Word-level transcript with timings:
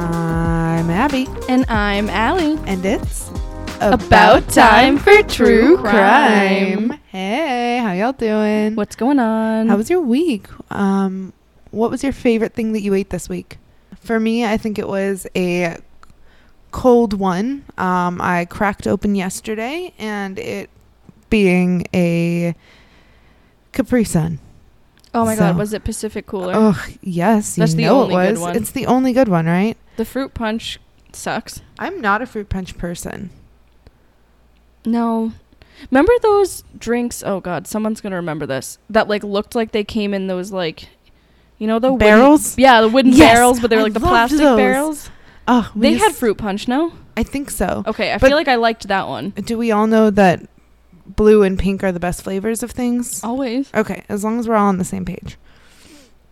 I'm 0.00 0.90
Abby, 0.90 1.26
And 1.48 1.64
I'm 1.68 2.08
Allie. 2.08 2.56
and 2.66 2.84
it's 2.86 3.30
About 3.80 4.48
time 4.48 4.96
for 4.96 5.22
true 5.24 5.76
crime. 5.78 6.90
Hey, 7.08 7.78
how 7.78 7.92
y'all 7.94 8.12
doing? 8.12 8.76
What's 8.76 8.94
going 8.94 9.18
on? 9.18 9.66
How 9.66 9.76
was 9.76 9.90
your 9.90 10.00
week? 10.00 10.46
Um, 10.70 11.32
what 11.72 11.90
was 11.90 12.04
your 12.04 12.12
favorite 12.12 12.54
thing 12.54 12.74
that 12.74 12.80
you 12.80 12.94
ate 12.94 13.10
this 13.10 13.28
week? 13.28 13.58
For 13.98 14.20
me, 14.20 14.44
I 14.46 14.56
think 14.56 14.78
it 14.78 14.86
was 14.86 15.26
a 15.34 15.78
cold 16.70 17.12
one. 17.14 17.64
Um, 17.76 18.20
I 18.20 18.44
cracked 18.44 18.86
open 18.86 19.16
yesterday, 19.16 19.92
and 19.98 20.38
it 20.38 20.70
being 21.28 21.88
a 21.92 22.54
Capri 23.72 24.04
Sun. 24.04 24.38
oh 25.12 25.24
my 25.24 25.34
so- 25.34 25.40
god, 25.40 25.56
was 25.58 25.72
it 25.72 25.82
Pacific 25.82 26.26
Cooler? 26.26 26.52
Oh 26.54 26.86
yes, 27.02 27.56
That's 27.56 27.72
you 27.72 27.78
the 27.78 27.82
know 27.86 28.02
only 28.02 28.14
it 28.14 28.18
good 28.28 28.30
was. 28.34 28.40
one. 28.40 28.56
It's 28.56 28.70
the 28.70 28.86
only 28.86 29.12
good 29.12 29.26
one, 29.28 29.46
right? 29.46 29.76
The 29.98 30.04
fruit 30.04 30.32
punch 30.32 30.78
sucks. 31.12 31.60
I'm 31.78 32.00
not 32.00 32.22
a 32.22 32.26
fruit 32.26 32.48
punch 32.48 32.78
person. 32.78 33.30
No. 34.84 35.32
Remember 35.90 36.12
those 36.22 36.64
drinks? 36.78 37.22
Oh 37.24 37.40
god, 37.40 37.66
someone's 37.66 38.00
going 38.00 38.12
to 38.12 38.16
remember 38.16 38.46
this. 38.46 38.78
That 38.90 39.08
like 39.08 39.22
looked 39.24 39.54
like 39.54 39.72
they 39.72 39.84
came 39.84 40.14
in 40.14 40.26
those 40.28 40.50
like 40.52 40.88
you 41.58 41.66
know 41.66 41.78
the 41.80 41.92
wooden- 41.92 41.98
Barrels? 42.06 42.56
yeah, 42.56 42.80
the 42.80 42.88
wooden 42.88 43.12
Yes, 43.12 43.34
barrels, 43.34 43.60
but 43.60 43.70
they 43.70 43.76
were 43.76 43.80
I 43.82 43.84
like 43.86 43.92
the 43.92 44.00
plastic 44.00 44.38
those. 44.38 44.56
barrels. 44.56 45.10
Oh, 45.48 45.70
They 45.74 45.94
had 45.94 46.12
fruit 46.12 46.36
punch, 46.38 46.68
no? 46.68 46.92
I 47.16 47.22
think 47.24 47.50
so. 47.50 47.82
Okay, 47.86 48.12
I 48.12 48.18
But- 48.18 48.28
feel 48.28 48.36
like 48.36 48.48
I 48.48 48.54
liked 48.56 48.86
that 48.88 49.08
one. 49.08 49.30
Do 49.30 49.58
we 49.58 49.72
all 49.72 49.86
know 49.88 50.10
that 50.10 50.46
blue 51.06 51.42
and 51.42 51.58
pink 51.58 51.82
are 51.82 51.90
the 51.90 51.98
best 51.98 52.22
flavors 52.22 52.62
of 52.62 52.70
things? 52.70 53.24
Always. 53.24 53.70
Okay, 53.74 54.04
as 54.08 54.22
long 54.22 54.38
as 54.38 54.46
we're 54.46 54.54
all 54.56 54.68
on 54.68 54.78
the 54.78 54.84
same 54.84 55.04
page. 55.04 55.36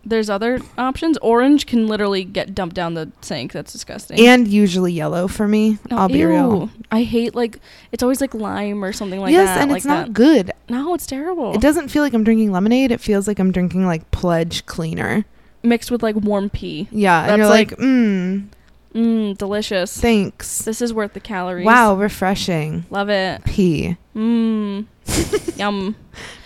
There's 0.07 0.29
other 0.29 0.61
options. 0.77 1.17
Orange 1.17 1.65
can 1.65 1.87
literally 1.87 2.23
get 2.23 2.55
dumped 2.55 2.75
down 2.75 2.93
the 2.93 3.11
sink. 3.21 3.51
That's 3.51 3.73
disgusting. 3.73 4.19
And 4.25 4.47
usually 4.47 4.93
yellow 4.93 5.27
for 5.27 5.47
me. 5.47 5.77
No, 5.91 5.97
I'll 5.97 6.07
be 6.07 6.23
real. 6.23 6.69
I 6.91 7.03
hate 7.03 7.35
like 7.35 7.59
it's 7.91 8.01
always 8.03 8.21
like 8.21 8.33
lime 8.33 8.83
or 8.85 8.93
something 8.93 9.19
like 9.19 9.31
yes, 9.33 9.47
that. 9.47 9.53
Yes, 9.55 9.61
and 9.63 9.71
like 9.71 9.77
it's 9.77 9.85
not 9.85 10.05
that. 10.07 10.13
good. 10.13 10.51
No, 10.69 10.93
it's 10.93 11.05
terrible. 11.05 11.53
It 11.53 11.59
doesn't 11.61 11.89
feel 11.89 12.03
like 12.03 12.13
I'm 12.13 12.23
drinking 12.23 12.51
lemonade. 12.53 12.91
It 12.91 13.01
feels 13.01 13.27
like 13.27 13.37
I'm 13.37 13.51
drinking 13.51 13.85
like 13.85 14.09
Pledge 14.11 14.65
cleaner. 14.65 15.25
Mixed 15.63 15.91
with 15.91 16.01
like 16.03 16.15
warm 16.15 16.49
pea. 16.49 16.87
Yeah, 16.91 17.21
and 17.21 17.29
That's 17.31 17.37
you're 17.39 17.47
like, 17.49 17.71
like- 17.71 17.79
mmm, 17.79 18.47
Mmm, 18.93 19.37
delicious. 19.37 19.99
thanks. 19.99 20.61
This 20.61 20.81
is 20.81 20.93
worth 20.93 21.13
the 21.13 21.19
calories. 21.19 21.65
Wow, 21.65 21.95
refreshing. 21.95 22.85
Love 22.89 23.09
it. 23.09 23.43
Pea. 23.43 23.97
Mmm. 24.15 24.85
Yum. 25.57 25.95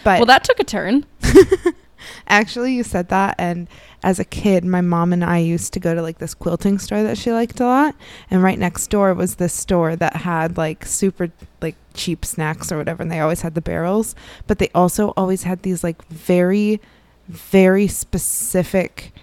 But 0.03 0.19
Well, 0.19 0.25
that 0.25 0.43
took 0.43 0.59
a 0.59 0.63
turn. 0.63 1.05
Actually, 2.27 2.73
you 2.73 2.83
said 2.83 3.09
that, 3.09 3.35
and 3.37 3.67
as 4.03 4.19
a 4.19 4.25
kid, 4.25 4.63
my 4.63 4.81
mom 4.81 5.13
and 5.13 5.23
I 5.23 5.37
used 5.37 5.73
to 5.73 5.79
go 5.79 5.93
to 5.93 6.01
like 6.01 6.17
this 6.17 6.33
quilting 6.33 6.79
store 6.79 7.03
that 7.03 7.17
she 7.17 7.31
liked 7.31 7.59
a 7.59 7.65
lot, 7.65 7.95
and 8.29 8.43
right 8.43 8.59
next 8.59 8.87
door 8.87 9.13
was 9.13 9.35
this 9.35 9.53
store 9.53 9.95
that 9.95 10.17
had 10.17 10.57
like 10.57 10.85
super 10.85 11.31
like 11.61 11.75
cheap 11.93 12.25
snacks 12.25 12.71
or 12.71 12.77
whatever, 12.77 13.03
and 13.03 13.11
they 13.11 13.19
always 13.19 13.41
had 13.41 13.55
the 13.55 13.61
barrels, 13.61 14.15
but 14.47 14.59
they 14.59 14.69
also 14.73 15.09
always 15.17 15.43
had 15.43 15.63
these 15.63 15.83
like 15.83 16.05
very, 16.07 16.81
very 17.27 17.87
specific 17.87 19.13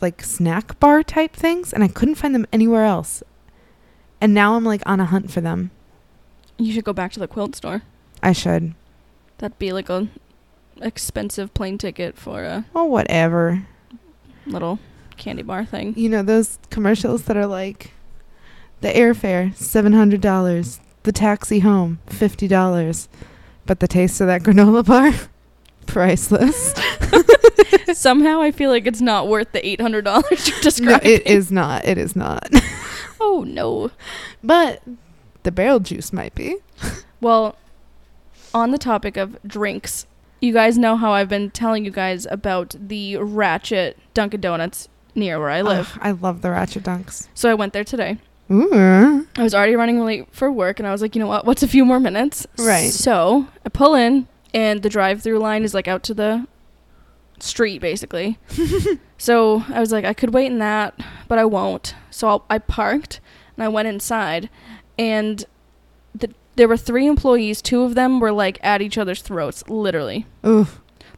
like 0.00 0.22
snack 0.22 0.78
bar 0.78 1.02
type 1.02 1.34
things, 1.34 1.72
and 1.72 1.82
I 1.82 1.88
couldn't 1.88 2.16
find 2.16 2.34
them 2.34 2.46
anywhere 2.52 2.84
else. 2.84 3.22
And 4.20 4.34
now 4.34 4.54
I'm 4.54 4.64
like 4.64 4.82
on 4.86 5.00
a 5.00 5.06
hunt 5.06 5.30
for 5.30 5.40
them. 5.40 5.70
You 6.56 6.72
should 6.72 6.84
go 6.84 6.92
back 6.92 7.12
to 7.12 7.20
the 7.20 7.28
quilt 7.28 7.54
store. 7.54 7.82
I 8.22 8.32
should. 8.32 8.74
That'd 9.38 9.58
be 9.58 9.72
like 9.72 9.88
a 9.88 10.08
expensive 10.82 11.52
plane 11.54 11.78
ticket 11.78 12.16
for 12.18 12.42
a 12.44 12.64
Well, 12.72 12.88
whatever. 12.88 13.66
little 14.46 14.78
candy 15.16 15.42
bar 15.42 15.64
thing. 15.64 15.94
you 15.96 16.08
know 16.08 16.22
those 16.22 16.58
commercials 16.70 17.24
that 17.24 17.36
are 17.36 17.46
like 17.46 17.90
the 18.80 18.88
airfare 18.88 19.54
seven 19.56 19.92
hundred 19.92 20.20
dollars 20.20 20.80
the 21.02 21.10
taxi 21.12 21.58
home 21.60 21.98
fifty 22.06 22.46
dollars 22.46 23.08
but 23.66 23.80
the 23.80 23.88
taste 23.88 24.20
of 24.20 24.26
that 24.28 24.42
granola 24.42 24.84
bar 24.86 25.12
priceless 25.86 26.74
Somehow 27.98 28.40
I 28.40 28.52
feel 28.52 28.70
like 28.70 28.86
it's 28.86 29.00
not 29.00 29.26
worth 29.28 29.50
the 29.52 29.66
eight 29.66 29.80
hundred 29.80 30.04
dollars 30.04 30.46
you're 30.46 30.56
no 30.56 30.62
describing. 30.62 31.10
it 31.10 31.26
is 31.26 31.50
not 31.50 31.84
it 31.84 31.98
is 31.98 32.14
not 32.14 32.48
Oh 33.20 33.44
no. 33.46 33.90
but 34.44 34.82
the 35.42 35.50
barrel 35.50 35.80
juice 35.80 36.12
might 36.12 36.34
be 36.34 36.56
Well, 37.20 37.56
on 38.54 38.70
the 38.70 38.78
topic 38.78 39.16
of 39.16 39.36
drinks, 39.44 40.06
you 40.40 40.52
guys 40.52 40.78
know 40.78 40.96
how 40.96 41.12
I've 41.12 41.28
been 41.28 41.50
telling 41.50 41.84
you 41.84 41.90
guys 41.90 42.26
about 42.30 42.74
the 42.78 43.16
Ratchet 43.16 43.98
Dunkin' 44.14 44.40
Donuts 44.40 44.88
near 45.14 45.38
where 45.38 45.50
I 45.50 45.62
live. 45.62 45.92
Ugh, 45.94 46.00
i 46.02 46.10
love 46.12 46.42
the 46.42 46.50
ratchet 46.50 46.84
dunks 46.84 47.28
So 47.34 47.50
I 47.50 47.54
went 47.54 47.72
there 47.72 47.84
today. 47.84 48.18
Ooh. 48.50 49.26
I 49.36 49.42
was 49.42 49.54
already 49.54 49.76
running 49.76 50.02
late 50.02 50.26
for 50.32 50.50
work, 50.50 50.78
and 50.78 50.88
I 50.88 50.92
was 50.92 51.02
like, 51.02 51.14
you 51.14 51.20
know 51.20 51.26
what? 51.26 51.44
What's 51.44 51.62
a 51.62 51.68
few 51.68 51.84
more 51.84 52.00
minutes? 52.00 52.46
Right. 52.58 52.90
So 52.90 53.46
I 53.64 53.68
pull 53.68 53.94
in, 53.94 54.26
and 54.54 54.82
the 54.82 54.88
drive-through 54.88 55.38
line 55.38 55.64
is 55.64 55.74
like 55.74 55.86
out 55.86 56.02
to 56.04 56.14
the 56.14 56.46
street, 57.40 57.80
basically. 57.80 58.38
so 59.18 59.64
I 59.68 59.80
was 59.80 59.92
like, 59.92 60.04
I 60.04 60.14
could 60.14 60.32
wait 60.32 60.46
in 60.46 60.58
that, 60.60 60.98
but 61.28 61.38
I 61.38 61.44
won't. 61.44 61.94
So 62.10 62.28
I'll, 62.28 62.44
I 62.48 62.58
parked, 62.58 63.20
and 63.56 63.64
I 63.64 63.68
went 63.68 63.88
inside, 63.88 64.48
and 64.98 65.44
the, 66.14 66.30
there 66.58 66.68
were 66.68 66.76
three 66.76 67.06
employees. 67.06 67.62
Two 67.62 67.82
of 67.84 67.94
them 67.94 68.18
were 68.20 68.32
like 68.32 68.58
at 68.62 68.82
each 68.82 68.98
other's 68.98 69.22
throats, 69.22 69.62
literally, 69.68 70.26
Ooh. 70.44 70.66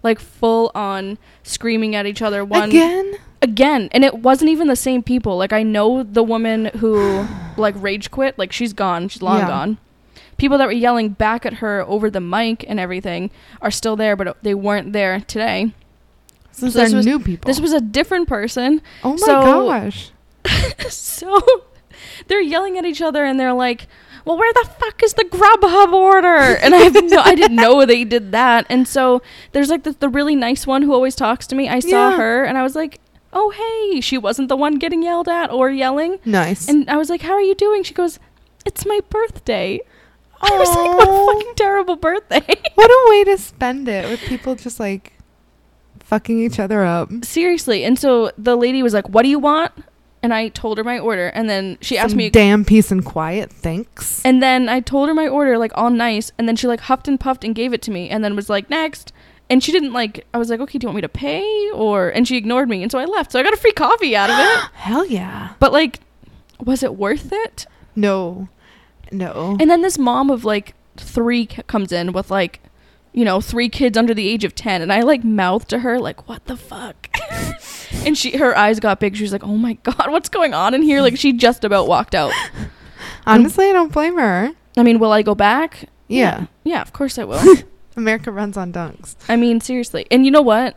like 0.02 0.20
full 0.20 0.70
on 0.74 1.16
screaming 1.42 1.94
at 1.96 2.06
each 2.06 2.20
other. 2.22 2.44
One 2.44 2.68
again? 2.68 3.14
Again. 3.42 3.88
And 3.92 4.04
it 4.04 4.16
wasn't 4.18 4.50
even 4.50 4.68
the 4.68 4.76
same 4.76 5.02
people. 5.02 5.38
Like 5.38 5.52
i 5.52 5.62
know 5.62 6.02
the 6.02 6.22
woman 6.22 6.66
who 6.76 7.26
like 7.56 7.74
rage 7.78 8.10
quit. 8.10 8.38
Like 8.38 8.52
she's 8.52 8.72
gone. 8.74 9.08
She's 9.08 9.22
long 9.22 9.38
Yeah. 9.38 9.48
gone. 9.48 9.78
People 10.36 10.58
that 10.58 10.66
were 10.66 10.72
yelling 10.72 11.08
back 11.10 11.44
at 11.46 11.54
her 11.54 11.82
over 11.88 12.10
the 12.10 12.20
mic 12.20 12.64
and 12.68 12.78
everything 12.78 13.30
are 13.62 13.70
still 13.70 13.96
there 13.96 14.16
but 14.16 14.36
they 14.42 14.54
weren't 14.54 14.92
there 14.92 15.20
today. 15.20 15.72
So 16.52 16.66
these 16.66 16.74
So 16.74 16.80
this 16.80 16.92
are 16.92 16.96
was- 16.98 17.06
new 17.06 17.18
people. 17.18 17.48
this 17.48 17.60
was 17.60 17.72
a 17.72 17.80
different 17.80 18.28
person. 18.28 18.82
Oh 19.02 19.12
my 19.12 19.16
so- 19.16 19.42
gosh. 19.42 20.10
so 20.90 21.40
they're 22.26 22.40
yelling 22.42 22.76
at 22.78 22.84
each 22.84 23.00
other 23.02 23.24
and 23.24 23.40
they're 23.40 23.52
like 23.54 23.86
well 24.25 24.36
where 24.38 24.53
the 24.53 24.69
fuck 24.78 25.03
is 25.03 25.14
the 25.14 25.25
grubhub 25.25 25.92
order 25.92 26.56
and 26.62 26.75
i 26.75 26.88
no 26.88 27.20
i 27.20 27.34
didn't 27.34 27.56
know 27.56 27.84
they 27.92 28.04
did 28.04 28.32
that 28.32 28.66
and 28.69 28.86
so 28.88 29.22
there's 29.53 29.70
like 29.70 29.82
the, 29.84 29.92
the 30.00 30.08
really 30.08 30.36
nice 30.36 30.66
one 30.66 30.82
who 30.82 30.92
always 30.92 31.14
talks 31.14 31.47
to 31.47 31.54
me 31.54 31.69
i 31.69 31.78
saw 31.81 32.10
Yeah. 32.10 32.16
her 32.16 32.44
and 32.44 32.56
i 32.59 32.62
was 32.62 32.75
like 32.75 33.00
oh 33.32 33.50
hey 33.50 34.00
she 34.00 34.19
wasn't 34.19 34.48
the 34.48 34.56
one 34.56 34.75
getting 34.76 35.03
yelled 35.03 35.28
at 35.28 35.50
or 35.53 35.70
yelling 35.70 36.19
nice 36.25 36.69
And 36.69 36.88
I 36.91 36.97
was 36.97 37.09
like, 37.09 37.22
"How 37.22 37.32
are 37.32 37.41
you 37.41 37.54
doing?" 37.54 37.84
She 37.84 37.94
goes, 37.94 38.19
"It's 38.66 38.84
my 38.84 38.98
birthday." 39.09 39.78
I 40.42 40.50
was 40.59 40.69
like, 40.69 40.97
"What 40.98 41.09
a 41.09 41.26
fucking 41.34 41.54
terrible 41.54 41.94
birthday!" 41.97 42.44
what 42.75 42.91
a 42.91 43.10
way 43.10 43.25
to 43.25 43.38
spend 43.38 43.88
it 43.88 44.09
with 44.10 44.19
people 44.20 44.56
just 44.56 44.80
like 44.80 45.12
fucking 46.00 46.41
each 46.42 46.59
other 46.59 46.82
up 46.84 47.09
Seriously. 47.25 47.84
And 47.84 47.98
so 47.98 48.32
the 48.36 48.56
lady 48.56 48.82
was 48.82 48.92
like, 48.94 49.09
"What 49.09 49.22
do 49.22 49.28
you 49.28 49.38
want?" 49.38 49.72
And 50.22 50.34
I 50.34 50.48
told 50.48 50.76
her 50.76 50.84
my 50.84 50.98
order, 50.98 51.28
and 51.28 51.48
then 51.48 51.78
she 51.81 51.97
asked 51.97 52.10
Some 52.10 52.19
me, 52.19 52.28
damn 52.28 52.64
peace 52.64 52.91
and 52.91 53.03
quiet. 53.04 53.50
Thanks. 53.50 54.22
and 54.25 54.42
then 54.42 54.69
I 54.69 54.81
told 54.81 55.08
her 55.08 55.14
my 55.14 55.26
order 55.26 55.56
like 55.56 55.72
all 55.75 55.88
nice, 55.91 56.31
and 56.36 56.47
then 56.47 56.56
she 56.56 56.66
like 56.66 56.81
huffed 56.81 57.08
and 57.08 57.19
puffed 57.19 57.42
and 57.42 57.54
gave 57.54 57.72
it 57.72 57.81
to 57.82 57.91
me, 57.91 58.10
and 58.10 58.22
then 58.22 58.36
was 58.36 58.50
like, 58.50 58.69
"Next." 58.69 59.12
And 59.48 59.64
she 59.64 59.72
didn't 59.72 59.92
like. 59.94 60.26
I 60.34 60.38
was 60.38 60.50
like, 60.50 60.60
"Okay, 60.60 60.78
do 60.78 60.84
you 60.84 60.88
want 60.88 60.97
me 60.97 61.00
to 61.03 61.09
pay?" 61.09 61.70
Or 61.72 62.10
and 62.10 62.28
she 62.28 62.36
ignored 62.36 62.69
me, 62.69 62.82
and 62.82 62.92
so 62.92 62.98
I 62.98 63.06
left. 63.06 63.32
So 63.32 63.41
I 63.41 63.42
got 63.42 63.54
a 63.54 63.56
free 63.56 63.72
coffee 63.72 64.14
out 64.14 64.28
of 64.30 64.36
it. 64.38 64.70
Hell 64.75 65.06
yeah. 65.06 65.54
But 65.59 65.72
like, 65.72 66.00
was 66.62 66.82
it 66.82 66.97
worth 66.97 67.32
it? 67.32 67.66
No. 67.97 68.48
No. 69.10 69.56
And 69.59 69.70
then 69.70 69.80
this 69.80 69.98
mom 69.98 70.30
of 70.30 70.44
like 70.44 70.75
three 70.98 71.48
c- 71.50 71.62
comes 71.66 71.92
in 71.92 72.12
with 72.12 72.30
like, 72.30 72.60
you 73.12 73.25
know, 73.25 73.41
three 73.41 73.69
kids 73.69 73.98
under 73.98 74.15
the 74.15 74.28
age 74.28 74.44
of 74.44 74.54
10. 74.54 74.82
And 74.82 74.93
I 74.93 75.00
like 75.03 75.25
mouthed 75.25 75.69
to 75.71 75.81
her, 75.81 75.98
like, 75.98 76.28
what 76.28 76.44
the 76.47 76.56
fuck? 76.56 77.09
and 78.07 78.16
she, 78.16 78.36
her 78.36 78.57
eyes 78.57 78.78
got 78.80 79.01
big. 79.01 79.16
She 79.16 79.22
was 79.22 79.33
like, 79.33 79.45
oh 79.45 79.57
my 79.57 79.72
God, 79.83 80.10
what's 80.10 80.28
going 80.28 80.54
on 80.54 80.74
in 80.74 80.83
here? 80.83 81.01
Like, 81.03 81.16
she 81.16 81.33
just 81.33 81.65
about 81.65 81.89
walked 81.89 82.15
out. 82.15 82.33
Honestly, 83.27 83.68
I 83.68 83.72
don't 83.72 83.92
blame 83.92 84.16
her. 84.18 84.53
I 84.77 84.83
mean, 84.83 84.98
will 84.98 85.12
I 85.12 85.22
go 85.22 85.34
back? 85.34 85.89
Yeah. 86.09 86.47
Yeah, 86.65 86.80
of 86.83 86.92
course 86.92 87.18
I 87.18 87.24
will. 87.24 87.57
America 87.97 88.30
runs 88.30 88.57
on 88.57 88.72
dunks. 88.72 89.16
I 89.28 89.36
mean, 89.36 89.60
seriously. 89.60 90.06
And 90.10 90.24
you 90.24 90.30
know 90.30 90.42
what? 90.42 90.77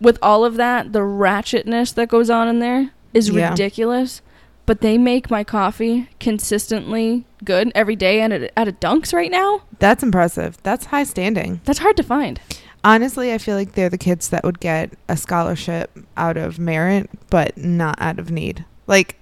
With 0.00 0.18
all 0.22 0.44
of 0.44 0.56
that, 0.56 0.92
the 0.92 1.00
ratchetness 1.00 1.94
that 1.94 2.08
goes 2.08 2.30
on 2.30 2.48
in 2.48 2.58
there 2.60 2.90
is 3.12 3.28
Yeah. 3.30 3.50
ridiculous. 3.50 4.22
But 4.68 4.82
they 4.82 4.98
make 4.98 5.30
my 5.30 5.44
coffee 5.44 6.10
consistently 6.20 7.24
good 7.42 7.72
every 7.74 7.96
day 7.96 8.20
and 8.20 8.34
at, 8.34 8.52
at 8.54 8.68
a 8.68 8.72
Dunks 8.72 9.14
right 9.14 9.30
now. 9.30 9.62
That's 9.78 10.02
impressive. 10.02 10.58
That's 10.62 10.84
high 10.84 11.04
standing. 11.04 11.62
That's 11.64 11.78
hard 11.78 11.96
to 11.96 12.02
find. 12.02 12.38
Honestly, 12.84 13.32
I 13.32 13.38
feel 13.38 13.56
like 13.56 13.72
they're 13.72 13.88
the 13.88 13.96
kids 13.96 14.28
that 14.28 14.44
would 14.44 14.60
get 14.60 14.92
a 15.08 15.16
scholarship 15.16 15.98
out 16.18 16.36
of 16.36 16.58
merit, 16.58 17.08
but 17.30 17.56
not 17.56 17.96
out 17.98 18.18
of 18.18 18.30
need. 18.30 18.66
Like, 18.86 19.18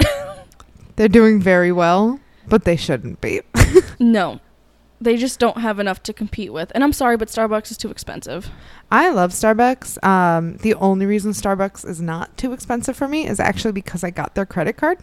they're 0.96 1.06
doing 1.08 1.40
very 1.40 1.70
well, 1.70 2.18
but 2.48 2.64
they 2.64 2.74
shouldn't 2.74 3.20
be. 3.20 3.42
No. 4.00 4.40
they 5.00 5.16
just 5.16 5.38
don't 5.38 5.58
have 5.58 5.78
enough 5.78 6.02
to 6.02 6.12
compete 6.12 6.52
with. 6.52 6.72
And 6.74 6.82
I'm 6.82 6.92
sorry, 6.92 7.16
but 7.16 7.28
Starbucks 7.28 7.70
is 7.70 7.76
too 7.76 7.90
expensive. 7.90 8.50
I 8.90 9.10
love 9.10 9.30
Starbucks. 9.30 10.02
Um, 10.04 10.56
the 10.58 10.74
only 10.74 11.06
reason 11.06 11.32
Starbucks 11.32 11.86
is 11.88 12.00
not 12.00 12.36
too 12.36 12.52
expensive 12.52 12.96
for 12.96 13.06
me 13.06 13.26
is 13.26 13.38
actually 13.38 13.72
because 13.72 14.02
I 14.02 14.10
got 14.10 14.34
their 14.34 14.46
credit 14.46 14.76
card. 14.76 14.98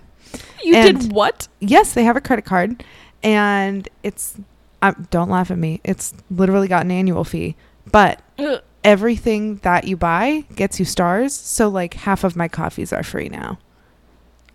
You 0.63 0.75
And- 0.75 0.99
did 1.01 1.13
what? 1.13 1.47
Yes, 1.59 1.93
they 1.93 2.03
have 2.03 2.17
a 2.17 2.21
credit 2.21 2.43
card, 2.45 2.83
and 3.23 3.87
it's 4.03 4.35
um, 4.81 5.07
don't 5.09 5.29
laugh 5.29 5.49
at 5.51 5.57
me. 5.57 5.79
It's 5.83 6.13
literally 6.29 6.67
got 6.67 6.83
an 6.85 6.91
annual 6.91 7.23
fee, 7.23 7.55
but 7.91 8.21
Ugh. 8.37 8.61
everything 8.83 9.55
that 9.57 9.85
you 9.85 9.95
buy 9.97 10.43
gets 10.55 10.79
you 10.79 10.85
stars. 10.85 11.33
So 11.33 11.69
like 11.69 11.93
half 11.95 12.23
of 12.25 12.35
my 12.35 12.47
coffees 12.49 12.91
are 12.91 13.03
free 13.03 13.29
now. 13.29 13.57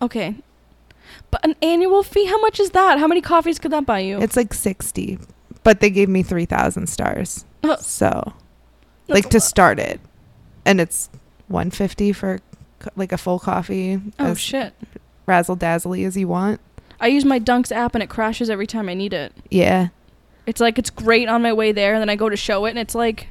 Okay. 0.01 0.35
But 1.31 1.43
an 1.43 1.55
annual 1.61 2.03
fee? 2.03 2.25
How 2.27 2.39
much 2.39 2.59
is 2.59 2.69
that? 2.71 2.99
How 2.99 3.07
many 3.07 3.19
coffees 3.21 3.57
could 3.59 3.71
that 3.71 3.85
buy 3.85 3.99
you? 3.99 4.21
It's 4.21 4.35
like 4.37 4.53
sixty, 4.53 5.17
but 5.63 5.79
they 5.79 5.89
gave 5.89 6.07
me 6.07 6.21
three 6.23 6.45
thousand 6.45 6.87
stars. 6.87 7.45
Uh, 7.63 7.75
So 7.77 8.33
That's 9.07 9.15
like 9.15 9.29
to 9.31 9.37
lot. 9.37 9.43
start 9.43 9.79
it, 9.79 9.99
and 10.65 10.79
it's 10.79 11.09
one 11.47 11.71
fifty 11.71 12.13
for 12.13 12.39
co- 12.79 12.91
like 12.95 13.11
a 13.11 13.17
full 13.17 13.39
coffee. 13.39 13.99
Oh 14.19 14.33
shit. 14.33 14.73
razzle 15.25 15.55
dazzly 15.55 16.03
as 16.03 16.17
you 16.17 16.27
want. 16.27 16.59
I 16.99 17.07
use 17.07 17.25
my 17.25 17.39
Dunks 17.39 17.71
app 17.71 17.95
and 17.95 18.03
it 18.03 18.09
crashes 18.09 18.49
every 18.49 18.67
time 18.67 18.87
I 18.87 18.93
need 18.93 19.13
it. 19.13 19.33
Yeah. 19.49 19.89
It's 20.45 20.61
like 20.61 20.79
it's 20.79 20.89
great 20.89 21.27
on 21.27 21.41
my 21.41 21.53
way 21.53 21.71
there 21.71 21.93
and 21.93 22.01
then 22.01 22.09
I 22.09 22.15
go 22.15 22.29
to 22.29 22.37
show 22.37 22.65
it 22.65 22.71
and 22.71 22.79
it's 22.79 22.95
like 22.95 23.27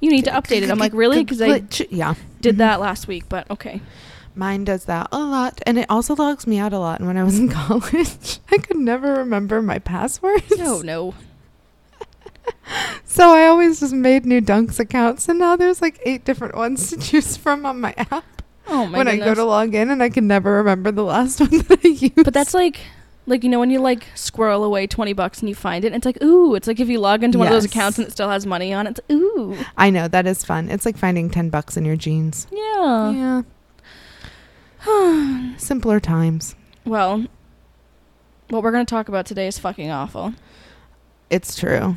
you 0.00 0.10
need 0.10 0.24
to 0.26 0.30
update 0.30 0.62
it. 0.62 0.70
I'm 0.70 0.78
like, 0.78 0.92
"Really?" 0.92 1.24
Cuz 1.24 1.40
I 1.40 1.62
yeah. 1.88 2.14
did 2.40 2.58
that 2.58 2.74
mm-hmm. 2.74 2.82
last 2.82 3.08
week, 3.08 3.24
but 3.28 3.50
okay. 3.50 3.80
Mine 4.34 4.64
does 4.64 4.86
that 4.86 5.08
a 5.12 5.18
lot, 5.18 5.60
and 5.64 5.78
it 5.78 5.86
also 5.88 6.16
logs 6.16 6.46
me 6.46 6.58
out 6.58 6.72
a 6.72 6.78
lot. 6.78 6.98
And 6.98 7.06
when 7.06 7.16
I 7.16 7.22
was 7.22 7.38
in 7.38 7.48
college, 7.62 8.40
I 8.50 8.58
could 8.58 8.76
never 8.76 9.14
remember 9.14 9.62
my 9.62 9.78
passwords. 9.78 10.58
No, 10.58 10.80
no. 10.80 11.14
So 13.06 13.30
I 13.30 13.46
always 13.46 13.78
just 13.78 13.92
made 13.92 14.26
new 14.26 14.40
Dunks 14.40 14.80
accounts, 14.80 15.28
and 15.28 15.38
now 15.38 15.54
there's 15.54 15.80
like 15.80 16.00
eight 16.04 16.24
different 16.24 16.56
ones 16.56 16.90
to 16.90 16.96
choose 16.98 17.36
from 17.36 17.64
on 17.64 17.80
my 17.80 17.94
app 17.96 18.24
Oh 18.66 18.86
my 18.86 18.98
when 18.98 19.08
I 19.08 19.18
go 19.18 19.34
to 19.34 19.44
log 19.44 19.74
in, 19.74 19.90
and 19.90 20.02
I 20.02 20.08
can 20.08 20.26
never 20.26 20.54
remember 20.54 20.90
the 20.90 21.04
last 21.04 21.38
one 21.40 21.50
that 21.50 21.80
I 21.84 21.88
used. 21.88 22.24
But 22.24 22.34
that's 22.34 22.54
like, 22.54 22.80
like 23.26 23.44
you 23.44 23.50
know, 23.50 23.60
when 23.60 23.70
you 23.70 23.78
like 23.78 24.06
squirrel 24.14 24.64
away 24.64 24.86
twenty 24.86 25.12
bucks 25.12 25.40
and 25.40 25.48
you 25.48 25.54
find 25.54 25.84
it, 25.84 25.88
and 25.88 25.96
it's 25.96 26.06
like, 26.06 26.22
ooh, 26.22 26.54
it's 26.54 26.66
like 26.66 26.80
if 26.80 26.88
you 26.88 26.98
log 26.98 27.22
into 27.22 27.38
one 27.38 27.46
of 27.46 27.52
those 27.52 27.64
accounts 27.64 27.98
and 27.98 28.08
it 28.08 28.10
still 28.10 28.28
has 28.28 28.46
money 28.46 28.72
on 28.72 28.86
it. 28.86 28.98
It's 28.98 29.12
ooh, 29.12 29.56
I 29.76 29.90
know 29.90 30.08
that 30.08 30.26
is 30.26 30.44
fun. 30.44 30.68
It's 30.68 30.86
like 30.86 30.96
finding 30.96 31.30
ten 31.30 31.50
bucks 31.50 31.76
in 31.76 31.84
your 31.84 31.96
jeans. 31.96 32.46
yeah. 32.50 33.42
Yeah. 34.86 35.54
Simpler 35.56 36.00
times. 36.00 36.56
Well, 36.84 37.26
what 38.48 38.62
we're 38.62 38.72
gonna 38.72 38.84
talk 38.84 39.08
about 39.08 39.26
today 39.26 39.46
is 39.46 39.58
fucking 39.58 39.90
awful. 39.90 40.34
It's 41.30 41.56
true. 41.56 41.96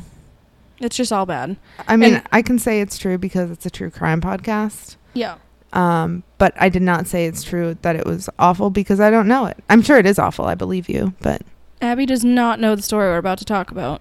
It's 0.80 0.96
just 0.96 1.12
all 1.12 1.26
bad. 1.26 1.56
I 1.88 1.96
mean, 1.96 2.14
And- 2.14 2.22
I 2.32 2.42
can 2.42 2.58
say 2.58 2.80
it's 2.80 2.98
true 2.98 3.18
because 3.18 3.50
it's 3.50 3.66
a 3.66 3.70
true 3.70 3.90
crime 3.90 4.20
podcast. 4.20 4.96
Yeah. 5.14 5.34
Um, 5.72 6.22
but 6.38 6.54
I 6.58 6.68
did 6.68 6.82
not 6.82 7.06
say 7.06 7.26
it's 7.26 7.42
true 7.42 7.76
that 7.82 7.94
it 7.96 8.06
was 8.06 8.30
awful 8.38 8.70
because 8.70 9.00
I 9.00 9.10
don't 9.10 9.28
know 9.28 9.46
it. 9.46 9.56
I'm 9.68 9.82
sure 9.82 9.98
it 9.98 10.06
is 10.06 10.18
awful. 10.18 10.46
I 10.46 10.54
believe 10.54 10.88
you, 10.88 11.12
but 11.20 11.42
Abby 11.82 12.06
does 12.06 12.24
not 12.24 12.58
know 12.60 12.74
the 12.74 12.82
story 12.82 13.08
we're 13.08 13.18
about 13.18 13.38
to 13.38 13.44
talk 13.44 13.70
about. 13.70 14.00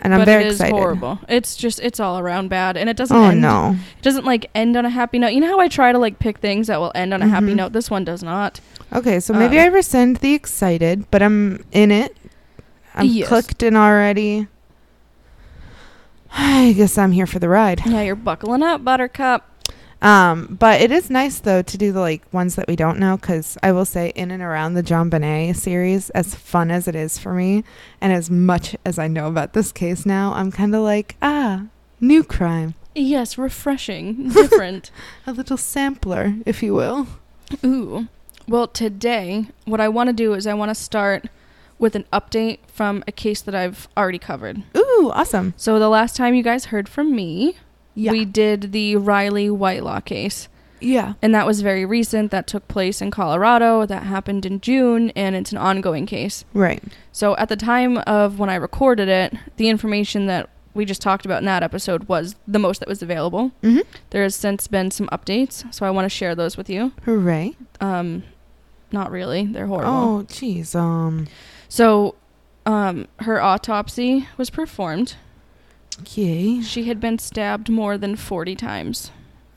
and 0.00 0.12
I'm 0.14 0.20
but 0.20 0.26
very 0.26 0.44
it 0.44 0.48
is 0.48 0.54
excited. 0.56 0.72
horrible. 0.74 1.18
It's 1.28 1.56
just 1.56 1.80
it's 1.80 1.98
all 2.00 2.18
around 2.18 2.48
bad, 2.48 2.76
and 2.76 2.88
it 2.88 2.96
doesn't. 2.96 3.16
Oh 3.16 3.24
end, 3.30 3.40
no. 3.40 3.76
It 3.98 4.02
doesn't 4.02 4.24
like 4.24 4.48
end 4.54 4.76
on 4.76 4.84
a 4.86 4.90
happy 4.90 5.18
note. 5.18 5.32
You 5.32 5.40
know 5.40 5.48
how 5.48 5.58
I 5.60 5.68
try 5.68 5.90
to 5.92 5.98
like 5.98 6.18
pick 6.18 6.38
things 6.38 6.66
that 6.68 6.80
will 6.80 6.92
end 6.94 7.12
on 7.14 7.20
a 7.22 7.26
happy 7.28 7.46
Mhm. 7.52 7.56
note. 7.56 7.72
This 7.72 7.90
one 7.90 8.04
does 8.04 8.22
not. 8.22 8.60
Okay, 8.92 9.20
so 9.20 9.32
maybe 9.34 9.58
Um, 9.58 9.64
I 9.64 9.66
rescind 9.68 10.16
the 10.18 10.34
excited, 10.34 11.06
but 11.10 11.22
I'm 11.22 11.64
in 11.72 11.90
it. 11.90 12.16
I'm 12.94 13.06
Yes. 13.06 13.28
clicked 13.28 13.62
in 13.62 13.74
already. 13.76 14.46
I 16.38 16.72
guess 16.76 16.98
I'm 16.98 17.12
here 17.12 17.26
for 17.26 17.38
the 17.38 17.48
ride. 17.48 17.82
Yeah, 17.86 18.02
you're 18.02 18.14
buckling 18.16 18.62
up, 18.62 18.84
Buttercup. 18.84 19.50
Um, 20.02 20.56
but 20.60 20.82
it 20.82 20.92
is 20.92 21.08
nice 21.08 21.38
though 21.40 21.62
to 21.62 21.78
do 21.78 21.90
the 21.90 22.00
like 22.00 22.22
ones 22.32 22.54
that 22.56 22.68
we 22.68 22.76
don't 22.76 22.98
know 22.98 23.16
because 23.16 23.56
I 23.62 23.72
will 23.72 23.86
say 23.86 24.12
in 24.14 24.30
and 24.30 24.42
around 24.42 24.74
the 24.74 24.82
JonBenét 24.82 25.56
series, 25.56 26.10
as 26.10 26.34
fun 26.34 26.70
as 26.70 26.86
it 26.86 26.94
is 26.94 27.16
for 27.18 27.32
me, 27.32 27.64
and 28.00 28.12
as 28.12 28.30
much 28.30 28.76
as 28.84 28.98
I 28.98 29.08
know 29.08 29.26
about 29.26 29.54
this 29.54 29.72
case 29.72 30.04
now, 30.04 30.34
I'm 30.34 30.52
kind 30.52 30.74
of 30.74 30.82
like 30.82 31.16
ah, 31.22 31.64
new 32.00 32.22
crime, 32.22 32.74
Yes, 32.94 33.38
refreshing, 33.38 34.28
different. 34.34 34.90
a 35.26 35.32
little 35.32 35.56
sampler, 35.56 36.34
if 36.44 36.62
you 36.62 36.74
will. 36.74 37.06
Ooh. 37.64 38.08
Well, 38.46 38.68
today, 38.68 39.46
what 39.64 39.80
I 39.80 39.88
want 39.88 40.08
to 40.08 40.12
do 40.12 40.34
is 40.34 40.46
I 40.46 40.54
want 40.54 40.68
to 40.68 40.74
start 40.74 41.26
with 41.78 41.94
an 41.94 42.04
update 42.12 42.58
from 42.66 43.04
a 43.06 43.12
case 43.12 43.40
that 43.42 43.54
I've 43.54 43.88
already 43.96 44.18
covered. 44.18 44.62
Ooh, 44.76 45.10
awesome! 45.14 45.54
So, 45.56 45.78
the 45.78 45.88
last 45.88 46.16
time 46.16 46.34
you 46.34 46.42
guys 46.42 46.66
heard 46.66 46.88
from 46.88 47.14
me, 47.14 47.56
Yeah, 47.94 48.12
we 48.12 48.24
did 48.24 48.72
the 48.72 48.96
Riley 48.96 49.50
Whitelaw 49.50 50.00
case. 50.00 50.48
yeah, 50.80 51.14
And 51.22 51.34
that 51.34 51.46
was 51.46 51.60
very 51.62 51.84
recent. 51.84 52.30
That 52.30 52.46
took 52.46 52.66
place 52.68 53.00
in 53.02 53.10
Colorado. 53.10 53.86
That 53.86 54.02
happened 54.04 54.44
in 54.46 54.60
June, 54.60 55.10
and 55.16 55.34
it's 55.36 55.52
an 55.52 55.58
ongoing 55.58 56.06
case. 56.06 56.44
right. 56.54 56.82
So, 57.12 57.36
at 57.36 57.48
the 57.48 57.56
time 57.56 57.98
of 58.06 58.38
when 58.38 58.50
I 58.50 58.54
recorded 58.56 59.08
it, 59.08 59.34
the 59.56 59.68
information 59.68 60.26
that 60.26 60.48
we 60.74 60.84
just 60.84 61.00
talked 61.00 61.24
about 61.24 61.38
in 61.38 61.46
that 61.46 61.62
episode 61.62 62.04
was 62.06 62.36
the 62.46 62.58
most 62.58 62.80
that 62.80 62.88
was 62.88 63.00
available. 63.00 63.50
Mm-hmm. 63.62 63.80
There 64.10 64.22
has 64.22 64.34
since 64.34 64.66
been 64.68 64.90
some 64.90 65.08
updates, 65.08 65.72
so 65.74 65.86
I 65.86 65.90
want 65.90 66.04
to 66.04 66.10
share 66.10 66.34
those 66.34 66.58
with 66.58 66.68
you. 66.68 66.92
Hooray! 67.06 67.56
Um, 67.80 68.24
not 68.92 69.10
really. 69.10 69.46
They're 69.46 69.66
horrible. 69.68 69.90
Oh, 69.92 70.24
jeez. 70.28 70.74
Um, 70.74 71.28
So, 71.76 72.14
um, 72.64 73.06
her 73.20 73.40
autopsy 73.42 74.26
was 74.38 74.48
performed. 74.50 75.14
yay. 76.14 76.62
She 76.62 76.84
had 76.84 77.00
been 77.00 77.18
stabbed 77.18 77.68
more 77.68 77.98
than 77.98 78.16
40 78.16 78.56
times. 78.56 79.10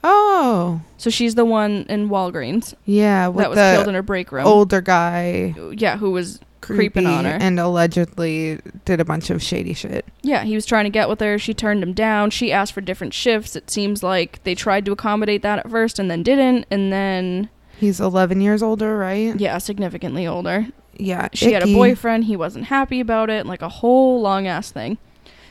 Oh, 0.04 0.81
So 0.98 1.10
she's 1.10 1.36
the 1.36 1.44
one 1.45 1.86
in 1.89 2.10
Walgreens 2.10 2.74
yeah, 2.86 3.27
with 3.27 3.44
that 3.44 3.50
was 3.50 3.57
killed 3.57 3.88
in 3.89 3.95
her 3.95 4.01
break 4.01 4.31
room. 4.31 4.45
older 4.45 4.80
guy 4.81 5.54
Yeah, 5.77 5.98
who 5.98 6.12
was 6.12 6.39
creeping 6.62 7.06
on 7.06 7.25
her. 7.25 7.31
and 7.39 7.60
allegedly 7.60 8.60
did 8.86 9.00
a 9.01 9.06
bunch 9.06 9.30
of 9.30 9.42
shady 9.44 9.74
shit. 9.74 10.06
Yeah, 10.21 10.44
he 10.44 10.56
was 10.56 10.66
trying 10.66 10.86
to 10.86 10.89
get 10.89 11.10
with 11.10 11.19
her. 11.19 11.38
She 11.38 11.54
turned 11.54 11.83
him 11.83 11.92
down. 11.94 12.30
She 12.30 12.51
asked 12.51 12.71
for 12.74 12.80
different 12.81 13.13
shifts. 13.13 13.56
It 13.57 13.69
seems 13.69 14.01
like 14.04 14.42
they 14.44 14.56
tried 14.56 14.86
to 14.86 14.92
accommodate 14.94 15.42
that 15.42 15.60
at 15.60 15.69
first 15.69 16.00
and 16.00 16.10
then 16.12 16.24
didn't. 16.24 16.66
And 16.71 16.94
then, 16.94 17.50
He's 17.77 18.00
11 18.00 18.39
years 18.39 18.62
older, 18.63 18.98
right? 18.98 19.38
yeah, 19.39 19.57
significantly 19.57 20.25
older. 20.27 20.68
Yeah. 20.99 21.29
She 21.33 21.51
had 21.53 21.63
a 21.63 21.73
boyfriend. 21.73 22.25
He 22.25 22.35
wasn't 22.35 22.65
happy 22.65 22.99
about 22.99 23.29
it. 23.29 23.45
Like 23.45 23.61
a 23.61 23.69
whole 23.69 24.21
long 24.21 24.45
ass 24.47 24.69
thing. 24.71 24.97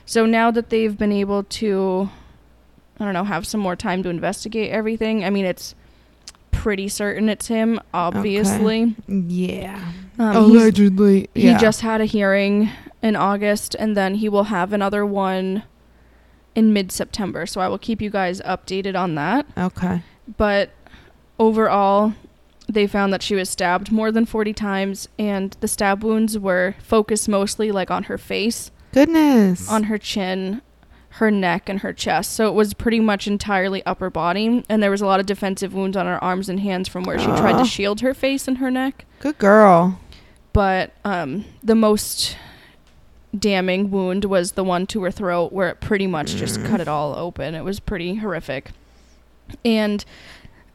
So 0.07 0.25
now 0.27 0.51
that 0.51 0.71
they've 0.71 0.97
been 0.97 1.13
able 1.13 1.43
to, 1.45 2.09
I 3.01 3.05
don't 3.05 3.15
know, 3.15 3.25
have 3.25 3.47
some 3.47 3.61
more 3.61 3.77
time 3.77 4.03
to 4.05 4.09
investigate 4.09 4.71
everything. 4.71 5.25
I 5.25 5.31
mean, 5.31 5.45
it's 5.45 5.75
pretty 6.51 6.89
certain 6.89 7.29
it's 7.29 7.47
him, 7.49 7.81
obviously. 7.95 8.95
Yeah. 9.07 9.93
Um, 10.19 10.33
he's- 10.33 10.37
Allegedly. 10.63 11.29
he 11.35 11.55
just 11.57 11.81
had 11.83 12.01
a 12.01 12.05
hearing 12.05 12.71
in 13.03 13.17
August, 13.17 13.75
and 13.79 13.97
then 13.97 14.17
he 14.17 14.29
will 14.29 14.45
have 14.45 14.73
another 14.73 15.07
one 15.07 15.63
in 16.55 16.73
mid 16.73 16.91
September. 16.91 17.47
So 17.47 17.61
I 17.61 17.69
will 17.69 17.79
keep 17.79 18.03
you 18.03 18.11
guys 18.11 18.41
updated 18.41 18.99
on 18.99 19.15
that. 19.15 19.47
Okay. 19.57 20.03
But 20.37 20.71
overall, 21.39 22.15
they 22.69 22.87
found 22.87 23.13
that 23.13 23.23
she 23.23 23.35
was 23.35 23.49
stabbed 23.49 23.91
more 23.91 24.13
than 24.13 24.25
40 24.27 24.53
times, 24.53 25.09
and 25.19 25.57
the 25.61 25.69
stab 25.69 26.05
wounds 26.05 26.39
were 26.39 26.75
focused 26.81 27.29
mostly 27.29 27.73
like 27.73 27.91
on 27.91 28.05
her 28.05 28.19
face, 28.19 28.71
Goodness. 28.93 29.71
on 29.71 29.85
her 29.85 29.97
chin, 29.99 30.61
her 31.13 31.31
neck, 31.31 31.69
and 31.69 31.81
her 31.81 31.93
chest. 31.95 32.33
So 32.35 32.47
it 32.49 32.55
was 32.55 32.75
pretty 32.75 33.01
much 33.01 33.27
entirely 33.27 33.85
upper 33.87 34.11
body, 34.11 34.65
and 34.69 34.83
there 34.83 34.91
was 34.91 35.01
a 35.01 35.07
lot 35.07 35.19
of 35.21 35.27
defensive 35.27 35.73
wounds 35.75 35.97
on 35.97 36.07
her 36.07 36.23
arms 36.23 36.49
and 36.49 36.61
hands 36.61 36.89
from 36.89 37.05
where 37.05 37.19
she 37.19 37.25
tried 37.27 37.59
to 37.59 37.65
shield 37.65 38.01
her 38.03 38.13
face 38.15 38.47
and 38.47 38.59
her 38.59 38.71
neck. 38.71 39.07
Good 39.21 39.39
girl. 39.39 39.99
But 40.53 40.93
um, 41.05 41.45
the 41.63 41.75
most 41.75 42.37
damning 43.39 43.91
wound 43.91 44.25
was 44.25 44.53
the 44.53 44.65
one 44.65 44.87
to 44.89 45.03
her 45.05 45.11
throat, 45.11 45.53
where 45.53 45.69
it 45.71 45.81
pretty 45.81 46.07
much 46.07 46.35
just 46.37 46.61
Mm. 46.61 46.67
cut 46.69 46.81
it 46.81 46.89
all 46.89 47.15
open. 47.17 47.55
It 47.55 47.65
was 47.65 47.81
pretty 47.81 48.17
horrific. 48.17 48.71
And 49.65 50.05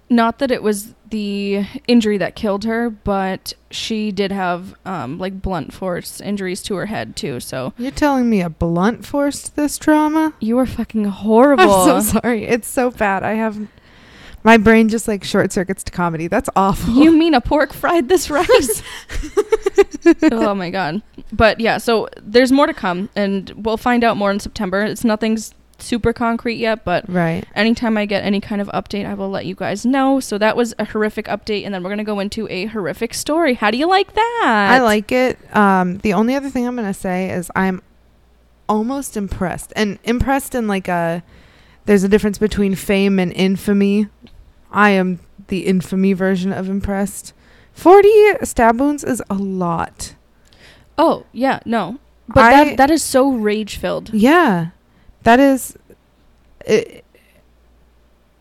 not 0.10 0.40
that 0.40 0.52
it 0.52 0.62
was 0.64 0.94
the 1.10 1.66
injury 1.88 2.18
that 2.18 2.36
killed 2.36 2.64
her, 2.64 2.90
but 2.90 3.54
she 3.70 4.12
did 4.12 4.32
have 4.32 4.74
um, 4.86 5.18
like 5.20 5.42
blunt 5.42 5.72
force 5.74 6.20
injuries 6.20 6.62
to 6.64 6.76
her 6.76 6.88
head 6.88 7.16
too. 7.16 7.40
So 7.40 7.74
You're 7.78 7.92
telling 7.92 8.30
me 8.30 8.42
a 8.42 8.50
blunt 8.50 9.06
forced 9.06 9.56
this 9.56 9.78
trauma? 9.78 10.34
you 10.40 10.58
are 10.58 10.66
fucking 10.66 11.04
horrible. 11.24 11.72
I'm 11.72 12.02
so 12.02 12.20
sorry. 12.20 12.46
It's 12.46 12.68
so 12.68 12.90
bad. 12.92 13.24
I 13.24 13.34
have 13.34 13.68
my 14.44 14.58
brain 14.58 14.90
just 14.90 15.08
like 15.08 15.24
short 15.24 15.52
circuits 15.54 15.84
to 15.86 15.92
comedy. 15.92 16.28
That's 16.28 16.50
awful. 16.56 16.94
You 16.96 17.12
mean 17.12 17.34
a 17.34 17.42
pork 17.42 17.72
fried 17.74 18.10
this 18.10 18.30
rice? 18.32 18.84
oh 20.32 20.54
my 20.56 20.70
god. 20.70 21.02
But 21.32 21.60
yeah, 21.60 21.78
so 21.78 22.10
there's 22.22 22.52
more 22.52 22.68
to 22.68 22.74
come 22.74 23.10
and 23.16 23.50
we'll 23.52 23.78
find 23.78 24.04
out 24.04 24.18
more 24.18 24.32
in 24.32 24.40
September. 24.40 24.84
It's 24.84 25.04
nothing's 25.04 25.54
super 25.84 26.13
concrete 26.13 26.56
yet, 26.56 26.84
but 26.84 27.08
right. 27.08 27.46
anytime 27.56 27.98
I 27.98 28.06
get 28.06 28.24
any 28.24 28.40
kind 28.40 28.62
of 28.62 28.68
update, 28.70 29.06
I 29.06 29.13
will 29.13 29.30
let 29.30 29.46
you 29.46 29.56
guys 29.56 29.86
know. 29.86 30.20
So 30.20 30.38
that 30.38 30.56
was 30.56 30.74
a 30.80 30.86
horrific 30.86 31.25
update 31.28 31.66
and 31.66 31.74
then 31.74 31.84
we're 31.84 31.90
going 31.90 31.98
to 32.00 32.04
go 32.04 32.20
into 32.20 32.48
a 32.50 32.66
horrific 32.68 33.13
story. 33.13 33.54
How 33.54 33.70
do 33.72 33.78
you 33.78 33.88
like 33.88 34.13
that? 34.13 34.68
I 34.72 34.82
like 34.82 35.12
it. 35.12 35.38
Um, 35.56 35.98
the 36.00 36.13
only 36.13 36.36
other 36.36 36.50
thing 36.50 36.68
I'm 36.68 36.75
gonna 36.75 36.94
say 36.94 37.30
is 37.30 37.52
I'm 37.56 37.82
almost 38.68 39.18
impressed. 39.18 39.74
And 39.75 40.00
impressed 40.04 40.56
in 40.56 40.68
like 40.68 40.88
a 40.88 41.24
there's 41.86 42.04
a 42.04 42.10
difference 42.10 42.38
between 42.38 42.75
fame 42.75 43.20
and 43.20 43.32
infamy. 43.34 44.08
I 44.72 44.92
am 44.92 45.20
the 45.48 45.66
infamy 45.66 46.13
version 46.13 46.54
of 46.54 46.70
impressed. 46.70 47.34
40 47.74 48.10
stab 48.44 48.80
wounds 48.80 49.04
is 49.04 49.22
a 49.30 49.36
lot. 49.36 50.16
Oh 50.98 51.25
yeah, 51.32 51.60
no, 51.66 52.00
but 52.28 52.44
I- 52.44 52.63
that 52.63 52.78
that 52.78 52.92
is 52.92 53.04
so 53.04 53.32
rage 53.32 53.78
filled. 53.78 54.13
Yeah. 54.13 54.70
That 55.24 55.39
is 55.39 55.77
it, 56.65 57.03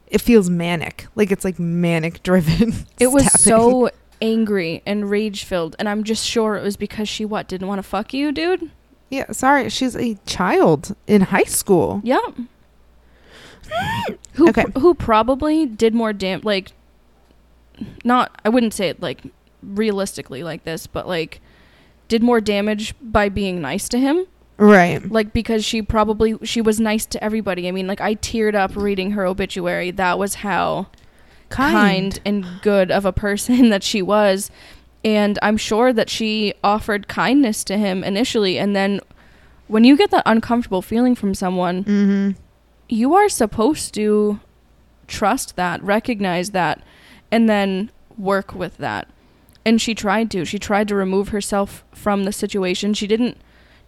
it 0.07 0.21
feels 0.21 0.51
manic. 0.51 1.07
Like 1.15 1.31
it's 1.31 1.45
like 1.45 1.59
manic 1.59 2.23
driven. 2.23 2.73
It 2.99 3.09
was 3.09 3.31
so 3.33 3.91
angry 4.21 4.83
and 4.87 5.11
rage 5.11 5.45
filled, 5.45 5.75
and 5.79 5.89
I'm 5.89 6.05
just 6.05 6.25
sure 6.25 6.57
it 6.57 6.63
was 6.63 6.77
because 6.77 7.09
she 7.09 7.25
what 7.25 7.49
didn't 7.49 7.67
want 7.67 7.81
to 7.81 7.83
fuck 7.83 8.15
you, 8.15 8.31
dude. 8.31 8.71
Yeah, 9.11 9.31
sorry. 9.33 9.69
She's 9.69 9.97
a 9.97 10.15
child 10.25 10.95
in 11.07 11.23
high 11.23 11.45
school. 11.45 12.01
Yeah. 12.05 12.21
who 14.35 14.49
Okay. 14.51 14.65
pr- 14.65 14.81
who 14.81 14.95
probably 14.95 15.67
did 15.67 15.95
more 15.95 16.13
dam 16.13 16.41
like 16.45 16.73
not 18.05 18.39
I 18.45 18.49
wouldn't 18.49 18.75
say 18.75 18.89
it 18.89 19.01
like 19.01 19.23
realistically 19.63 20.43
like 20.43 20.65
this, 20.65 20.87
but 20.87 21.09
like 21.09 21.41
did 22.09 22.23
more 22.23 22.41
damage 22.41 22.95
by 23.01 23.29
being 23.29 23.61
nice 23.61 23.89
to 23.89 23.99
him. 23.99 24.27
Right. 24.63 25.11
Like 25.11 25.33
because 25.33 25.65
she 25.65 25.83
probably 25.83 26.37
she 26.45 26.61
was 26.61 26.79
nice 26.79 27.05
to 27.07 27.25
everybody. 27.25 27.67
I 27.67 27.73
mean, 27.73 27.89
like 27.89 28.01
I 28.01 28.15
teared 28.15 28.55
up 28.55 28.77
reading 28.77 29.11
her 29.13 29.27
obituary. 29.27 29.91
That 29.91 30.19
was 30.21 30.37
how 30.37 30.87
kind, 31.49 32.19
and 32.25 32.47
good 32.63 32.91
of 32.93 33.05
a 33.05 33.13
person 33.13 33.69
that 33.71 33.83
she 33.83 34.03
was. 34.03 34.51
And 35.05 35.37
I'm 35.43 35.57
sure 35.57 35.93
that 35.93 36.09
she 36.09 36.55
offered 36.63 37.09
kindness 37.09 37.65
to 37.65 37.77
him 37.77 38.05
initially. 38.05 38.57
And 38.57 38.77
then 38.77 39.01
when 39.67 39.83
you 39.83 39.97
get 39.97 40.13
that 40.13 40.23
uncomfortable 40.27 40.81
feeling 40.81 41.17
from 41.17 41.35
someone, 41.35 41.83
Mm-hmm. 41.83 42.31
you 42.89 43.15
are 43.15 43.29
supposed 43.29 43.95
to 43.95 44.39
trust 45.09 45.57
that, 45.57 45.83
recognize 45.83 46.51
that, 46.51 46.83
and 47.33 47.49
then 47.49 47.91
work 48.17 48.55
with 48.55 48.77
that. 48.79 49.09
And 49.65 49.81
she 49.81 49.93
tried 49.95 50.31
to. 50.31 50.45
She 50.45 50.61
tried 50.61 50.87
to 50.89 50.95
remove 50.95 51.31
herself 51.31 51.83
from 51.93 52.23
the 52.25 52.33
situation. 52.33 52.95
She 52.95 53.09
didn't 53.09 53.39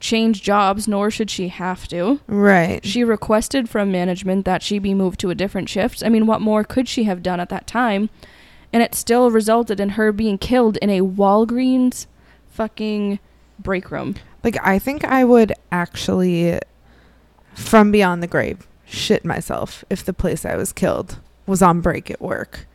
change 0.04 0.42
jobs, 0.42 0.86
nor 0.86 1.10
should 1.10 1.30
she 1.30 1.48
have 1.48 1.88
to. 1.88 2.20
Right. 2.26 2.84
She 2.84 3.02
requested 3.02 3.70
from 3.70 3.90
management 3.90 4.44
that 4.44 4.62
she 4.62 4.78
be 4.78 4.92
moved 4.92 5.18
to 5.20 5.30
a 5.30 5.34
different 5.34 5.70
shift. 5.70 6.02
I 6.04 6.10
mean, 6.10 6.26
what 6.26 6.42
more 6.42 6.62
could 6.62 6.88
she 6.88 7.04
have 7.04 7.22
done 7.22 7.40
at 7.40 7.48
that 7.48 7.66
time? 7.66 8.10
And 8.70 8.82
it 8.82 8.94
still 8.94 9.30
resulted 9.30 9.80
in 9.80 9.90
her 9.90 10.12
being 10.12 10.36
killed 10.36 10.76
in 10.78 10.90
a 10.90 11.00
Walgreens 11.00 12.06
fucking 12.50 13.18
break 13.58 13.90
room. 13.90 14.16
Like 14.42 14.58
I 14.62 14.78
think 14.78 15.04
I 15.04 15.24
would 15.24 15.54
actually 15.72 16.58
from 17.54 17.90
beyond 17.90 18.22
the 18.22 18.26
grave 18.26 18.66
shit 18.84 19.24
myself 19.24 19.84
if 19.88 20.04
the 20.04 20.12
place 20.12 20.44
I 20.44 20.56
was 20.56 20.72
killed 20.72 21.18
was 21.46 21.62
on 21.62 21.80
break 21.80 22.10
at 22.10 22.20
work. 22.20 22.66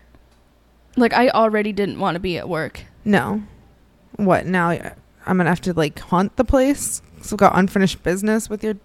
Like, 0.96 1.14
I 1.14 1.30
already 1.30 1.72
didn't 1.72 2.00
want 2.00 2.16
to 2.16 2.20
be 2.20 2.38
at 2.38 2.50
work. 2.50 2.82
No. 3.06 3.44
What 4.16 4.46
now 4.46 4.70
I'm 4.70 5.38
going 5.38 5.46
to 5.46 5.52
have 5.52 5.62
to 5.62 5.74
like 5.74 6.00
haunt 6.00 6.36
the 6.36 6.44
place? 6.44 7.02
So 7.22 7.38
got 7.38 7.58
unfinished 7.58 8.04
business 8.04 8.50
with 8.50 8.64
your 8.64 8.76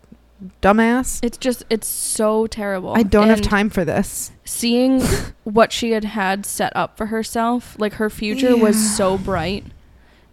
dumbass? 0.62 1.20
It's 1.22 1.38
just, 1.38 1.64
it's 1.70 1.86
so 1.86 2.46
terrible. 2.46 2.94
I 2.96 3.02
don't 3.02 3.28
have 3.28 3.40
time 3.40 3.70
for 3.70 3.84
this. 3.84 4.32
Seeing 4.44 5.00
what 5.44 5.72
she 5.72 5.92
had 5.92 6.04
had 6.04 6.44
set 6.46 6.74
up 6.76 6.96
for 6.96 7.06
herself, 7.06 7.76
like 7.78 7.94
her 7.94 8.10
future 8.10 8.56
was 8.56 8.96
so 8.96 9.16
bright. 9.18 9.64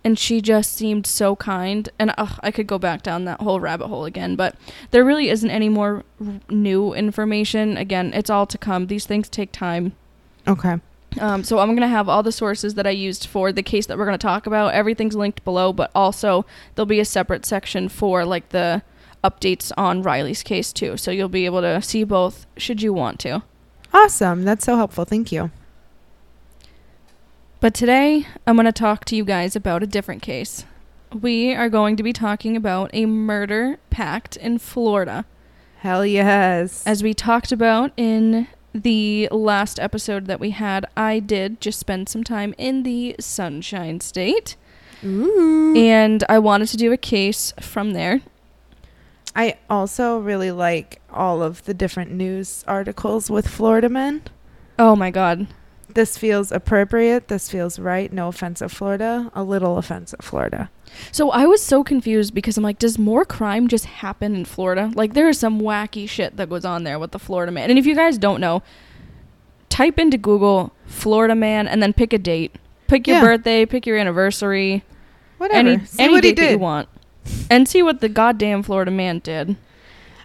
And 0.04 0.18
she 0.18 0.42
just 0.42 0.74
seemed 0.74 1.06
so 1.06 1.36
kind. 1.36 1.88
And 2.00 2.12
ugh, 2.18 2.40
I 2.42 2.50
could 2.50 2.66
go 2.66 2.80
back 2.80 3.04
down 3.04 3.26
that 3.26 3.40
whole 3.40 3.60
rabbit 3.60 3.88
hole 3.88 4.06
again. 4.06 4.36
But 4.36 4.56
there 4.90 5.06
really 5.06 5.30
isn't 5.30 5.50
any 5.52 5.70
more 5.70 6.04
r- 6.20 6.40
new 6.50 6.94
information. 6.94 7.78
Again, 7.78 8.12
it's 8.16 8.30
all 8.32 8.48
to 8.48 8.58
come. 8.58 8.88
These 8.88 9.06
things 9.06 9.30
take 9.30 9.52
time. 9.52 9.94
Okay. 10.48 10.80
Um, 11.20 11.44
so 11.44 11.60
I'm 11.60 11.70
going 11.70 11.82
to 11.82 11.88
have 11.88 12.08
all 12.08 12.24
the 12.24 12.32
sources 12.32 12.76
that 12.76 12.88
I 12.88 12.92
used 12.92 13.26
for 13.26 13.52
the 13.52 13.64
case 13.64 13.86
that 13.88 13.98
we're 13.98 14.06
going 14.06 14.18
to 14.18 14.26
talk 14.26 14.48
about. 14.48 14.74
Everything's 14.74 15.16
linked 15.16 15.44
below, 15.44 15.74
but 15.74 15.92
also 15.94 16.46
there'll 16.76 16.86
be 16.86 17.00
a 17.00 17.06
separate 17.06 17.46
section 17.46 17.90
for 17.90 18.24
like 18.26 18.50
the 18.50 18.82
updates 19.24 19.72
on 19.78 20.02
Riley's 20.02 20.44
case 20.44 20.72
too. 20.72 20.98
So 20.98 21.12
you'll 21.12 21.30
be 21.30 21.46
able 21.46 21.62
to 21.62 21.82
see 21.82 22.04
both 22.04 22.46
should 22.58 22.82
you 22.82 22.94
want 22.94 23.20
to. 23.20 23.44
Awesome. 23.94 24.46
That's 24.46 24.66
so 24.66 24.78
helpful. 24.78 25.06
Thank 25.06 25.32
you. 25.32 25.52
But 27.60 27.74
today 27.74 28.26
I'm 28.48 28.56
going 28.56 28.66
to 28.66 28.72
talk 28.72 29.06
to 29.06 29.16
you 29.16 29.26
guys 29.26 29.56
about 29.56 29.84
a 29.84 29.88
different 29.88 30.22
case. 30.22 30.66
We 31.14 31.54
are 31.54 31.70
going 31.70 31.98
to 31.98 32.04
be 32.04 32.14
talking 32.14 32.56
about 32.56 32.90
a 32.94 33.06
murder 33.06 33.78
pact 33.90 34.38
in 34.38 34.58
Florida. 34.58 35.26
Hell 35.80 36.06
yes. 36.06 36.86
As 36.88 37.04
we 37.04 37.14
talked 37.14 37.52
about 37.52 37.92
in 37.98 38.48
the 38.74 39.28
last 39.32 39.80
episode 39.80 40.26
that 40.28 40.40
we 40.40 40.52
had, 40.52 40.86
I 40.96 41.20
did 41.20 41.62
just 41.62 41.80
spend 41.80 42.10
some 42.10 42.24
time 42.24 42.54
in 42.58 42.84
the 42.84 43.16
Sunshine 43.20 44.00
State. 44.00 44.56
Ooh. 45.04 45.76
and 45.76 46.24
I 46.30 46.38
wanted 46.38 46.68
to 46.70 46.78
do 46.78 46.92
a 46.92 46.98
case 46.98 47.54
from 47.60 47.94
there. 47.94 48.22
I 49.36 49.58
also 49.70 50.20
really 50.20 50.52
like 50.52 51.02
all 51.10 51.42
of 51.42 51.64
the 51.64 51.74
different 51.74 52.12
news 52.12 52.64
articles 52.68 53.30
with 53.30 53.48
Florida 53.48 53.90
men. 53.90 54.22
Oh 54.78 54.96
my 54.96 55.10
god. 55.10 55.48
This 55.94 56.18
feels 56.18 56.52
appropriate. 56.52 57.28
This 57.28 57.50
feels 57.50 57.78
right. 57.80 58.12
No 58.12 58.28
offense 58.28 58.62
of 58.62 58.72
Florida. 58.72 59.32
A 59.36 59.44
little 59.44 59.78
offense 59.78 60.14
of 60.14 60.24
Florida. 60.24 60.70
So 61.12 61.32
I 61.32 61.46
was 61.46 61.62
so 61.62 61.84
confused 61.84 62.34
because 62.34 62.58
I'm 62.58 62.64
like, 62.64 62.80
does 62.80 63.00
more 63.00 63.24
crime 63.26 63.68
just 63.68 63.86
happen 63.86 64.36
in 64.36 64.46
Florida? 64.46 64.92
Like 64.94 65.14
there 65.14 65.30
is 65.30 65.40
some 65.40 65.62
wacky 65.62 66.08
shit 66.08 66.38
that 66.38 66.50
goes 66.50 66.66
on 66.66 66.84
there 66.84 67.00
with 67.00 67.12
the 67.12 67.20
Florida 67.20 67.52
man. 67.52 67.70
And 67.70 67.80
if 67.80 67.86
you 67.86 67.96
guys 67.96 68.18
don't 68.18 68.42
know, 68.42 68.62
type 69.70 69.98
into 70.00 70.18
Google 70.18 70.74
Florida 70.86 71.36
man 71.36 71.68
and 71.68 71.82
then 71.82 71.94
pick 71.94 72.12
a 72.14 72.18
date. 72.18 72.56
Pick 72.88 73.08
your 73.08 73.18
Yeah. 73.18 73.24
birthday, 73.24 73.66
pick 73.66 73.86
your 73.86 73.98
anniversary, 73.98 74.84
Whatever. 75.38 75.70
any 75.70 75.86
See 75.86 76.04
any 76.04 76.14
what 76.14 76.24
date 76.24 76.36
that 76.38 76.52
you 76.52 76.58
want. 76.60 76.90
And 77.50 77.68
see 77.68 77.82
what 77.82 78.02
the 78.02 78.10
goddamn 78.10 78.64
Florida 78.64 78.92
man 78.92 79.20
did. 79.20 79.56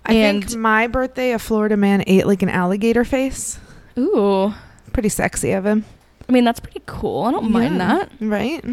I 0.04 0.10
think 0.12 0.44
And- 0.52 0.62
my 0.62 0.86
birthday, 0.88 1.32
a 1.32 1.38
Florida 1.38 1.76
man 1.76 2.02
ate 2.06 2.26
like 2.26 2.42
an 2.42 2.48
alligator 2.48 3.04
face. 3.04 3.58
Ooh. 3.98 4.52
Pretty 4.96 5.10
sexy 5.10 5.52
of 5.52 5.66
him. 5.66 5.84
I 6.26 6.32
mean, 6.32 6.44
that's 6.44 6.58
pretty 6.58 6.80
cool. 6.86 7.24
I 7.24 7.30
don't 7.30 7.50
mind 7.50 7.78
that. 7.82 8.10
Right? 8.18 8.64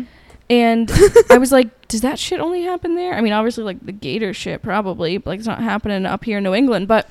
And 0.50 0.90
I 1.30 1.38
was 1.38 1.52
like, 1.52 1.90
does 1.90 2.00
that 2.00 2.18
shit 2.18 2.40
only 2.40 2.64
happen 2.64 2.96
there? 2.96 3.14
I 3.14 3.20
mean, 3.20 3.34
obviously, 3.34 3.66
like 3.66 3.86
the 3.86 3.92
gator 3.92 4.34
shit, 4.34 4.62
probably. 4.62 5.18
But, 5.18 5.32
like, 5.32 5.40
it's 5.40 5.48
not 5.50 5.62
happening 5.62 6.06
up 6.06 6.24
here 6.24 6.38
in 6.38 6.46
New 6.46 6.54
England. 6.54 6.88
But 6.88 7.10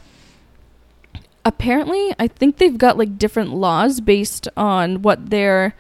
apparently, 1.45 2.15
I 2.19 2.27
think 2.27 2.57
they've 2.57 2.79
got 2.79 2.97
like 2.97 3.19
different 3.19 3.53
laws 3.53 4.01
based 4.01 4.49
on 4.57 5.03
what 5.03 5.29
their 5.29 5.75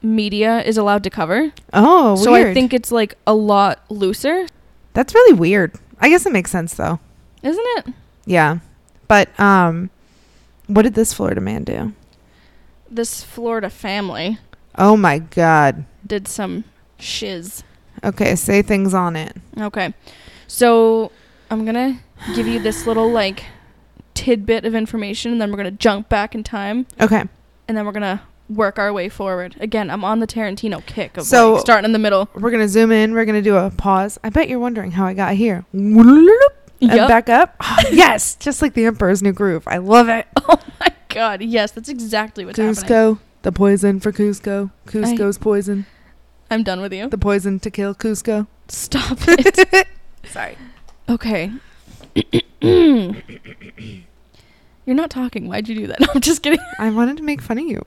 media 0.00 0.62
is 0.62 0.78
allowed 0.78 1.02
to 1.02 1.10
cover. 1.10 1.52
Oh, 1.72 2.14
so 2.14 2.30
weird. 2.30 2.46
I 2.46 2.54
think 2.54 2.72
it's 2.72 2.92
like 2.92 3.16
a 3.26 3.34
lot 3.34 3.82
looser, 3.90 4.46
that's 4.92 5.12
really 5.12 5.32
weird. 5.32 5.74
I 5.98 6.08
guess 6.08 6.24
it 6.24 6.32
makes 6.32 6.52
sense 6.52 6.74
though. 6.74 7.00
isn't 7.42 7.66
it? 7.78 7.94
Yeah. 8.26 8.58
But 9.08 9.38
um 9.40 9.90
what 10.66 10.82
did 10.82 10.94
this 10.94 11.12
Florida 11.12 11.40
man 11.40 11.64
do? 11.64 11.92
This 12.90 13.22
Florida 13.22 13.68
family 13.70 14.38
Oh 14.76 14.96
my 14.96 15.18
god. 15.18 15.84
did 16.06 16.28
some 16.28 16.64
shiz. 16.98 17.64
Okay, 18.04 18.36
say 18.36 18.62
things 18.62 18.94
on 18.94 19.16
it. 19.16 19.36
Okay. 19.58 19.94
So 20.46 21.10
I'm 21.50 21.64
going 21.64 21.74
to 21.74 22.34
give 22.34 22.46
you 22.46 22.60
this 22.60 22.86
little 22.86 23.10
like 23.10 23.44
tidbit 24.14 24.64
of 24.64 24.74
information 24.74 25.32
and 25.32 25.40
then 25.40 25.50
we're 25.50 25.56
going 25.56 25.70
to 25.70 25.76
jump 25.76 26.08
back 26.08 26.34
in 26.34 26.42
time 26.44 26.86
Okay. 27.00 27.24
and 27.68 27.76
then 27.76 27.84
we're 27.86 27.92
going 27.92 28.02
to 28.02 28.20
work 28.48 28.78
our 28.78 28.92
way 28.92 29.08
forward. 29.08 29.56
Again, 29.58 29.90
I'm 29.90 30.04
on 30.04 30.20
the 30.20 30.26
Tarantino 30.26 30.84
kick 30.86 31.16
of 31.16 31.24
So- 31.24 31.54
like, 31.54 31.60
starting 31.62 31.84
in 31.86 31.92
the 31.92 31.98
middle. 31.98 32.28
We're 32.34 32.52
gonna 32.52 32.68
zoom 32.68 32.92
in. 32.92 33.12
We're 33.12 33.24
gonna 33.24 33.42
do 33.42 33.56
a 33.56 33.70
pause. 33.70 34.20
I 34.22 34.30
bet 34.30 34.48
you're 34.48 34.60
wondering 34.60 34.92
how 34.92 35.04
I 35.04 35.14
got 35.14 35.34
here. 35.34 35.64
And 36.80 36.92
Yep. 36.92 37.08
back 37.08 37.28
up. 37.28 37.56
yes, 37.90 38.36
just 38.36 38.62
like 38.62 38.74
the 38.74 38.84
Emperor's 38.86 39.20
New 39.22 39.32
Groove. 39.32 39.66
I 39.66 39.78
love 39.78 40.08
it. 40.08 40.26
Oh 40.48 40.60
my 40.80 40.88
god, 41.08 41.40
yes, 41.42 41.70
that's 41.72 41.88
exactly 41.88 42.44
what's 42.44 42.58
happening. 42.58 42.74
Kuzco, 42.74 43.18
the 43.42 43.50
poison 43.52 43.98
for 44.00 44.12
Kuzco. 44.12 44.70
Kuzco's 44.86 45.38
poison. 45.38 45.86
I'm 46.50 46.62
done 46.62 46.80
with 46.82 46.92
you. 46.92 47.08
The 47.08 47.16
poison 47.18 47.58
to 47.60 47.70
kill 47.70 47.94
Kuzco. 47.94 48.46
Stop 48.68 49.16
it. 49.26 49.88
Sorry. 50.30 50.56
okay. 51.08 51.50
You're 52.60 53.14
not 54.94 55.08
talking. 55.10 55.48
Why'd 55.48 55.68
you 55.68 55.74
do 55.74 55.86
that? 55.88 56.00
No, 56.00 56.06
I'm 56.14 56.20
just 56.20 56.42
kidding. 56.42 56.60
I 56.78 56.90
wanted 56.90 57.16
to 57.16 57.22
make 57.22 57.40
fun 57.42 57.58
of 57.58 57.64
you. 57.64 57.82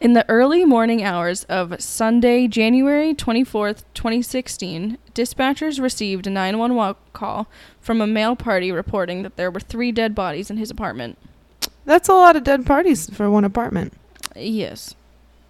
In 0.00 0.12
the 0.12 0.28
early 0.28 0.64
morning 0.64 1.02
hours 1.02 1.42
of 1.44 1.80
Sunday, 1.82 2.46
January 2.46 3.14
24th, 3.14 3.82
2016, 3.94 4.96
dispatchers 5.12 5.80
received 5.82 6.28
a 6.28 6.30
911 6.30 6.94
call 7.12 7.48
from 7.80 8.00
a 8.00 8.06
male 8.06 8.36
party 8.36 8.70
reporting 8.70 9.22
that 9.24 9.36
there 9.36 9.50
were 9.50 9.58
three 9.58 9.90
dead 9.90 10.14
bodies 10.14 10.50
in 10.50 10.56
his 10.56 10.70
apartment. 10.70 11.18
That's 11.84 12.08
a 12.08 12.12
lot 12.12 12.36
of 12.36 12.44
dead 12.44 12.64
parties 12.64 13.10
for 13.10 13.28
one 13.28 13.44
apartment. 13.44 13.92
Yes. 14.36 14.94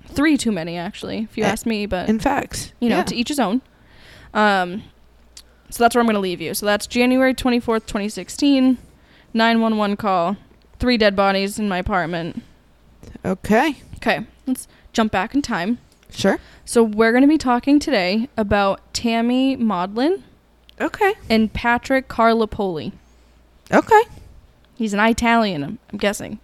Three 0.07 0.39
too 0.39 0.53
many, 0.53 0.79
actually, 0.79 1.19
if 1.31 1.37
you 1.37 1.45
Eh, 1.45 1.49
ask 1.49 1.67
me, 1.67 1.85
but 1.85 2.09
In 2.09 2.19
fact, 2.19 2.73
you 2.81 2.89
know, 2.89 2.99
yeah. 2.99 3.03
to 3.05 3.15
each 3.15 3.29
his 3.29 3.39
own. 3.41 3.61
Um, 4.33 4.85
So 5.69 5.85
that's 5.85 5.95
where 5.95 6.01
I'm 6.01 6.07
going 6.07 6.15
to 6.15 6.21
leave 6.21 6.41
you. 6.41 6.55
So 6.55 6.65
that's 6.65 6.87
January 6.87 7.35
24th, 7.35 7.85
2016. 7.85 8.79
911 9.35 9.97
call. 9.99 10.39
Three 10.79 10.97
dead 10.97 11.15
bodies 11.15 11.59
in 11.59 11.69
my 11.69 11.77
apartment. 11.77 12.43
Okay. 13.27 13.77
Okay, 13.97 14.25
let's 14.49 14.67
jump 14.93 15.13
back 15.13 15.35
in 15.35 15.43
time. 15.43 15.79
Sure. 16.11 16.39
So 16.65 16.83
we're 16.83 17.13
going 17.13 17.23
to 17.23 17.29
be 17.29 17.39
talking 17.39 17.79
today 17.79 18.29
about 18.37 18.81
Tammy 18.95 19.57
Modlin 19.57 20.23
Okay. 20.81 21.15
and 21.29 21.53
Patrick 21.53 22.09
Carlopoli. 22.09 22.93
Okay. 23.73 24.03
He's 24.77 24.95
an 24.95 25.01
Italian, 25.01 25.63
I'm, 25.65 25.79
I'm 25.93 25.99
guessing. 25.99 26.39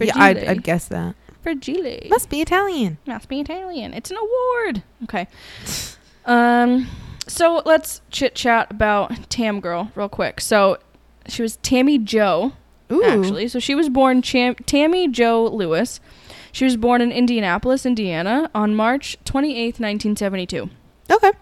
Yeah, 0.00 0.12
I'd, 0.16 0.38
I'd 0.44 0.62
guess 0.62 0.86
that. 0.88 1.14
Fragile. 1.42 2.08
Must 2.08 2.30
be 2.30 2.40
Italian. 2.40 2.98
Must 3.06 3.28
be 3.28 3.40
Italian. 3.40 3.92
It's 3.94 4.10
an 4.10 4.16
award. 4.16 4.82
Okay. 5.04 5.26
Um, 6.24 6.86
so 7.26 7.62
let's 7.64 8.00
chit 8.10 8.34
chat 8.34 8.70
about 8.70 9.28
Tam 9.28 9.60
Girl 9.60 9.90
real 9.94 10.08
quick. 10.08 10.40
So 10.40 10.78
she 11.26 11.42
was 11.42 11.56
Tammy 11.58 11.98
Jo, 11.98 12.52
Ooh. 12.90 13.04
actually. 13.04 13.48
So 13.48 13.58
she 13.58 13.74
was 13.74 13.88
born 13.88 14.22
Cham- 14.22 14.54
Tammy 14.66 15.08
Jo 15.08 15.44
Lewis. 15.46 16.00
She 16.52 16.64
was 16.64 16.76
born 16.76 17.00
in 17.00 17.10
Indianapolis, 17.10 17.84
Indiana 17.86 18.50
on 18.54 18.74
March 18.74 19.16
28th, 19.24 19.80
1972. 19.80 20.70
Okay. 21.10 21.32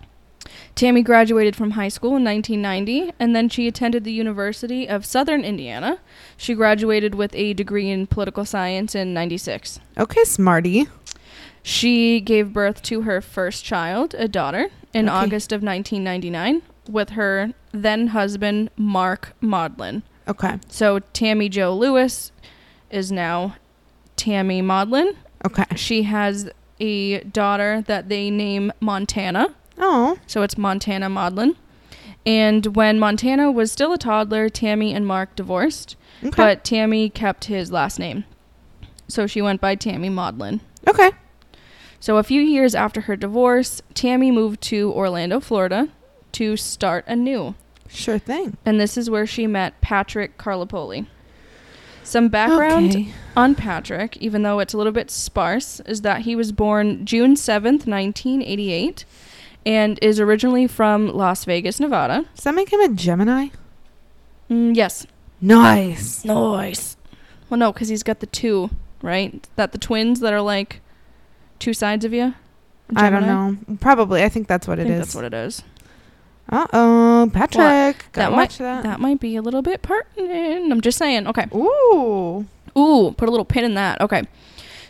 Tammy 0.74 1.02
graduated 1.02 1.56
from 1.56 1.72
high 1.72 1.88
school 1.88 2.16
in 2.16 2.24
1990 2.24 3.12
and 3.18 3.34
then 3.36 3.48
she 3.48 3.66
attended 3.66 4.04
the 4.04 4.12
University 4.12 4.88
of 4.88 5.04
Southern 5.04 5.44
Indiana. 5.44 5.98
She 6.36 6.54
graduated 6.54 7.14
with 7.14 7.34
a 7.34 7.52
degree 7.54 7.90
in 7.90 8.06
political 8.06 8.44
science 8.44 8.94
in 8.94 9.12
96. 9.12 9.80
Okay, 9.98 10.24
smarty. 10.24 10.86
She 11.62 12.20
gave 12.20 12.52
birth 12.54 12.82
to 12.84 13.02
her 13.02 13.20
first 13.20 13.64
child, 13.64 14.14
a 14.14 14.26
daughter, 14.28 14.70
in 14.94 15.08
Okay. 15.08 15.16
August 15.18 15.52
of 15.52 15.62
1999 15.62 16.62
with 16.88 17.10
her 17.10 17.52
then 17.72 18.08
husband, 18.08 18.70
Mark 18.76 19.34
Modlin. 19.42 20.02
Okay. 20.26 20.58
So 20.68 21.00
Tammy 21.12 21.48
Jo 21.48 21.74
Lewis 21.74 22.32
is 22.90 23.12
now 23.12 23.56
Tammy 24.20 24.60
Modlin. 24.60 25.16
Okay. 25.46 25.64
She 25.76 26.02
has 26.02 26.50
a 26.78 27.20
daughter 27.24 27.82
that 27.86 28.10
they 28.10 28.30
name 28.30 28.70
Montana. 28.78 29.54
Oh. 29.78 30.18
So 30.26 30.42
it's 30.42 30.58
Montana 30.58 31.08
Modlin. 31.08 31.56
And 32.26 32.76
when 32.76 32.98
Montana 32.98 33.50
was 33.50 33.72
still 33.72 33.94
a 33.94 33.98
toddler, 33.98 34.50
Tammy 34.50 34.92
and 34.92 35.06
Mark 35.06 35.34
divorced, 35.36 35.96
Okay. 36.22 36.30
but 36.36 36.64
Tammy 36.64 37.08
kept 37.08 37.46
his 37.46 37.72
last 37.72 37.98
name. 37.98 38.24
So 39.08 39.26
she 39.26 39.40
went 39.40 39.60
by 39.62 39.74
Tammy 39.74 40.10
Modlin. 40.10 40.60
okay. 40.86 41.12
So 41.98 42.18
a 42.18 42.22
few 42.22 42.40
years 42.42 42.74
after 42.74 43.02
her 43.02 43.16
divorce, 43.16 43.80
Tammy 43.94 44.30
moved 44.30 44.60
to 44.62 44.92
Orlando, 44.92 45.40
Florida 45.40 45.88
to 46.32 46.56
start 46.58 47.04
anew. 47.06 47.54
Sure 47.88 48.18
thing. 48.18 48.56
And 48.66 48.78
this 48.78 48.96
is 48.98 49.08
where 49.10 49.26
she 49.26 49.46
met 49.46 49.80
Patrick 49.80 50.36
Carlopoli. 50.38 51.06
Some 52.02 52.28
background 52.28 52.90
Okay. 52.90 53.08
on 53.36 53.54
Patrick, 53.54 54.16
even 54.16 54.42
though 54.42 54.58
it's 54.58 54.74
a 54.74 54.76
little 54.76 54.92
bit 54.92 55.10
sparse, 55.10 55.80
is 55.80 56.00
that 56.02 56.22
he 56.22 56.34
was 56.34 56.50
born 56.52 57.04
June 57.04 57.34
7th, 57.36 57.86
1988, 57.86 59.04
and 59.64 59.98
is 60.02 60.18
originally 60.18 60.66
from 60.66 61.08
Las 61.08 61.44
Vegas, 61.44 61.78
Nevada. 61.78 62.24
Does 62.34 62.44
that 62.44 62.54
make 62.54 62.72
him 62.72 62.80
a 62.80 62.88
Gemini? 62.88 63.48
Mm, 64.50 64.74
yes. 64.74 65.06
Nice. 65.40 66.24
Nice. 66.24 66.96
Well, 67.48 67.58
no, 67.58 67.72
because 67.72 67.88
he's 67.88 68.02
got 68.02 68.20
the 68.20 68.26
two, 68.26 68.70
right? 69.02 69.46
That 69.56 69.72
the 69.72 69.78
twins 69.78 70.20
that 70.20 70.32
are 70.32 70.40
like 70.40 70.80
two 71.58 71.74
sides 71.74 72.04
of 72.04 72.12
you. 72.12 72.34
I 72.96 73.08
don't 73.10 73.26
know. 73.26 73.56
Probably. 73.80 74.24
I 74.24 74.28
think 74.28 74.48
that's 74.48 74.66
what 74.66 74.78
I 74.78 74.82
it 74.82 74.84
think 74.86 74.94
is. 74.94 75.00
that's 75.00 75.14
what 75.14 75.24
it 75.24 75.34
is. 75.34 75.62
Uh 76.50 76.66
oh, 76.72 77.30
Patrick. 77.32 78.04
That 78.12 78.32
might 78.32 78.50
that. 78.58 78.82
that 78.82 78.98
might 78.98 79.20
be 79.20 79.36
a 79.36 79.42
little 79.42 79.62
bit 79.62 79.82
pertinent. 79.82 80.72
I'm 80.72 80.80
just 80.80 80.98
saying. 80.98 81.28
Okay. 81.28 81.46
Ooh. 81.54 82.46
Ooh, 82.76 83.14
put 83.16 83.28
a 83.28 83.30
little 83.30 83.44
pin 83.44 83.64
in 83.64 83.74
that. 83.74 84.00
Okay. 84.00 84.24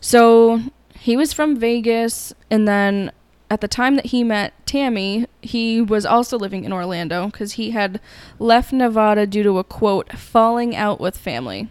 So 0.01 0.63
he 0.99 1.17
was 1.17 1.35
from 1.35 1.57
Vegas, 1.57 2.33
and 2.51 2.67
then 2.67 3.13
at 3.51 3.61
the 3.61 3.69
time 3.69 3.97
that 3.97 4.07
he 4.07 4.25
met 4.25 4.55
Tammy, 4.65 5.27
he 5.43 5.83
was 5.83 6.07
also 6.07 6.39
living 6.39 6.65
in 6.65 6.73
Orlando 6.73 7.27
because 7.27 7.53
he 7.53 7.73
had 7.73 8.01
left 8.39 8.73
Nevada 8.73 9.27
due 9.27 9.43
to 9.43 9.59
a 9.59 9.65
quote 9.65 10.13
falling 10.17 10.75
out 10.75 10.99
with 10.99 11.19
family. 11.19 11.69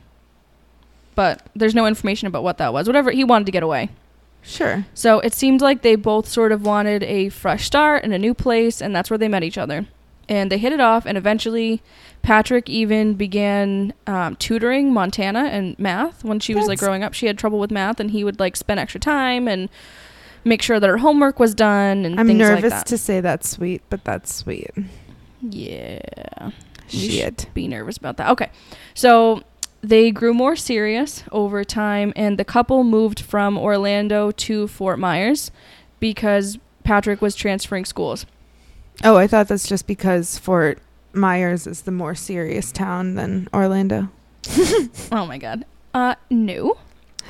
But 1.16 1.48
there's 1.56 1.76
no 1.76 1.88
information 1.88 2.28
about 2.28 2.44
what 2.44 2.60
that 2.60 2.74
was. 2.74 2.86
Whatever, 2.86 3.12
he 3.12 3.24
wanted 3.24 3.46
to 3.46 3.52
get 3.52 3.64
away. 3.64 3.90
Sure. 4.42 4.86
So 4.94 5.20
it 5.20 5.34
seemed 5.34 5.62
like 5.62 5.82
they 5.82 5.96
both 5.96 6.28
sort 6.28 6.52
of 6.52 6.66
wanted 6.66 7.04
a 7.04 7.30
fresh 7.30 7.66
start 7.66 8.04
and 8.04 8.14
a 8.14 8.20
new 8.20 8.34
place, 8.34 8.82
and 8.82 8.96
that's 8.96 9.10
where 9.10 9.18
they 9.18 9.28
met 9.28 9.44
each 9.44 9.58
other. 9.58 9.88
And 10.28 10.52
they 10.52 10.58
hit 10.60 10.72
it 10.74 10.80
off, 10.80 11.06
and 11.08 11.18
eventually, 11.18 11.82
Patrick 12.22 12.70
even 12.70 13.16
began 13.16 13.94
um, 14.06 14.36
tutoring 14.36 14.94
Montana 14.94 15.46
and 15.46 15.78
math 15.80 16.24
when 16.24 16.40
she 16.40 16.54
was 16.54 16.68
like 16.68 16.78
growing 16.80 17.04
up. 17.04 17.14
She 17.16 17.26
had 17.26 17.38
trouble 17.38 17.58
with 17.60 17.72
math, 17.72 18.00
and 18.00 18.12
he 18.12 18.24
would 18.24 18.40
like 18.40 18.56
spend 18.56 18.80
extra 18.80 19.00
time 19.00 19.48
and 19.48 19.70
make 20.46 20.62
sure 20.62 20.80
that 20.80 20.88
her 20.88 20.98
homework 20.98 21.40
was 21.40 21.54
done 21.56 22.06
and 22.06 22.20
I'm 22.20 22.28
things 22.28 22.40
nervous 22.40 22.64
like 22.64 22.72
that. 22.72 22.86
to 22.88 22.98
say 22.98 23.22
that's 23.22 23.50
sweet, 23.50 23.82
but 23.90 24.04
that's 24.06 24.34
sweet. 24.34 24.72
yeah, 25.42 26.52
Shit. 26.88 27.48
be 27.54 27.68
nervous 27.68 27.98
about 27.98 28.18
that. 28.18 28.30
Okay, 28.32 28.50
so 28.94 29.44
they 29.82 30.12
grew 30.12 30.34
more 30.34 30.56
serious 30.56 31.24
over 31.32 31.64
time, 31.64 32.14
and 32.16 32.38
the 32.38 32.46
couple 32.46 32.84
moved 32.84 33.20
from 33.20 33.58
Orlando 33.58 34.32
to 34.32 34.68
Fort 34.68 35.00
Myers 35.00 35.52
because 36.00 36.58
Patrick 36.84 37.22
was 37.22 37.36
transferring 37.36 37.86
schools. 37.86 38.26
Oh, 39.04 39.16
I 39.16 39.28
thought 39.28 39.48
that's 39.48 39.68
just 39.68 39.88
because 39.88 40.38
Fort 40.38 40.80
Myers 41.14 41.66
is 41.66 41.82
the 41.84 41.92
more 41.92 42.16
serious 42.16 42.72
town 42.72 43.16
than 43.16 43.48
Orlando. 43.54 44.10
Oh 45.12 45.26
my 45.26 45.38
god. 45.38 45.66
Uh, 45.94 46.16
no. 46.30 46.78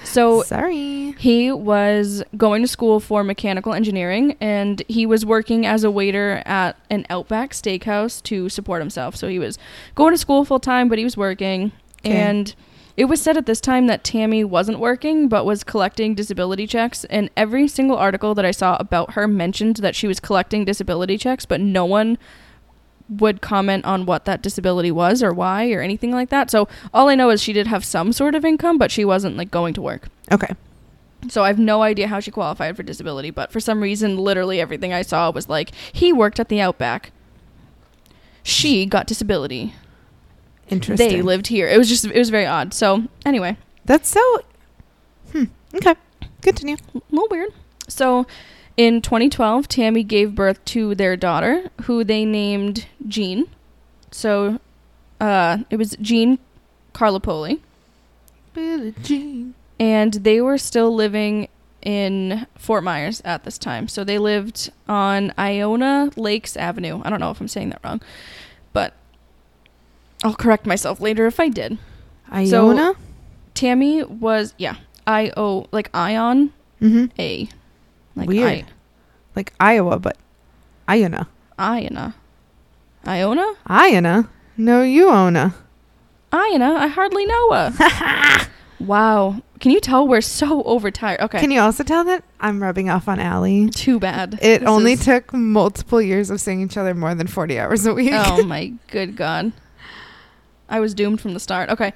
So 0.04 0.44
sorry. 0.44 1.14
he 1.18 1.52
was 1.52 2.24
going 2.38 2.62
to 2.62 2.68
school 2.68 3.00
for 3.00 3.24
mechanical 3.24 3.74
engineering, 3.74 4.36
and 4.40 4.82
he 4.88 5.06
was 5.06 5.26
working 5.26 5.66
as 5.66 5.84
a 5.84 5.92
waiter 5.92 6.42
at 6.46 6.78
an 6.90 7.06
Outback 7.10 7.52
Steakhouse 7.52 8.22
to 8.24 8.48
support 8.50 8.82
himself. 8.82 9.16
So 9.16 9.28
he 9.28 9.40
was 9.40 9.58
going 9.96 10.14
to 10.14 10.18
school 10.18 10.46
full 10.46 10.60
time, 10.60 10.88
but 10.88 10.98
he 10.98 11.04
was 11.04 11.18
working, 11.18 11.72
Okay. 12.06 12.16
and. 12.16 12.56
It 12.98 13.06
was 13.06 13.22
said 13.22 13.38
at 13.38 13.46
this 13.46 13.62
time 13.62 13.88
that 13.88 14.04
Tammy 14.04 14.44
wasn't 14.44 14.78
working 14.78 15.30
but 15.30 15.46
was 15.46 15.64
collecting 15.64 16.16
disability 16.16 16.68
checks, 16.68 17.06
and 17.06 17.30
every 17.38 17.66
single 17.66 17.96
article 17.96 18.36
that 18.36 18.44
I 18.44 18.52
saw 18.52 18.76
about 18.78 19.14
her 19.14 19.26
mentioned 19.26 19.78
that 19.78 19.96
she 19.96 20.06
was 20.06 20.20
collecting 20.20 20.66
disability 20.66 21.18
checks, 21.18 21.46
but 21.46 21.62
no 21.62 21.86
one 21.86 22.18
would 23.08 23.40
comment 23.40 23.86
on 23.86 24.06
what 24.06 24.26
that 24.26 24.42
disability 24.42 24.92
was 24.92 25.24
or 25.24 25.32
why 25.34 25.72
or 25.72 25.80
anything 25.80 26.12
like 26.12 26.28
that. 26.28 26.52
So 26.52 26.68
all 26.94 27.08
I 27.08 27.16
know 27.16 27.30
is 27.30 27.42
she 27.42 27.54
did 27.54 27.68
have 27.68 27.86
some 27.86 28.12
sort 28.12 28.36
of 28.36 28.44
income, 28.44 28.78
but 28.78 28.92
she 28.92 29.06
wasn't 29.06 29.38
like 29.38 29.50
going 29.50 29.74
to 29.76 29.82
work. 29.82 30.10
Okay. 30.30 30.54
So 31.30 31.44
I 31.44 31.48
have 31.48 31.60
no 31.60 31.82
idea 31.84 32.08
how 32.08 32.20
she 32.20 32.32
qualified 32.32 32.76
for 32.76 32.84
disability, 32.84 33.32
but 33.32 33.50
for 33.50 33.62
some 33.62 33.82
reason, 33.82 34.18
literally 34.18 34.60
everything 34.60 34.92
I 34.92 35.04
saw 35.04 35.32
was 35.32 35.48
like 35.48 35.72
he 35.94 36.12
worked 36.12 36.40
at 36.40 36.50
the 36.50 36.60
Outback. 36.60 37.14
She 38.44 38.86
got 38.86 39.08
disability. 39.08 39.74
Interesting. 40.70 41.10
They 41.10 41.22
lived 41.22 41.48
here. 41.48 41.68
It 41.68 41.78
was 41.78 41.90
just 41.90 42.06
it 42.06 42.18
was 42.18 42.30
very 42.30 42.46
odd. 42.46 42.74
So 42.74 43.04
anyway, 43.26 43.58
That's 43.86 44.10
so. 44.10 44.40
Hmm. 45.32 45.46
Okay. 45.76 45.96
Continue. 46.42 46.78
a 46.96 47.02
little 47.12 47.28
weird. 47.30 47.52
So 47.88 48.26
in 48.78 49.02
2012, 49.02 49.68
Tammy 49.68 50.04
gave 50.04 50.36
birth 50.36 50.64
to 50.66 50.96
their 50.96 51.18
daughter, 51.18 51.70
who 51.84 52.04
they 52.04 52.24
named 52.26 52.88
Jean. 53.08 53.48
So 54.12 54.60
uh, 55.20 55.60
it 55.70 55.76
was 55.78 55.98
Jean 56.02 56.40
Carlopoli. 56.94 57.62
Billie 58.54 58.96
Jean. 59.04 59.54
and 59.80 60.14
they 60.14 60.42
were 60.42 60.58
still 60.58 60.94
living 60.94 61.48
in 61.82 62.48
Fort 62.58 62.84
Myers 62.84 63.22
at 63.24 63.44
this 63.44 63.58
time. 63.58 63.88
So 63.88 64.04
they 64.04 64.18
lived 64.18 64.72
on 64.88 65.34
Iona 65.38 66.12
Lakes 66.16 66.58
Avenue. 66.58 67.02
I 67.04 67.10
don't 67.10 67.20
know 67.20 67.32
if 67.32 67.40
I'm 67.40 67.48
saying 67.48 67.70
that 67.70 67.82
wrong, 67.84 68.02
I'll 70.24 70.36
correct 70.36 70.66
myself 70.66 71.00
later 71.00 71.26
if 71.28 71.40
I 71.40 71.50
did. 71.50 71.78
Iona. 72.32 72.94
Tammy 73.54 74.04
was 74.04 74.54
yeah, 74.58 74.76
I 75.08 75.32
O 75.36 75.68
like 75.72 75.90
Ion 75.94 76.54
mm-hmm. 76.82 77.06
A, 77.20 77.50
like 78.16 78.28
Weird. 78.28 78.66
Like 79.36 79.54
Iowa, 79.60 80.00
but 80.00 80.18
Iona. 80.90 81.28
I, 81.58 81.82
Iona, 81.82 82.16
Iona, 83.08 83.54
Iona. 83.70 84.30
No, 84.58 84.82
you 84.82 85.10
Ona. 85.10 85.54
Iona. 86.34 86.74
I 86.74 86.88
hardly 86.88 87.26
know 87.26 87.52
her. 87.54 88.48
wow, 88.80 89.42
can 89.60 89.72
you 89.72 89.80
tell 89.82 90.08
we're 90.08 90.22
so 90.22 90.64
overtired? 90.64 91.20
Okay, 91.22 91.40
Can 91.40 91.52
you 91.52 91.60
also 91.60 91.84
tell 91.84 92.04
that 92.06 92.24
I'm 92.40 92.62
rubbing 92.64 92.90
off 92.90 93.08
on 93.10 93.20
Allie? 93.20 93.70
too 93.70 94.00
bad. 94.00 94.36
It 94.42 94.60
This 94.62 94.70
only 94.70 94.94
is- 94.94 95.04
took 95.06 95.34
multiple 95.34 96.02
years 96.02 96.30
of 96.30 96.40
seeing 96.40 96.62
each 96.62 96.78
other 96.78 96.94
more 96.94 97.14
than 97.16 97.28
40 97.28 97.60
hours 97.60 97.86
a 97.86 97.94
week. 97.94 98.12
oh 98.14 98.44
my 98.46 98.74
good 98.88 99.16
god. 99.18 99.52
I 100.70 100.80
was 100.80 100.94
doomed 100.94 101.20
from 101.22 101.34
the 101.34 101.40
start. 101.40 101.70
Okay. 101.70 101.94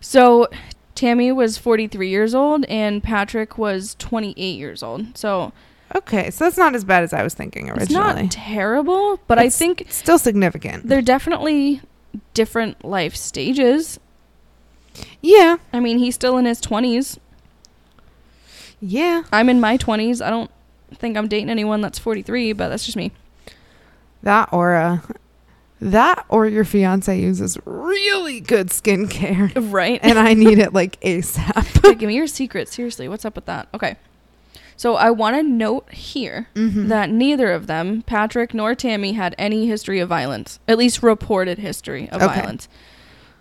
So 0.00 0.48
Tammy 0.94 1.30
was 1.32 1.56
43 1.58 2.08
years 2.08 2.34
old 2.34 2.64
and 2.66 3.02
Patrick 3.02 3.56
was 3.58 3.94
28 3.98 4.58
years 4.58 4.82
old. 4.82 5.16
So 5.16 5.52
Okay, 5.94 6.30
so 6.30 6.44
that's 6.44 6.56
not 6.56 6.74
as 6.76 6.84
bad 6.84 7.02
as 7.02 7.12
I 7.12 7.22
was 7.24 7.34
thinking 7.34 7.68
originally. 7.68 7.84
It's 7.84 7.92
not 7.92 8.30
terrible, 8.30 9.18
but 9.26 9.38
I 9.40 9.44
It's 9.44 9.58
think 9.58 9.86
Still 9.88 10.18
significant. 10.18 10.86
they're 10.88 11.02
definitely 11.02 11.80
different 12.34 12.84
life 12.84 13.16
stages. 13.16 13.98
yeah, 15.20 15.56
I 15.72 15.80
mean, 15.80 15.98
he's 15.98 16.14
still 16.14 16.36
in 16.38 16.44
his 16.44 16.60
20s. 16.60 17.18
yeah. 18.80 19.24
I'm 19.32 19.48
in 19.48 19.60
my 19.60 19.76
20s. 19.76 20.24
I 20.24 20.30
don't 20.30 20.50
think 20.94 21.16
I'm 21.16 21.28
dating 21.28 21.50
anyone 21.50 21.80
that's 21.80 21.98
43, 21.98 22.52
but 22.52 22.68
that's 22.68 22.84
just 22.84 22.96
me. 22.96 23.12
That 24.22 24.48
uh, 24.52 24.98
that 25.80 26.24
or 26.28 26.46
your 26.46 26.64
fiance 26.64 27.18
uses 27.18 27.58
really 27.64 28.40
good 28.40 28.68
skincare, 28.68 29.52
Right? 29.72 29.98
and 30.02 30.18
I 30.18 30.34
need 30.34 30.58
it 30.58 30.72
like 30.72 31.00
ASAP. 31.02 31.84
Like, 31.84 31.98
give 31.98 32.08
me 32.08 32.14
your 32.16 32.26
secret. 32.26 32.68
Seriously, 32.68 33.08
what's 33.08 33.24
up 33.24 33.34
with 33.36 33.46
that? 33.46 33.68
Okay. 33.74 33.96
So 34.76 34.94
I 34.96 35.10
want 35.10 35.36
to 35.36 35.42
note 35.42 35.92
here 35.92 36.48
Mhm. 36.54 36.88
that 36.88 37.10
neither 37.10 37.52
of 37.52 37.66
them, 37.66 38.02
Patrick 38.02 38.54
nor 38.54 38.74
Tammy, 38.74 39.12
had 39.12 39.34
any 39.38 39.66
history 39.66 40.00
of 40.00 40.08
violence, 40.08 40.58
at 40.66 40.78
least 40.78 41.02
reported 41.02 41.58
history 41.58 42.08
of 42.10 42.22
Okay. 42.22 42.40
violence. 42.40 42.68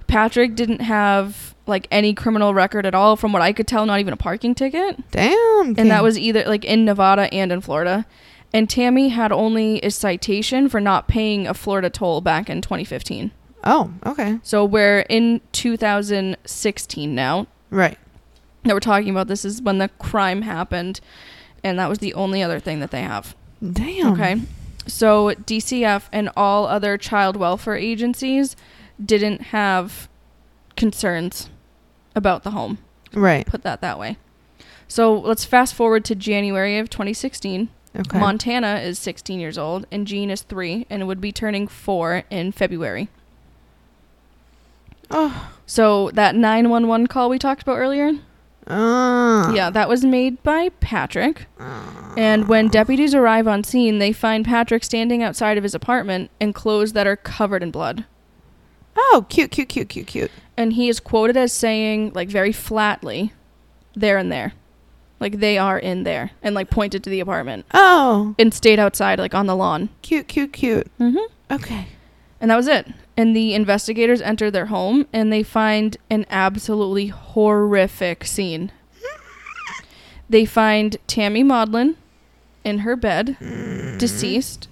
Patrick 0.08 0.56
didn't 0.56 0.82
have 0.82 1.54
like 1.68 1.88
any 1.92 2.14
criminal 2.16 2.54
record 2.54 2.86
at 2.86 2.96
all, 2.96 3.16
from 3.16 3.32
what 3.32 3.42
I 3.44 3.54
could 3.54 3.68
tell, 3.68 3.86
not 3.86 4.00
even 4.00 4.12
a 4.12 4.18
parking 4.18 4.56
ticket. 4.56 4.98
Damn. 5.12 5.76
And 5.78 5.92
that 5.92 6.02
was 6.02 6.18
either 6.18 6.44
like 6.48 6.66
in 6.66 6.84
Nevada 6.84 7.32
and 7.34 7.52
in 7.52 7.62
Florida. 7.62 8.06
And 8.54 8.70
Tammy 8.70 9.10
had 9.10 9.32
only 9.32 9.80
a 9.82 9.92
citation 9.92 10.70
for 10.70 10.82
not 10.82 11.08
paying 11.08 11.46
a 11.48 11.54
Florida 11.54 11.90
toll 11.90 12.20
back 12.22 12.50
in 12.50 12.62
2015. 12.62 13.32
oh 13.64 13.94
okay 14.06 14.40
So 14.44 14.66
we're 14.66 15.02
in 15.10 15.42
2016 15.52 17.14
now. 17.16 17.48
right. 17.70 17.98
That 18.64 18.74
we're 18.74 18.80
talking 18.82 19.10
about 19.10 19.28
this 19.30 19.46
is 19.46 19.62
when 19.62 19.78
the 19.78 19.88
crime 20.00 20.42
happened, 20.42 21.00
and 21.64 21.80
that 21.80 21.88
was 21.88 22.00
the 22.00 22.14
only 22.14 22.44
other 22.44 22.60
thing 22.60 22.82
that 22.82 22.92
they 22.92 23.04
have. 23.04 23.34
Damn. 23.64 24.12
Okay. 24.14 24.42
So 24.86 25.30
DCF 25.30 26.10
and 26.12 26.30
all 26.36 26.68
other 26.68 26.98
child 26.98 27.38
welfare 27.38 27.78
agencies 27.78 28.58
didn't 29.04 29.42
have 29.54 30.10
concerns 30.76 31.50
about 32.16 32.44
the 32.44 32.52
home. 32.52 32.80
Right. 33.14 33.46
Put 33.48 33.64
that 33.64 33.80
that 33.80 33.98
way. 33.98 34.18
So 34.90 35.18
let's 35.18 35.46
fast 35.46 35.74
forward 35.74 36.04
to 36.06 36.16
January 36.16 36.78
of 36.80 36.90
2016. 36.90 37.70
Okay. 37.98 38.20
Montana 38.20 38.76
is 38.84 39.00
16 39.00 39.40
years 39.40 39.58
old 39.58 39.86
and 39.92 40.06
Jean 40.06 40.30
is 40.30 40.44
3 40.44 40.86
and 40.90 41.08
would 41.08 41.20
be 41.20 41.32
turning 41.32 41.68
4 41.68 42.24
in 42.30 42.52
February. 42.52 43.10
oh. 45.12 45.52
So 45.66 46.10
that 46.12 46.36
911 46.36 47.08
call 47.08 47.30
we 47.30 47.38
talked 47.40 47.62
about 47.62 47.78
earlier, 47.78 48.14
Uh, 48.68 49.52
yeah, 49.56 49.70
that 49.72 49.90
was 49.90 50.04
made 50.06 50.42
by 50.44 50.70
Patrick. 50.80 51.46
And 52.18 52.48
when 52.48 52.68
deputies 52.68 53.16
arrive 53.16 53.48
on 53.48 53.64
scene, 53.64 53.98
they 54.00 54.12
find 54.12 54.46
Patrick 54.46 54.84
standing 54.84 55.24
outside 55.24 55.58
of 55.58 55.64
his 55.64 55.74
apartment 55.76 56.30
in 56.40 56.54
clothes 56.54 56.94
that 56.94 57.08
are 57.08 57.16
covered 57.16 57.64
in 57.64 57.72
blood. 57.72 58.06
Oh, 58.96 59.26
cute, 59.30 59.50
cute, 59.52 59.70
cute, 59.70 59.90
cute, 59.90 60.08
cute. 60.08 60.32
And 60.58 60.74
he 60.74 60.90
is 60.90 61.00
quoted 61.00 61.38
as 61.38 61.54
saying, 61.54 62.12
like 62.14 62.28
very 62.30 62.52
flatly, 62.52 63.34
there 63.96 64.18
and 64.18 64.32
there. 64.32 64.54
Like 65.20 65.40
they 65.40 65.58
are 65.58 65.78
in 65.78 66.04
there. 66.04 66.32
And 66.42 66.56
like 66.56 66.70
pointed 66.70 67.04
to 67.04 67.10
the 67.10 67.20
apartment. 67.20 67.66
Oh, 67.74 68.36
And 68.40 68.54
stayed 68.54 68.80
outside, 68.80 69.20
like 69.20 69.34
on 69.36 69.48
the 69.48 69.56
lawn. 69.56 69.90
cute, 70.02 70.28
cute, 70.28 70.54
cute. 70.54 70.88
Mm-hmm. 71.00 71.54
Okay. 71.54 71.88
And 72.42 72.50
that 72.52 72.56
was 72.56 72.68
it. 72.68 72.88
And 73.18 73.36
the 73.36 73.54
investigators 73.54 74.22
enter 74.22 74.50
their 74.50 74.68
home 74.68 75.08
and 75.12 75.32
they 75.34 75.44
find 75.44 75.98
an 76.10 76.26
absolutely 76.30 77.08
horrific 77.08 78.24
scene. 78.26 78.72
They 80.30 80.46
find 80.46 80.96
Tammy 81.08 81.44
Modlin 81.44 81.96
in 82.64 82.80
her 82.80 82.96
bed, 82.96 83.36
deceased. 83.98 84.68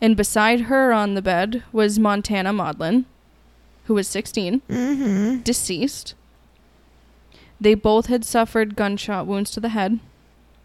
And 0.00 0.16
beside 0.16 0.62
her 0.62 0.90
on 0.92 1.14
the 1.14 1.22
bed 1.22 1.62
was 1.70 1.98
Montana 1.98 2.52
Modlin, 2.52 3.04
who 3.84 3.94
was 3.94 4.08
16, 4.08 4.62
Mm-hmm. 4.68 5.36
deceased. 5.42 6.14
They 7.62 7.74
both 7.74 8.06
had 8.06 8.24
suffered 8.24 8.74
gunshot 8.74 9.26
wounds 9.26 9.50
to 9.52 9.60
the 9.60 9.68
head, 9.70 10.00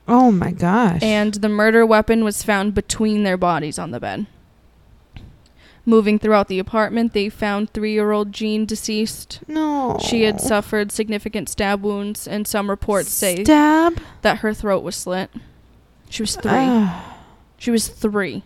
Oh 0.07 0.31
my 0.31 0.51
gosh. 0.51 1.03
and 1.03 1.36
the 1.36 1.47
murder 1.49 1.86
weapon 1.86 2.23
was 2.23 2.41
found 2.41 2.73
between 2.73 3.21
their 3.23 3.38
bodies 3.38 3.77
on 3.77 3.91
the 3.91 3.99
bed. 3.99 4.25
Moving 5.86 6.17
throughout 6.19 6.47
the 6.49 6.60
apartment, 6.60 7.13
they 7.13 7.29
found 7.29 7.69
three 7.71 7.93
year 7.93 8.12
old 8.12 8.33
Jean 8.33 8.65
deceased. 8.65 9.39
no, 9.47 9.97
She 10.01 10.23
had 10.23 10.41
suffered 10.41 10.91
significant 10.91 11.49
stab 11.49 11.81
wounds, 11.83 12.27
and 12.27 12.45
some 12.47 12.69
reports 12.69 13.10
say 13.10 13.43
stab. 13.43 14.01
that 14.21 14.39
her 14.39 14.53
throat 14.53 14.83
was 14.83 14.95
slit. 14.95 15.29
She 16.10 16.23
was 16.23 16.36
three. 16.36 16.51
Ah. 16.51 17.17
She 17.57 17.71
was 17.71 17.88
three. 17.88 18.43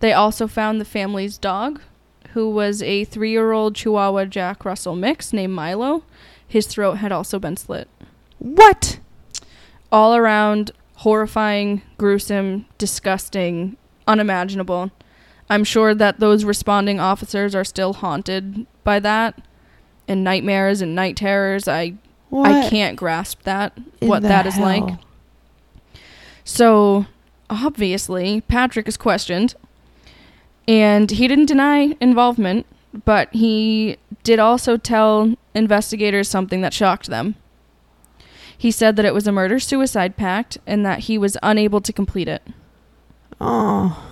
They 0.00 0.12
also 0.12 0.46
found 0.46 0.80
the 0.80 0.84
family's 0.84 1.38
dog, 1.38 1.80
who 2.32 2.50
was 2.50 2.82
a 2.82 3.04
three 3.04 3.30
year 3.30 3.52
old 3.52 3.74
Chihuahua 3.74 4.26
Jack 4.26 4.64
Russell 4.64 4.96
mix 4.96 5.32
named 5.32 5.54
Milo. 5.54 6.02
His 6.48 6.66
throat 6.66 6.94
had 6.94 7.12
also 7.12 7.38
been 7.38 7.56
slit. 7.56 7.88
what? 8.38 8.98
All 9.92 10.16
around 10.16 10.72
horrifying, 10.96 11.82
gruesome, 11.98 12.66
disgusting, 12.78 13.76
unimaginable. 14.06 14.90
I'm 15.48 15.64
sure 15.64 15.94
that 15.94 16.18
those 16.18 16.44
responding 16.44 16.98
officers 16.98 17.54
are 17.54 17.64
still 17.64 17.94
haunted 17.94 18.66
by 18.82 18.98
that 19.00 19.40
and 20.08 20.24
nightmares 20.24 20.80
and 20.80 20.94
night 20.94 21.16
terrors. 21.16 21.68
I 21.68 21.94
What 22.30 22.50
I 22.50 22.68
can't 22.68 22.96
grasp 22.96 23.42
that 23.42 23.78
what 24.00 24.22
that 24.22 24.46
is 24.46 24.58
like. 24.58 24.98
So, 26.44 27.06
obviously, 27.50 28.40
Patrick 28.42 28.88
is 28.88 28.96
questioned. 28.96 29.54
And 30.68 31.10
he 31.12 31.28
didn't 31.28 31.46
deny 31.46 31.94
involvement, 32.00 32.66
but 33.04 33.32
he 33.32 33.98
did 34.26 34.40
also 34.40 34.76
tell 34.76 35.36
investigators 35.54 36.28
something 36.28 36.60
that 36.60 36.74
shocked 36.74 37.06
them. 37.06 37.36
He 38.58 38.72
said 38.72 38.96
that 38.96 39.04
it 39.04 39.14
was 39.14 39.28
a 39.28 39.32
murder 39.32 39.60
suicide 39.60 40.16
pact 40.16 40.58
and 40.66 40.84
that 40.84 41.00
he 41.00 41.16
was 41.16 41.38
unable 41.44 41.80
to 41.80 41.92
complete 41.92 42.26
it. 42.26 42.42
Oh, 43.40 44.04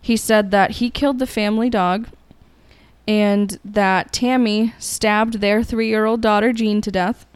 He 0.00 0.16
said 0.16 0.52
that 0.52 0.72
he 0.72 0.90
killed 0.90 1.18
the 1.18 1.26
family 1.26 1.68
dog 1.68 2.06
and 3.08 3.58
that 3.64 4.12
Tammy 4.12 4.74
stabbed 4.78 5.40
their 5.40 5.64
three 5.64 5.88
year 5.88 6.04
old 6.04 6.20
daughter 6.20 6.52
Jean 6.52 6.80
to 6.80 6.92
death 6.92 7.26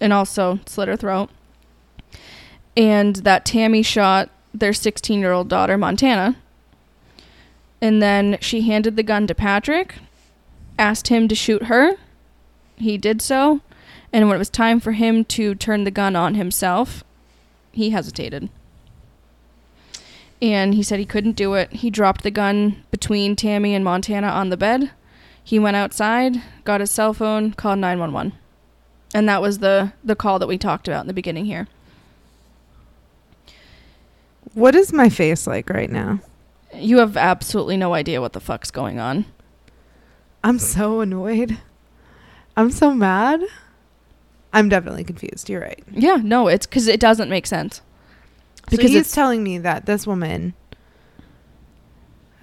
and 0.00 0.14
also 0.14 0.60
slit 0.64 0.88
her 0.88 0.96
throat. 0.96 1.28
And 2.74 3.16
that 3.16 3.44
Tammy 3.44 3.82
shot 3.82 4.30
their 4.54 4.72
16 4.72 5.20
year 5.20 5.32
old 5.32 5.48
daughter 5.50 5.76
Montana. 5.76 6.36
And 7.82 8.00
then 8.00 8.38
she 8.40 8.62
handed 8.62 8.96
the 8.96 9.02
gun 9.02 9.26
to 9.26 9.34
Patrick, 9.34 9.96
asked 10.80 11.08
him 11.08 11.28
to 11.28 11.34
shoot 11.34 11.64
her. 11.64 11.96
He 12.76 12.98
did 12.98 13.22
so. 13.22 13.60
And 14.12 14.26
when 14.26 14.34
it 14.34 14.38
was 14.38 14.50
time 14.50 14.80
for 14.80 14.92
him 14.92 15.24
to 15.26 15.54
turn 15.54 15.84
the 15.84 15.90
gun 15.92 16.16
on 16.16 16.34
himself, 16.34 17.04
he 17.70 17.90
hesitated 17.90 18.50
and 20.42 20.74
he 20.74 20.82
said 20.82 20.98
he 20.98 21.04
couldn't 21.04 21.36
do 21.36 21.54
it. 21.54 21.70
He 21.72 21.90
dropped 21.90 22.22
the 22.22 22.30
gun 22.30 22.82
between 22.90 23.36
Tammy 23.36 23.74
and 23.74 23.84
Montana 23.84 24.28
on 24.28 24.48
the 24.48 24.56
bed. 24.56 24.90
He 25.42 25.58
went 25.58 25.76
outside, 25.76 26.42
got 26.64 26.80
his 26.80 26.90
cell 26.90 27.12
phone, 27.12 27.52
called 27.52 27.78
911. 27.78 28.32
And 29.12 29.28
that 29.28 29.42
was 29.42 29.58
the 29.58 29.92
the 30.04 30.16
call 30.16 30.38
that 30.38 30.46
we 30.46 30.56
talked 30.56 30.86
about 30.86 31.02
in 31.02 31.08
the 31.08 31.12
beginning 31.12 31.44
here. 31.46 31.68
what 34.54 34.74
is 34.74 34.92
my 34.92 35.08
face 35.08 35.46
like 35.46 35.68
right 35.68 35.90
now? 35.90 36.20
You 36.74 36.98
have 36.98 37.16
absolutely 37.16 37.76
no 37.76 37.94
idea 37.94 38.20
what 38.20 38.32
the 38.32 38.40
fuck's 38.40 38.70
going 38.70 38.98
on. 38.98 39.26
I'm 40.42 40.58
so 40.58 41.00
annoyed. 41.00 41.58
I'm 42.56 42.70
so 42.70 42.92
mad. 42.94 43.42
I'm 44.52 44.68
definitely 44.68 45.04
confused. 45.04 45.48
You're 45.48 45.60
right. 45.60 45.82
Yeah, 45.90 46.18
no, 46.22 46.48
it's 46.48 46.66
cuz 46.66 46.86
it 46.88 46.98
doesn't 47.00 47.28
make 47.28 47.46
sense. 47.46 47.82
Because 48.64 48.78
Because 48.78 48.90
he's 48.92 49.00
it's 49.02 49.12
telling 49.12 49.42
me 49.42 49.58
that 49.58 49.86
this 49.86 50.06
woman 50.06 50.54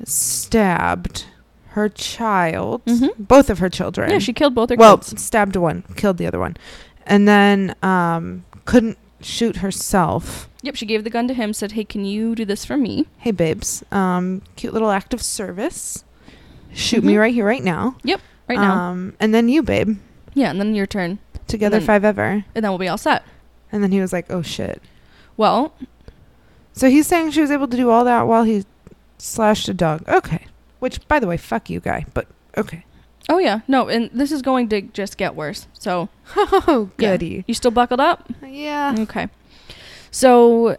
stabbed 0.04 1.26
her 1.72 1.90
child, 1.90 2.82
Mhm. 2.86 3.10
both 3.20 3.50
of 3.50 3.60
her 3.60 3.70
children. 3.70 4.10
Yeah, 4.12 4.20
she 4.20 4.34
killed 4.34 4.56
both 4.56 4.70
her 4.70 4.76
well, 4.76 4.98
kids. 4.98 5.22
stabbed 5.22 5.56
one, 5.56 5.84
killed 5.96 6.18
the 6.18 6.26
other 6.28 6.40
one, 6.40 6.58
and 7.06 7.28
then 7.28 7.76
um, 7.84 8.46
couldn't 8.66 8.98
shoot 9.22 9.58
herself. 9.58 10.50
Yep, 10.64 10.76
she 10.76 10.86
gave 10.86 11.04
the 11.04 11.10
gun 11.10 11.28
to 11.28 11.34
him, 11.34 11.54
said, 11.54 11.74
"Hey, 11.74 11.84
can 11.84 12.04
you 12.06 12.36
do 12.36 12.46
this 12.46 12.66
for 12.66 12.78
me?" 12.78 13.08
Hey, 13.18 13.32
babes, 13.32 13.84
um, 13.92 14.42
cute 14.56 14.74
little 14.74 14.90
act 14.92 15.14
of 15.14 15.22
service. 15.22 16.04
Shoot 16.78 17.04
me 17.04 17.13
Mhm. 17.13 17.20
right 17.20 17.34
here, 17.34 17.46
right 17.46 17.63
now. 17.63 17.96
Yep, 18.04 18.22
right 18.48 18.60
now. 18.60 18.74
Um, 18.90 19.13
and 19.20 19.34
then 19.34 19.50
you, 19.50 19.63
babe. 19.63 19.98
yeah, 20.34 20.50
and 20.52 20.60
then 20.60 20.76
your 20.76 20.86
turn. 20.88 21.20
Together, 21.48 21.80
then- 21.80 21.88
five 21.88 22.04
ever. 22.06 22.44
And 22.54 22.63
then 22.63 22.72
we'll 22.72 22.78
be 22.78 22.88
all 22.88 22.98
set. 22.98 23.24
And 23.72 23.82
then 23.84 23.92
he 23.92 24.00
was 24.00 24.13
like, 24.13 24.26
"Oh 24.32 24.42
shit." 24.42 24.82
Well, 25.36 25.74
So 26.74 26.90
he's 26.92 27.08
saying 27.08 27.32
she 27.32 27.42
was 27.42 27.50
able 27.50 27.68
to 27.68 27.76
do 27.76 27.90
all 27.90 28.06
that 28.06 28.28
while 28.28 28.44
he 28.44 28.63
slashed 29.18 29.68
a 29.68 29.74
dog. 29.74 30.04
Okay. 30.08 30.46
Which, 30.80 31.06
by 31.08 31.20
the 31.20 31.26
way, 31.26 31.36
fuck 31.36 31.70
you, 31.72 31.80
guy. 31.80 32.06
But 32.13 32.28
okay. 32.56 32.86
oh 33.30 33.40
yeah, 33.40 33.62
no, 33.68 33.88
and 33.88 34.12
this 34.13 34.32
is 34.32 34.44
going 34.44 34.70
to 34.70 34.82
just 34.82 35.18
get 35.18 35.36
worse. 35.36 35.66
So, 35.74 36.10
Oh, 36.36 36.92
Yeah. 37.00 37.12
goody. 37.13 37.44
you 37.48 37.54
still 37.56 37.72
buckled 37.72 38.00
up? 38.00 38.32
Yeah. 38.46 38.96
Okay. 39.00 39.28
So 40.12 40.78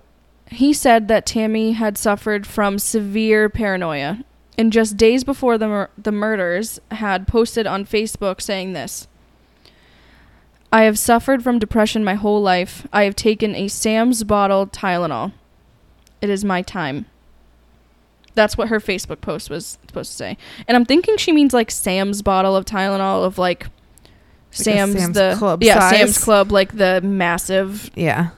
he 0.50 0.72
said 0.72 1.08
that 1.08 1.26
Tammy 1.26 1.72
had 1.72 1.98
suffered 1.98 2.46
from 2.46 2.78
severe 2.78 3.48
paranoia 3.48 4.18
and 4.58 4.72
just 4.72 4.96
days 4.96 5.22
before 5.22 5.56
the 5.56 5.68
mur- 5.68 5.90
the 5.96 6.12
murders 6.12 6.80
had 6.90 7.28
posted 7.28 7.66
on 7.66 7.86
Facebook 7.86 8.42
saying 8.42 8.72
this. 8.72 9.06
I 10.70 10.82
have 10.82 10.98
suffered 10.98 11.42
from 11.42 11.58
depression 11.58 12.04
my 12.04 12.14
whole 12.14 12.42
life. 12.42 12.86
I 12.92 13.04
have 13.04 13.16
taken 13.16 13.54
a 13.54 13.68
Sam's 13.68 14.24
bottle 14.24 14.66
Tylenol. 14.66 15.32
It 16.20 16.28
is 16.28 16.44
my 16.44 16.60
time. 16.60 17.06
That's 18.34 18.58
what 18.58 18.68
her 18.68 18.78
Facebook 18.78 19.20
post 19.20 19.48
was 19.48 19.78
supposed 19.86 20.10
to 20.10 20.16
say. 20.16 20.36
And 20.66 20.76
I'm 20.76 20.84
thinking 20.84 21.16
she 21.16 21.32
means 21.32 21.54
like 21.54 21.70
Sam's 21.70 22.20
bottle 22.20 22.54
of 22.54 22.64
Tylenol 22.66 23.24
of 23.24 23.38
like 23.38 23.68
Sam's, 24.50 24.98
Sam's 24.98 25.14
the 25.14 25.34
Club 25.38 25.62
yeah 25.62 25.78
size? 25.78 25.98
Sam's 25.98 26.18
Club 26.18 26.52
like 26.52 26.76
the 26.76 27.00
massive 27.00 27.90
Yeah. 27.94 28.30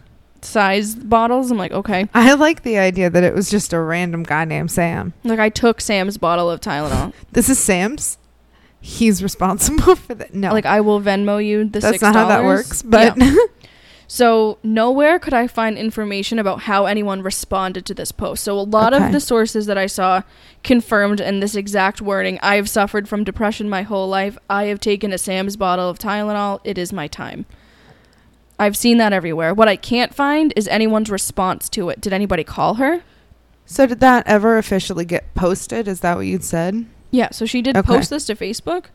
Size 0.44 0.94
bottles. 0.94 1.50
I'm 1.50 1.58
like 1.58 1.72
okay, 1.72 2.08
I 2.14 2.34
like 2.34 2.62
the 2.62 2.78
idea 2.78 3.10
that 3.10 3.22
it 3.24 3.34
was 3.34 3.50
just 3.50 3.72
a 3.72 3.80
random 3.80 4.22
guy 4.22 4.44
named 4.44 4.70
Sam. 4.70 5.12
like 5.24 5.38
I 5.38 5.48
took 5.48 5.80
Sam's 5.80 6.16
bottle 6.18 6.50
of 6.50 6.60
Tylenol. 6.60 7.12
This 7.32 7.48
is 7.48 7.58
Sam's. 7.58 8.18
He's 8.80 9.22
responsible 9.22 9.94
for 10.04 10.14
that. 10.14 10.34
No, 10.34 10.52
Like 10.52 10.66
I 10.66 10.80
will 10.80 11.00
Venmo 11.00 11.44
you 11.44 11.64
the 11.64 11.80
that's 11.80 11.98
$6. 11.98 12.02
not 12.02 12.14
how 12.14 12.28
that 12.28 12.44
works. 12.44 12.82
But 12.82 13.16
Yeah. 13.18 13.34
So 14.12 14.58
nowhere 14.64 15.20
could 15.20 15.34
I 15.34 15.46
find 15.46 15.78
information 15.78 16.40
about 16.40 16.62
how 16.62 16.86
anyone 16.86 17.22
responded 17.22 17.86
to 17.86 17.94
this 17.94 18.10
post. 18.10 18.42
So 18.42 18.58
a 18.58 18.62
lot 18.62 18.92
Okay. 18.92 19.06
of 19.06 19.12
the 19.12 19.20
sources 19.20 19.66
that 19.66 19.78
I 19.78 19.86
saw 19.86 20.22
confirmed 20.64 21.20
in 21.20 21.38
this 21.38 21.54
exact 21.54 22.02
wording. 22.02 22.36
I 22.42 22.56
have 22.56 22.68
suffered 22.68 23.08
from 23.08 23.22
depression 23.22 23.68
my 23.68 23.82
whole 23.82 24.08
life. 24.08 24.36
I 24.48 24.64
have 24.64 24.80
taken 24.80 25.12
a 25.12 25.18
Sam's 25.18 25.56
bottle 25.56 25.88
of 25.88 26.00
Tylenol. 26.00 26.58
It 26.64 26.76
is 26.76 26.92
my 26.92 27.06
time. 27.06 27.46
I've 28.60 28.76
seen 28.76 28.98
that 28.98 29.12
everywhere. 29.12 29.54
What 29.54 29.66
I 29.68 29.76
can't 29.76 30.14
find 30.14 30.52
is 30.54 30.68
anyone's 30.68 31.10
response 31.10 31.68
to 31.70 31.88
it. 31.88 32.00
Did 32.00 32.12
anybody 32.12 32.44
call 32.44 32.74
her? 32.74 33.02
so 33.66 33.86
did 33.86 34.00
that 34.00 34.26
ever 34.26 34.58
officially 34.58 35.04
get 35.04 35.32
posted? 35.34 35.86
Is 35.86 36.00
that 36.00 36.16
what 36.16 36.26
you'd 36.26 36.42
said? 36.44 36.86
Yeah, 37.12 37.30
so 37.30 37.46
she 37.46 37.62
did 37.62 37.76
Okay. 37.76 37.86
post 37.86 38.10
this 38.10 38.26
to 38.26 38.34
Facebook. 38.34 38.86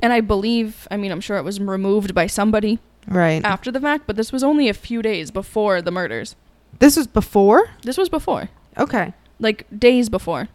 And 0.00 0.12
I 0.12 0.20
believe, 0.20 0.86
I 0.90 0.98
mean, 0.98 1.10
I'm 1.10 1.20
sure 1.22 1.38
it 1.38 1.44
was 1.44 1.58
removed 1.60 2.14
by 2.14 2.26
somebody 2.26 2.78
Right. 3.08 3.42
after 3.42 3.70
the 3.72 3.80
fact, 3.80 4.04
but 4.06 4.16
this 4.16 4.32
was 4.32 4.44
only 4.44 4.68
a 4.68 4.74
few 4.74 5.00
days 5.00 5.30
before 5.30 5.80
the 5.80 5.90
murders. 5.90 6.36
This 6.78 6.94
was 6.98 7.06
before. 7.06 7.70
This 7.82 7.96
was 7.96 8.08
before. 8.10 8.50
Okay. 8.78 9.14
like 9.40 9.64
days 9.78 10.08
before. 10.10 10.48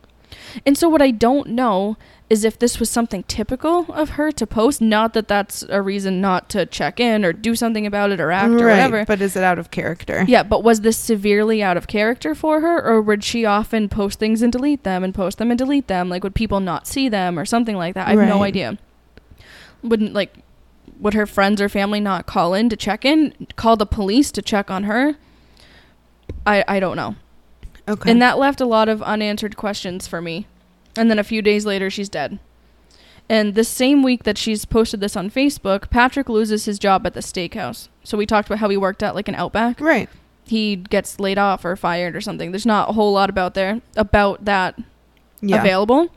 And 0.65 0.77
so 0.77 0.87
what 0.87 1.01
I 1.01 1.09
don't 1.11 1.49
know 1.49 1.97
is 2.31 2.45
if 2.45 2.57
this 2.57 2.79
was 2.79 2.89
something 2.89 3.23
typical 3.23 3.91
of 3.91 4.11
her 4.11 4.31
to 4.31 4.47
post, 4.47 4.79
not 4.79 5.11
that 5.11 5.27
that's 5.27 5.63
a 5.67 5.81
reason 5.81 6.21
not 6.21 6.47
to 6.47 6.65
check 6.65 6.97
in 6.97 7.25
or 7.25 7.33
do 7.33 7.57
something 7.57 7.85
about 7.85 8.09
it 8.09 8.21
or 8.21 8.31
act 8.31 8.53
or 8.53 8.67
whatever. 8.69 9.03
But 9.03 9.21
is 9.21 9.35
it 9.35 9.43
out 9.43 9.59
of 9.59 9.69
character? 9.69 10.23
Yeah, 10.25 10.41
but 10.43 10.63
was 10.63 10.79
this 10.79 10.95
severely 10.95 11.61
out 11.61 11.75
of 11.75 11.87
character 11.87 12.33
for 12.33 12.61
her 12.61 12.81
or 12.81 13.01
would 13.01 13.25
she 13.25 13.43
often 13.43 13.89
post 13.89 14.17
things 14.17 14.41
and 14.41 14.49
delete 14.49 14.83
them 14.83 15.03
and 15.03 15.13
post 15.13 15.39
them 15.39 15.51
and 15.51 15.57
delete 15.57 15.87
them? 15.87 16.07
Like 16.07 16.23
would 16.23 16.33
people 16.33 16.61
not 16.61 16.87
see 16.87 17.09
them 17.09 17.37
or 17.37 17.43
something 17.43 17.75
like 17.75 17.95
that? 17.95 18.07
I 18.07 18.11
have 18.11 18.29
no 18.29 18.43
idea. 18.43 18.77
Wouldn't 19.83 20.13
like 20.13 20.33
would 21.01 21.13
her 21.13 21.25
friends 21.25 21.59
or 21.59 21.67
family 21.67 21.99
not 21.99 22.27
call 22.27 22.53
in 22.53 22.69
to 22.69 22.77
check 22.77 23.03
in? 23.03 23.45
Call 23.57 23.75
the 23.75 23.85
police 23.85 24.31
to 24.31 24.41
check 24.41 24.71
on 24.71 24.85
her? 24.85 25.17
I 26.47 26.63
I 26.65 26.79
don't 26.79 26.95
know. 26.95 27.17
Okay. 27.89 28.09
And 28.09 28.21
that 28.21 28.37
left 28.37 28.61
a 28.61 28.65
lot 28.65 28.87
of 28.87 29.03
unanswered 29.03 29.57
questions 29.57 30.07
for 30.07 30.21
me. 30.21 30.47
And 30.97 31.09
then 31.09 31.19
a 31.19 31.23
few 31.23 31.41
days 31.41 31.65
later, 31.65 31.89
she's 31.89 32.09
dead. 32.09 32.39
And 33.29 33.55
the 33.55 33.63
same 33.63 34.03
week 34.03 34.23
that 34.23 34.37
she's 34.37 34.65
posted 34.65 34.99
this 34.99 35.15
on 35.15 35.29
Facebook, 35.31 35.89
Patrick 35.89 36.27
loses 36.27 36.65
his 36.65 36.77
job 36.77 37.05
at 37.07 37.13
the 37.13 37.21
steakhouse. 37.21 37.87
So 38.03 38.17
we 38.17 38.25
talked 38.25 38.47
about 38.49 38.59
how 38.59 38.67
he 38.69 38.75
worked 38.77 39.01
at 39.03 39.15
like 39.15 39.27
an 39.27 39.35
Outback. 39.35 39.79
right. 39.79 40.09
He 40.45 40.75
gets 40.75 41.17
laid 41.19 41.37
off 41.37 41.63
or 41.63 41.75
fired 41.77 42.13
or 42.13 42.19
something. 42.19 42.51
There's 42.51 42.65
not 42.65 42.89
a 42.89 42.93
whole 42.93 43.13
lot 43.13 43.29
about 43.29 43.53
there 43.53 43.79
about 43.95 44.43
that 44.43 44.77
Yeah. 45.39 45.61
available. 45.61 46.09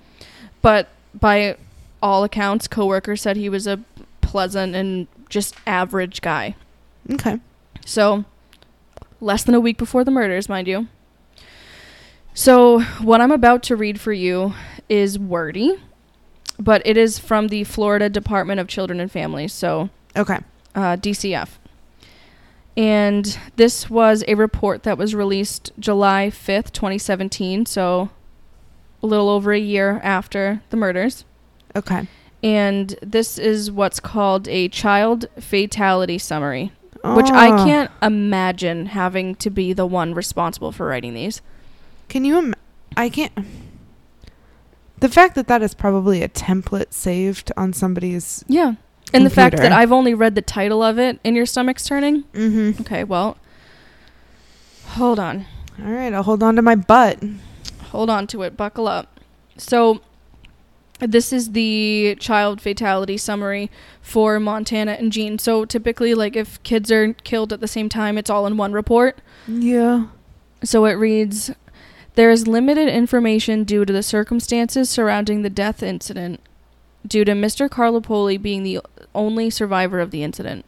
But 0.60 0.88
by 1.14 1.56
all 2.02 2.24
accounts, 2.24 2.66
coworkers 2.66 3.22
said 3.22 3.36
he 3.36 3.48
was 3.48 3.66
a 3.68 3.78
pleasant 4.22 4.74
and 4.74 5.06
just 5.28 5.54
average 5.68 6.20
guy. 6.20 6.56
Okay. 7.12 7.38
So, 7.86 8.24
less 9.20 9.44
than 9.44 9.54
a 9.54 9.60
week 9.60 9.78
before 9.78 10.02
the 10.02 10.10
murders, 10.10 10.48
mind 10.48 10.66
you. 10.66 10.88
So, 12.36 12.80
what 13.00 13.20
I'm 13.20 13.30
about 13.30 13.62
to 13.64 13.76
read 13.76 14.00
for 14.00 14.12
you 14.12 14.54
is 14.88 15.18
wordy, 15.18 15.76
but 16.58 16.82
it 16.84 16.96
is 16.96 17.18
from 17.18 17.48
the 17.48 17.62
Florida 17.64 18.08
Department 18.08 18.58
of 18.60 18.66
Children 18.66 18.98
and 19.00 19.10
Families, 19.10 19.52
so 19.52 19.88
Okay. 20.16 20.38
uh, 20.74 20.96
DCF. 20.96 21.58
And 22.76 23.38
this 23.54 23.88
was 23.88 24.24
a 24.26 24.34
report 24.34 24.82
that 24.82 24.98
was 24.98 25.14
released 25.14 25.70
July 25.78 26.28
5th, 26.28 26.72
2017, 26.72 27.66
so 27.66 28.10
a 29.00 29.06
little 29.06 29.28
over 29.28 29.52
a 29.52 29.58
year 29.60 30.00
after 30.02 30.60
the 30.70 30.76
murders. 30.76 31.24
Okay. 31.76 32.08
And 32.42 32.96
this 33.00 33.38
is 33.38 33.70
what's 33.70 34.00
called 34.00 34.48
a 34.48 34.68
child 34.68 35.26
fatality 35.38 36.18
summary 36.18 36.72
which 37.06 37.30
I 37.30 37.50
Oh. 37.50 37.64
can't 37.66 37.90
imagine 38.02 38.86
having 38.86 39.34
to 39.36 39.50
be 39.50 39.74
the 39.74 39.84
one 39.84 40.14
responsible 40.14 40.72
for 40.72 40.86
writing 40.86 41.12
these. 41.12 41.42
Can 42.08 42.24
you? 42.24 42.38
Im- 42.38 42.54
I 42.96 43.08
can't. 43.08 43.32
The 45.00 45.08
fact 45.08 45.34
that 45.34 45.48
that 45.48 45.62
is 45.62 45.74
probably 45.74 46.22
a 46.22 46.28
template 46.28 46.92
saved 46.92 47.52
on 47.56 47.72
somebody's. 47.72 48.44
Yeah. 48.48 48.74
And 49.12 49.24
the 49.24 49.30
fact 49.30 49.56
that 49.58 49.70
I've 49.70 49.92
only 49.92 50.14
read 50.14 50.34
the 50.34 50.42
title 50.42 50.82
of 50.82 50.98
it 50.98 51.20
and 51.24 51.36
your 51.36 51.46
stomach's 51.46 51.84
turning. 51.84 52.24
Mm-hmm. 52.32 52.80
Okay, 52.82 53.04
well, 53.04 53.36
hold 54.86 55.18
on. 55.18 55.46
All 55.78 55.90
right. 55.92 56.12
I'll 56.12 56.22
hold 56.22 56.42
on 56.42 56.56
to 56.56 56.62
my 56.62 56.74
butt. 56.74 57.22
Hold 57.90 58.10
on 58.10 58.26
to 58.28 58.42
it. 58.42 58.56
Buckle 58.56 58.88
up. 58.88 59.20
So, 59.56 60.00
this 61.00 61.32
is 61.32 61.52
the 61.52 62.16
child 62.18 62.60
fatality 62.60 63.16
summary 63.16 63.70
for 64.00 64.40
Montana 64.40 64.92
and 64.92 65.12
Jean. 65.12 65.38
So, 65.38 65.64
typically, 65.64 66.14
like 66.14 66.34
if 66.34 66.60
kids 66.62 66.90
are 66.90 67.12
killed 67.12 67.52
at 67.52 67.60
the 67.60 67.68
same 67.68 67.88
time, 67.88 68.18
it's 68.18 68.30
all 68.30 68.46
in 68.46 68.56
one 68.56 68.72
report. 68.72 69.20
Yeah. 69.46 70.06
So 70.64 70.86
it 70.86 70.92
reads 70.94 71.50
There 72.16 72.30
is 72.30 72.46
limited 72.46 72.88
information 72.88 73.64
due 73.64 73.84
to 73.84 73.92
the 73.92 74.02
circumstances 74.02 74.88
surrounding 74.88 75.42
the 75.42 75.50
death 75.50 75.82
incident, 75.82 76.38
due 77.04 77.24
to 77.24 77.32
Mr. 77.32 77.68
Carlopoli 77.68 78.36
being 78.36 78.62
the 78.62 78.80
only 79.16 79.50
survivor 79.50 79.98
of 79.98 80.12
the 80.12 80.22
incident. 80.22 80.64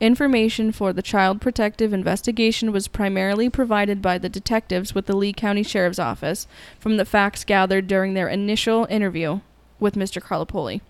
Information 0.00 0.72
for 0.72 0.92
the 0.92 1.00
Child 1.00 1.40
Protective 1.40 1.92
Investigation 1.92 2.72
was 2.72 2.88
primarily 2.88 3.48
provided 3.48 4.02
by 4.02 4.18
the 4.18 4.28
detectives 4.28 4.96
with 4.96 5.06
the 5.06 5.16
Lee 5.16 5.32
County 5.32 5.62
Sheriff's 5.62 6.00
Office 6.00 6.48
from 6.80 6.96
the 6.96 7.04
facts 7.04 7.44
gathered 7.44 7.86
during 7.86 8.14
their 8.14 8.28
initial 8.28 8.88
interview 8.90 9.40
with 9.78 9.94
Mr. 9.94 10.20
Carlopoli. 10.20 10.82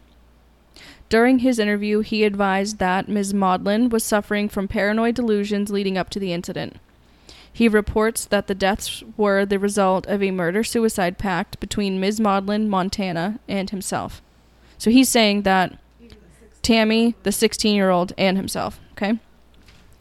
During 1.10 1.40
his 1.40 1.58
interview, 1.58 2.00
he 2.00 2.24
advised 2.24 2.78
that 2.78 3.06
Ms. 3.06 3.34
Modlin 3.34 3.90
was 3.90 4.02
suffering 4.02 4.48
from 4.48 4.66
paranoid 4.66 5.14
delusions 5.14 5.70
leading 5.70 5.98
up 5.98 6.08
to 6.10 6.18
the 6.18 6.32
incident. 6.32 6.78
He 7.54 7.68
reports 7.68 8.24
that 8.24 8.48
the 8.48 8.54
deaths 8.54 9.04
were 9.16 9.46
the 9.46 9.60
result 9.60 10.08
of 10.08 10.20
a 10.20 10.32
murder 10.32 10.64
suicide 10.64 11.18
pact 11.18 11.60
between 11.60 12.00
Ms. 12.00 12.18
Modlin, 12.18 12.66
Montana, 12.66 13.38
and 13.48 13.70
himself. 13.70 14.20
So 14.76 14.90
he's 14.90 15.08
saying 15.08 15.42
that 15.42 15.78
Tammy, 16.62 17.14
the 17.22 17.30
16 17.30 17.76
year 17.76 17.90
old, 17.90 18.12
and 18.18 18.36
himself, 18.36 18.80
okay? 18.94 19.20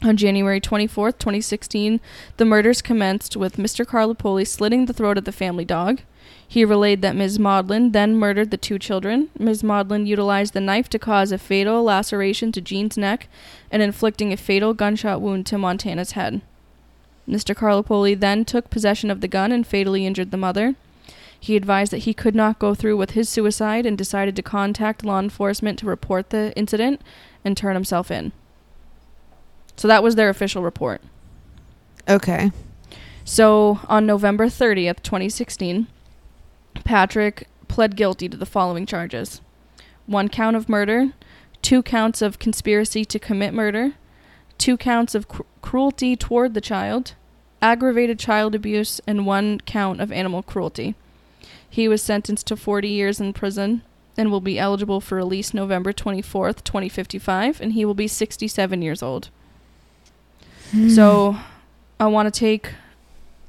On 0.01 0.17
January 0.17 0.59
24th, 0.59 1.19
2016, 1.19 2.01
the 2.37 2.43
murders 2.43 2.81
commenced 2.81 3.37
with 3.37 3.57
Mr. 3.57 3.85
Carlopoli 3.85 4.45
slitting 4.45 4.87
the 4.87 4.93
throat 4.93 5.19
of 5.19 5.25
the 5.25 5.31
family 5.31 5.63
dog. 5.63 6.01
He 6.47 6.65
relayed 6.65 7.03
that 7.03 7.15
Ms. 7.15 7.37
Modlin 7.37 7.93
then 7.93 8.15
murdered 8.15 8.49
the 8.49 8.57
two 8.57 8.79
children. 8.79 9.29
Ms. 9.37 9.61
Modlin 9.61 10.07
utilized 10.07 10.53
the 10.53 10.59
knife 10.59 10.89
to 10.89 10.97
cause 10.97 11.31
a 11.31 11.37
fatal 11.37 11.83
laceration 11.83 12.51
to 12.53 12.61
Jean's 12.61 12.97
neck 12.97 13.27
and 13.69 13.83
inflicting 13.83 14.33
a 14.33 14.37
fatal 14.37 14.73
gunshot 14.73 15.21
wound 15.21 15.45
to 15.45 15.59
Montana's 15.59 16.13
head. 16.13 16.41
Mr. 17.27 17.55
Carlopoli 17.55 18.13
then 18.13 18.43
took 18.45 18.69
possession 18.69 19.09
of 19.09 19.21
the 19.21 19.27
gun 19.27 19.51
and 19.51 19.65
fatally 19.65 20.05
injured 20.05 20.31
the 20.31 20.37
mother. 20.37 20.75
He 21.39 21.55
advised 21.55 21.91
that 21.91 21.99
he 21.99 22.13
could 22.13 22.35
not 22.35 22.59
go 22.59 22.73
through 22.73 22.97
with 22.97 23.11
his 23.11 23.27
suicide 23.29 23.85
and 23.85 23.97
decided 23.97 24.35
to 24.35 24.41
contact 24.41 25.03
law 25.03 25.19
enforcement 25.19 25.77
to 25.79 25.85
report 25.85 26.29
the 26.29 26.53
incident 26.55 27.01
and 27.43 27.57
turn 27.57 27.75
himself 27.75 28.09
in. 28.09 28.31
So 29.75 29.87
that 29.87 30.03
was 30.03 30.15
their 30.15 30.29
official 30.29 30.63
report. 30.63 31.01
Okay. 32.07 32.51
So 33.25 33.79
on 33.87 34.05
November 34.05 34.47
30th, 34.47 35.01
2016, 35.03 35.87
Patrick 36.83 37.47
pled 37.67 37.95
guilty 37.95 38.29
to 38.29 38.37
the 38.37 38.45
following 38.45 38.85
charges 38.85 39.41
one 40.05 40.27
count 40.27 40.55
of 40.55 40.67
murder, 40.67 41.13
two 41.61 41.81
counts 41.81 42.21
of 42.21 42.37
conspiracy 42.37 43.05
to 43.05 43.17
commit 43.17 43.53
murder, 43.53 43.93
two 44.57 44.75
counts 44.75 45.15
of 45.15 45.29
cr- 45.29 45.43
cruelty 45.63 46.15
toward 46.15 46.53
the 46.53 46.61
child, 46.61 47.15
aggravated 47.59 48.19
child 48.19 48.53
abuse, 48.53 49.01
and 49.07 49.25
one 49.25 49.59
count 49.61 49.99
of 49.99 50.11
animal 50.11 50.43
cruelty. 50.43 50.93
He 51.67 51.87
was 51.87 52.03
sentenced 52.03 52.45
to 52.47 52.55
40 52.55 52.87
years 52.87 53.19
in 53.19 53.33
prison 53.33 53.81
and 54.15 54.29
will 54.29 54.41
be 54.41 54.59
eligible 54.59 55.01
for 55.01 55.15
release 55.15 55.55
November 55.55 55.91
24th, 55.91 56.63
2055, 56.63 57.61
and 57.61 57.73
he 57.73 57.83
will 57.83 57.95
be 57.95 58.07
67 58.07 58.81
years 58.83 59.01
old. 59.01 59.29
Hmm. 60.69 60.89
So, 60.89 61.37
I 61.99 62.05
want 62.05 62.31
to 62.31 62.39
take 62.39 62.73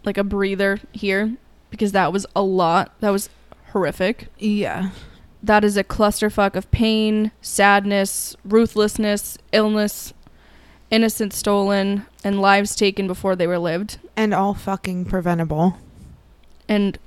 like 0.04 0.16
a 0.16 0.24
breather 0.24 0.80
here 0.92 1.36
because 1.68 1.92
that 1.92 2.12
was 2.12 2.24
a 2.34 2.42
lot. 2.42 2.92
That 3.00 3.10
was 3.10 3.28
horrific. 3.72 4.28
Yeah. 4.38 4.90
That 5.42 5.64
is 5.64 5.76
a 5.76 5.84
clusterfuck 5.84 6.54
of 6.54 6.70
pain, 6.70 7.32
sadness, 7.42 8.36
ruthlessness, 8.44 9.36
illness, 9.52 10.14
innocence 10.90 11.36
stolen, 11.36 12.06
and 12.22 12.40
lives 12.40 12.74
taken 12.76 13.06
before 13.06 13.34
they 13.36 13.46
were 13.46 13.58
lived, 13.58 13.98
And 14.16 14.32
all 14.34 14.54
fucking 14.54 15.04
preventable. 15.06 15.78
and 16.68 16.98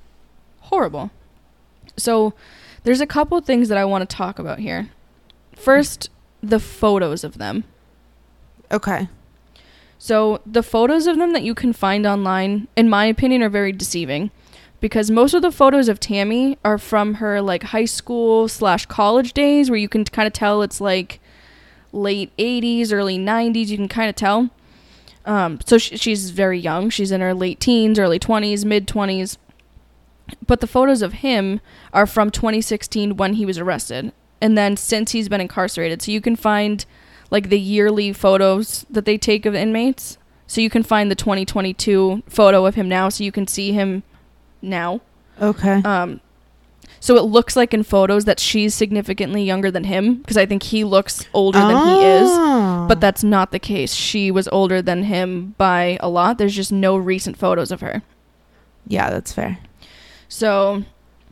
horrible. 0.62 1.10
So, 1.98 2.34
there's 2.84 3.02
a 3.02 3.08
couple 3.08 3.40
things 3.42 3.70
that 3.70 3.78
I 3.78 3.86
want 3.86 4.08
to 4.08 4.16
talk 4.16 4.40
about 4.40 4.60
here. 4.60 4.90
First, 5.56 6.10
the 6.42 6.60
photos 6.60 7.24
of 7.24 7.38
them. 7.38 7.63
Okay. 8.72 9.08
So 10.00 10.42
the 10.46 10.62
photos 10.62 11.08
of 11.08 11.18
them 11.18 11.34
that 11.34 11.42
you 11.42 11.56
can 11.56 11.74
find 11.74 12.06
online, 12.06 12.68
in 12.76 12.88
my 12.88 13.06
opinion, 13.06 13.42
are 13.42 13.50
very 13.50 13.72
deceiving, 13.72 14.30
because 14.80 15.10
most 15.10 15.34
of 15.34 15.42
the 15.42 15.52
photos 15.52 15.90
of 15.90 16.00
Tammy 16.00 16.58
are 16.63 16.78
from 16.78 17.16
her 17.16 17.42
like 17.42 17.63
high 17.63 17.86
school 17.86 18.48
slash 18.48 18.86
college 18.86 19.34
days, 19.34 19.70
where 19.72 19.80
you 19.80 19.90
can 19.90 20.06
kind 20.06 20.28
of 20.28 20.34
tell 20.34 20.62
it's 20.62 20.80
like 20.80 21.20
late 21.91 22.36
'80s, 22.38 22.91
early 22.91 23.17
'90s. 23.17 23.67
You 23.67 23.78
can 23.78 23.88
kind 23.88 24.10
of 24.10 24.15
tell. 24.15 24.50
Um, 25.26 25.60
so 25.65 25.78
sh- 25.78 26.00
she's 26.00 26.30
very 26.30 26.58
young. 26.58 26.89
She's 26.89 27.12
in 27.12 27.21
her 27.21 27.34
late 27.34 27.60
teens, 27.60 28.00
early 28.00 28.17
20s, 28.17 28.63
mid 28.63 28.88
20s. 28.88 29.38
But 30.45 30.62
the 30.62 30.67
photos 30.67 31.02
of 31.02 31.13
him 31.13 31.60
are 31.93 32.08
from 32.08 32.32
2016 32.32 33.17
when 33.17 33.34
he 33.34 33.45
was 33.45 33.58
arrested, 33.58 34.13
and 34.41 34.58
then 34.58 34.78
since 34.78 35.12
he's 35.12 35.30
been 35.30 35.41
incarcerated. 35.41 36.02
So 36.02 36.12
you 36.12 36.21
can 36.21 36.36
find 36.36 36.86
like 37.30 37.50
the 37.50 37.60
yearly 37.60 38.13
photos 38.13 38.86
that 38.89 39.06
they 39.06 39.17
take 39.17 39.45
of 39.45 39.54
inmates. 39.54 40.17
So 40.47 40.62
you 40.62 40.69
can 40.69 40.84
find 40.84 41.12
the 41.12 41.15
2022 41.15 42.23
photo 42.28 42.65
of 42.65 42.76
him 42.76 42.88
now, 42.88 43.10
so 43.10 43.23
you 43.23 43.34
can 43.34 43.47
see 43.47 43.73
him 43.73 44.04
now. 44.62 45.02
Okay. 45.41 45.82
Um, 45.84 46.21
so 47.08 47.15
it 47.15 47.22
looks 47.24 47.56
like 47.56 47.74
in 47.74 47.84
photos 47.84 48.26
that 48.26 48.38
she's 48.38 48.74
significantly 48.76 49.41
younger 49.41 49.72
than 49.72 49.86
him 49.86 50.15
because 50.15 50.36
I 50.36 50.46
think 50.46 50.62
he 50.63 50.84
looks 50.84 51.26
older 51.34 51.58
than 51.60 51.88
he 51.88 52.04
is. 52.04 52.30
Oh. 52.30 52.86
But 52.89 53.00
that's 53.00 53.24
not 53.24 53.52
the 53.52 53.60
case. 53.60 53.93
She 53.93 54.30
was 54.30 54.50
older 54.50 54.82
than 54.82 55.04
him 55.04 55.56
by 55.58 55.98
a 56.02 56.10
lot. 56.10 56.38
There's 56.38 56.54
just 56.54 56.72
no 56.74 56.98
recent 56.98 57.38
photos 57.38 57.72
of 57.72 57.80
her. 57.80 58.02
Yeah, 58.86 59.10
that's 59.10 59.32
fair. 59.32 59.60
So 60.28 60.84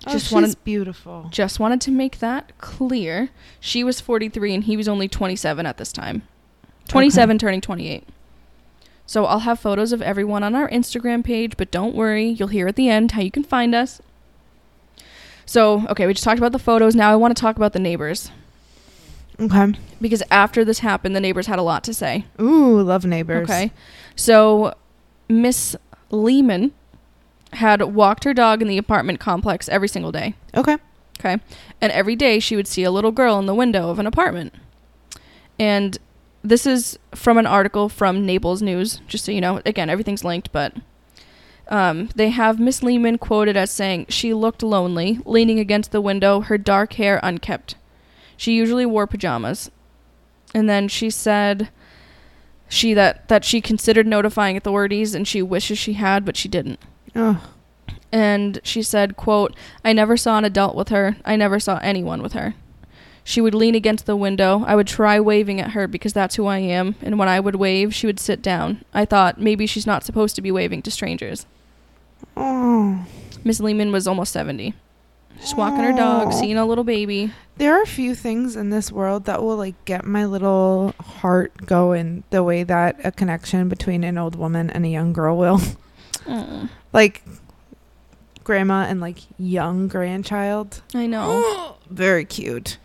Oh, 0.07 0.11
Just 0.11 0.25
she's 0.27 0.31
wanted- 0.33 0.63
beautiful. 0.63 1.27
just 1.31 1.59
wanted 1.59 1.81
to 1.81 1.91
make 1.91 2.19
that 2.19 2.57
clear. 2.59 3.29
She 3.59 3.83
was 3.83 3.99
43 3.99 4.53
and 4.53 4.63
he 4.63 4.77
was 4.77 4.87
only 4.87 5.07
27 5.09 5.65
at 5.65 5.77
this 5.77 5.91
time. 5.91 6.21
27 6.87 7.37
turning 7.39 7.59
28. 7.59 8.07
So 9.07 9.25
I'll 9.25 9.39
have 9.39 9.59
photos 9.59 9.91
of 9.91 10.01
everyone 10.01 10.43
on 10.43 10.55
our 10.55 10.69
Instagram 10.69 11.23
page, 11.23 11.57
but 11.57 11.71
don't 11.71 11.95
worry, 11.95 12.27
you'll 12.29 12.47
hear 12.49 12.67
at 12.67 12.75
the 12.75 12.87
end 12.87 13.11
how 13.11 13.21
you 13.21 13.31
can 13.31 13.43
find 13.43 13.73
us. 13.75 13.99
So, 15.45 15.85
okay, 15.89 16.07
we 16.07 16.13
just 16.13 16.23
talked 16.23 16.39
about 16.39 16.51
the 16.51 16.59
photos. 16.59 16.95
Now 16.95 17.11
I 17.11 17.15
want 17.15 17.35
to 17.35 17.39
talk 17.39 17.55
about 17.55 17.73
the 17.73 17.79
neighbors. 17.79 18.31
Okay. 19.39 19.73
Because 20.01 20.23
after 20.31 20.65
this 20.65 20.79
happened, 20.79 21.15
the 21.15 21.19
neighbors 21.19 21.47
had 21.47 21.59
a 21.59 21.63
lot 21.63 21.83
to 21.85 21.93
say. 21.93 22.25
Ooh, 22.39 22.81
love 22.81 23.05
neighbors. 23.05 23.49
Okay. 23.49 23.71
So 24.15 24.73
Miss 25.29 25.75
Lehman 26.09 26.71
had 27.53 27.81
walked 27.81 28.23
her 28.23 28.33
dog 28.33 28.61
in 28.61 28.67
the 28.67 28.77
apartment 28.77 29.19
complex 29.19 29.69
every 29.69 29.87
single 29.87 30.11
day. 30.11 30.35
Okay. 30.55 30.77
Okay. 31.19 31.37
And 31.81 31.91
every 31.91 32.15
day 32.15 32.39
she 32.39 32.55
would 32.55 32.67
see 32.67 32.83
a 32.83 32.91
little 32.91 33.11
girl 33.11 33.39
in 33.39 33.45
the 33.45 33.55
window 33.55 33.89
of 33.89 33.99
an 33.99 34.07
apartment. 34.07 34.53
And 35.59 35.97
this 36.43 36.65
is 36.65 36.99
from 37.13 37.37
an 37.37 37.47
article 37.47 37.89
from 37.89 38.25
Naples 38.25 38.61
News, 38.61 39.01
just 39.07 39.25
so 39.25 39.31
you 39.31 39.41
know. 39.41 39.61
Again, 39.65 39.89
everything's 39.89 40.23
linked, 40.23 40.51
but 40.51 40.73
um, 41.67 42.09
they 42.15 42.29
have 42.29 42.59
Miss 42.59 42.83
Lehman 42.83 43.17
quoted 43.17 43.57
as 43.57 43.71
saying, 43.71 44.05
She 44.09 44.33
looked 44.33 44.61
lonely, 44.61 45.19
leaning 45.25 45.59
against 45.59 45.91
the 45.91 46.01
window, 46.01 46.41
her 46.41 46.57
dark 46.57 46.93
hair 46.93 47.19
unkept. 47.23 47.75
She 48.37 48.55
usually 48.55 48.85
wore 48.85 49.07
pajamas. 49.07 49.71
And 50.53 50.69
then 50.69 50.87
she 50.87 51.09
said 51.09 51.69
she 52.67 52.93
that 52.93 53.27
that 53.27 53.45
she 53.45 53.61
considered 53.61 54.07
notifying 54.07 54.57
authorities 54.57 55.13
and 55.13 55.27
she 55.27 55.41
wishes 55.41 55.77
she 55.77 55.93
had, 55.93 56.23
but 56.23 56.37
she 56.37 56.47
didn't. 56.47 56.79
Oh. 57.17 57.41
and 58.11 58.59
she 58.61 58.83
said 58.83 59.15
quote 59.15 59.55
i 59.85 59.93
never 59.93 60.17
saw 60.17 60.37
an 60.37 60.45
adult 60.45 60.75
with 60.75 60.89
her. 60.89 61.17
I 61.25 61.35
never 61.35 61.59
saw 61.59 61.79
anyone 61.81 62.21
with 62.21 62.33
her. 62.33 62.55
She 63.23 63.41
would 63.41 63.55
lean 63.55 63.73
against 63.73 64.05
the 64.05 64.15
window. 64.15 64.63
I 64.67 64.75
would 64.75 64.87
try 64.87 65.19
waving 65.19 65.59
at 65.59 65.71
her 65.71 65.87
because 65.87 66.13
that's 66.13 66.35
who 66.35 66.45
i 66.45 66.59
am. 66.59 66.95
And 67.01 67.17
when 67.17 67.27
i 67.27 67.39
would 67.39 67.55
wave 67.55 67.93
she 67.93 68.05
would 68.05 68.19
sit 68.19 68.41
down. 68.41 68.83
I 68.93 69.05
thought 69.05 69.41
maybe 69.41 69.65
she's 69.65 69.87
not 69.87 70.03
supposed 70.03 70.35
to 70.35 70.41
be 70.41 70.51
waving 70.51 70.81
to 70.83 70.91
strangers 70.91 71.45
Oh. 72.37 73.05
miss 73.43 73.59
lehman 73.59 73.91
was 73.91 74.07
almost 74.07 74.33
70 74.33 74.73
just 75.39 75.57
walking 75.57 75.79
her 75.83 75.91
dog 75.91 76.27
Aw. 76.27 76.31
seeing 76.31 76.57
a 76.57 76.65
little 76.65 76.83
baby 76.83 77.31
There 77.57 77.73
are 77.77 77.81
a 77.81 77.87
few 77.87 78.15
things 78.15 78.55
in 78.55 78.69
this 78.69 78.91
world 78.91 79.25
that 79.25 79.43
will 79.43 79.57
like 79.57 79.75
get 79.85 80.05
my 80.05 80.25
little 80.25 80.93
heart 80.99 81.65
going 81.65 82.23
the 82.29 82.41
way 82.43 82.63
that 82.63 82.95
a 83.03 83.11
connection 83.11 83.69
between 83.69 84.03
an 84.03 84.17
old 84.17 84.35
woman 84.35 84.69
and 84.69 84.85
a 84.85 84.89
young 84.89 85.13
girl 85.13 85.37
will. 85.37 85.59
Mm, 86.25 86.69
like 86.91 87.21
grandma 88.43 88.85
and 88.87 88.99
like 88.99 89.19
young 89.37 89.87
grandchild. 89.87 90.81
i 90.95 91.05
know 91.05 91.75
Very 91.89 92.25
cute. 92.25 92.79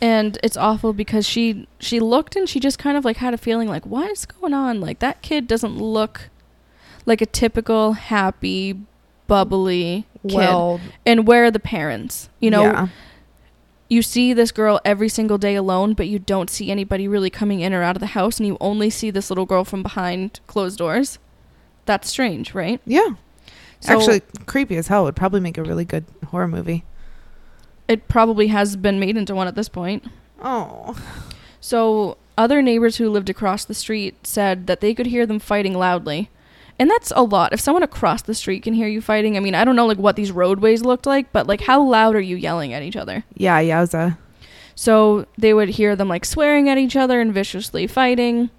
and 0.00 0.38
it's 0.44 0.56
awful 0.56 0.92
because 0.92 1.26
she 1.26 1.66
she 1.80 1.98
looked 1.98 2.36
and 2.36 2.48
she 2.48 2.60
just 2.60 2.78
kind 2.78 2.96
of 2.96 3.04
like 3.04 3.16
had 3.16 3.34
a 3.34 3.38
feeling 3.38 3.68
like 3.68 3.84
what 3.84 4.08
is 4.12 4.26
going 4.26 4.54
on 4.54 4.80
like 4.80 5.00
that 5.00 5.22
kid 5.22 5.48
doesn't 5.48 5.76
look 5.76 6.30
like 7.04 7.20
a 7.20 7.26
typical 7.26 7.94
happy 7.94 8.78
bubbly 9.26 10.06
kid 10.28 10.34
Well, 10.36 10.80
and 11.06 11.26
where 11.26 11.44
are 11.44 11.50
the 11.50 11.58
parents 11.60 12.28
you 12.40 12.50
know 12.50 12.62
yeah. 12.62 12.88
you 13.88 14.02
see 14.02 14.32
this 14.32 14.50
girl 14.52 14.80
every 14.84 15.08
single 15.08 15.38
day 15.38 15.54
alone 15.54 15.94
but 15.94 16.08
you 16.08 16.18
don't 16.18 16.50
see 16.50 16.70
anybody 16.70 17.08
really 17.08 17.30
coming 17.30 17.60
in 17.60 17.72
or 17.72 17.82
out 17.82 17.96
of 17.96 18.00
the 18.00 18.06
house 18.08 18.38
and 18.38 18.46
you 18.46 18.56
only 18.60 18.90
see 18.90 19.10
this 19.10 19.30
little 19.30 19.46
girl 19.46 19.64
from 19.64 19.82
behind 19.82 20.40
closed 20.46 20.78
doors 20.78 21.18
that's 21.86 22.08
strange 22.08 22.54
right 22.54 22.80
Yeah. 22.86 23.10
So 23.80 23.98
Actually, 23.98 24.22
creepy 24.46 24.76
as 24.78 24.86
hell 24.88 25.04
would 25.04 25.14
probably 25.16 25.40
make 25.40 25.58
a 25.58 25.62
really 25.62 25.84
good 25.84 26.06
horror 26.28 26.48
movie. 26.48 26.84
it 27.86 28.08
probably 28.08 28.46
has 28.46 28.76
been 28.76 28.98
made 28.98 29.16
into 29.16 29.34
one 29.34 29.46
at 29.46 29.54
this 29.54 29.68
point 29.68 30.04
Oh. 30.42 30.96
so 31.60 32.16
other 32.36 32.60
neighbors 32.62 32.96
who 32.96 33.08
lived 33.10 33.28
across 33.30 33.64
the 33.64 33.74
street 33.74 34.26
said 34.26 34.66
that 34.66 34.80
they 34.80 34.94
could 34.94 35.06
hear 35.06 35.26
them 35.26 35.38
fighting 35.38 35.74
loudly 35.74 36.30
and 36.78 36.90
that's 36.90 37.12
a 37.14 37.22
lot 37.22 37.52
if 37.52 37.60
someone 37.60 37.82
across 37.82 38.22
the 38.22 38.34
street 38.34 38.62
can 38.62 38.74
hear 38.74 38.88
you 38.88 39.00
fighting 39.00 39.36
i 39.36 39.40
mean 39.40 39.54
i 39.54 39.64
don't 39.64 39.76
know 39.76 39.86
like 39.86 39.98
what 39.98 40.16
these 40.16 40.32
roadways 40.32 40.82
looked 40.82 41.06
like 41.06 41.32
but 41.32 41.46
like 41.46 41.62
how 41.62 41.82
loud 41.82 42.14
are 42.16 42.20
you 42.20 42.36
yelling 42.36 42.72
at 42.72 42.82
each 42.82 42.96
other 42.96 43.24
Yeah, 43.36 43.60
yowza. 43.60 44.18
So 44.74 45.26
they 45.38 45.54
would 45.54 45.68
hear 45.70 45.94
them 45.94 46.08
like 46.08 46.24
swearing 46.24 46.68
at 46.68 46.78
each 46.78 46.96
other 46.96 47.20
and 47.20 47.32
viciously 47.32 47.86
fighting. 47.86 48.50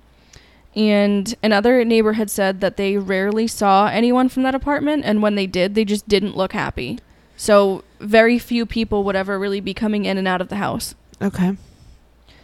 And 0.75 1.35
another 1.43 1.83
neighbor 1.83 2.13
had 2.13 2.29
said 2.29 2.61
that 2.61 2.77
they 2.77 2.97
rarely 2.97 3.47
saw 3.47 3.87
anyone 3.87 4.29
from 4.29 4.43
that 4.43 4.55
apartment, 4.55 5.03
and 5.05 5.21
when 5.21 5.35
they 5.35 5.47
did, 5.47 5.73
they 5.73 5.85
just 5.85 6.07
didn't 6.07 6.35
look 6.35 6.53
happy. 6.53 6.99
So 7.37 7.83
very 7.99 8.39
few 8.39 8.65
people 8.65 9.03
would 9.03 9.15
ever 9.15 9.39
really 9.39 9.59
be 9.61 9.73
coming 9.73 10.05
in 10.05 10.17
and 10.17 10.27
out 10.27 10.41
of 10.41 10.49
the 10.49 10.55
house. 10.57 10.95
Okay. 11.21 11.57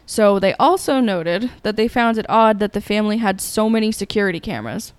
So 0.05 0.39
they 0.39 0.53
also 0.55 0.99
noted 0.99 1.51
that 1.63 1.75
they 1.77 1.87
found 1.87 2.17
it 2.17 2.25
odd 2.29 2.59
that 2.59 2.73
the 2.73 2.81
family 2.81 3.17
had 3.17 3.39
so 3.39 3.69
many 3.69 3.91
security 3.91 4.39
cameras. 4.39 4.93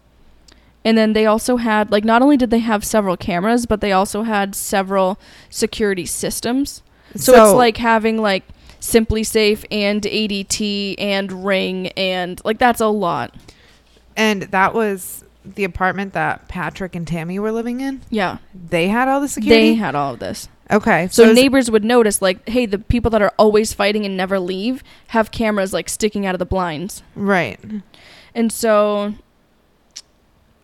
And 0.84 0.98
then 0.98 1.12
they 1.12 1.26
also 1.26 1.56
had, 1.58 1.92
like, 1.92 2.04
not 2.04 2.22
only 2.22 2.36
did 2.36 2.50
they 2.50 2.58
have 2.58 2.84
several 2.84 3.16
cameras, 3.16 3.66
but 3.66 3.80
they 3.80 3.92
also 3.92 4.22
had 4.24 4.54
several 4.54 5.18
security 5.48 6.06
systems. 6.06 6.82
So, 7.14 7.32
it's 7.34 7.54
like 7.54 7.76
having 7.76 8.20
like 8.20 8.42
SimpliSafe 8.80 9.64
and 9.70 10.02
ADT 10.02 10.96
and 10.98 11.44
Ring 11.44 11.88
and 11.88 12.40
like 12.44 12.58
that's 12.58 12.80
a 12.80 12.86
lot. 12.88 13.34
and 14.16 14.42
that 14.42 14.74
was 14.74 15.24
the 15.44 15.64
apartment 15.64 16.12
that 16.14 16.48
Patrick 16.48 16.94
and 16.94 17.06
Tammy 17.06 17.38
were 17.38 17.52
living 17.52 17.80
in. 17.80 18.00
Yeah. 18.10 18.38
They 18.54 18.88
had 18.88 19.08
all 19.08 19.20
the 19.20 19.28
security. 19.28 19.70
They 19.70 19.74
had 19.74 19.94
all 19.94 20.14
of 20.14 20.20
this. 20.20 20.48
okay. 20.70 21.08
So, 21.10 21.24
is- 21.30 21.34
neighbors 21.34 21.70
would 21.70 21.84
notice 21.84 22.20
like, 22.22 22.48
hey, 22.48 22.66
the 22.66 22.78
people 22.78 23.10
that 23.12 23.22
are 23.22 23.32
always 23.38 23.72
fighting 23.72 24.04
and 24.04 24.16
never 24.16 24.38
leave 24.40 24.82
have 25.08 25.30
cameras 25.30 25.72
like 25.72 25.88
sticking 25.88 26.26
out 26.26 26.34
of 26.34 26.38
the 26.40 26.46
blinds. 26.46 27.02
right. 27.14 27.58
And 28.34 28.50
so 28.52 29.14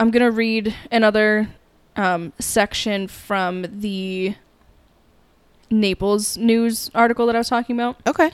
I'm 0.01 0.11
going 0.11 0.25
to 0.25 0.31
read 0.31 0.75
another 0.93 1.49
um, 1.97 2.33
section 2.39 3.09
from 3.09 3.67
the 3.69 4.37
Naples 5.71 6.39
news 6.39 6.91
article 6.95 7.27
that 7.27 7.35
I 7.35 7.39
was 7.39 7.49
talking 7.49 7.77
about. 7.77 7.97
Okay. 8.07 8.31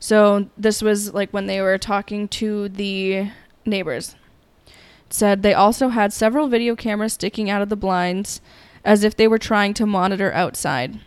So 0.00 0.48
this 0.56 0.82
was 0.82 1.14
like 1.14 1.30
when 1.30 1.46
they 1.46 1.60
were 1.60 1.78
talking 1.78 2.28
to 2.28 2.68
the 2.68 3.30
neighbors. 3.64 4.16
It 4.66 5.14
said 5.14 5.42
they 5.42 5.54
also 5.54 5.88
had 5.88 6.12
several 6.12 6.48
video 6.48 6.74
cameras 6.74 7.14
sticking 7.14 7.48
out 7.48 7.62
of 7.62 7.68
the 7.68 7.76
blinds 7.76 8.40
as 8.84 9.04
if 9.04 9.16
they 9.16 9.28
were 9.28 9.38
trying 9.38 9.74
to 9.74 9.86
monitor 9.86 10.32
outside. 10.32 11.00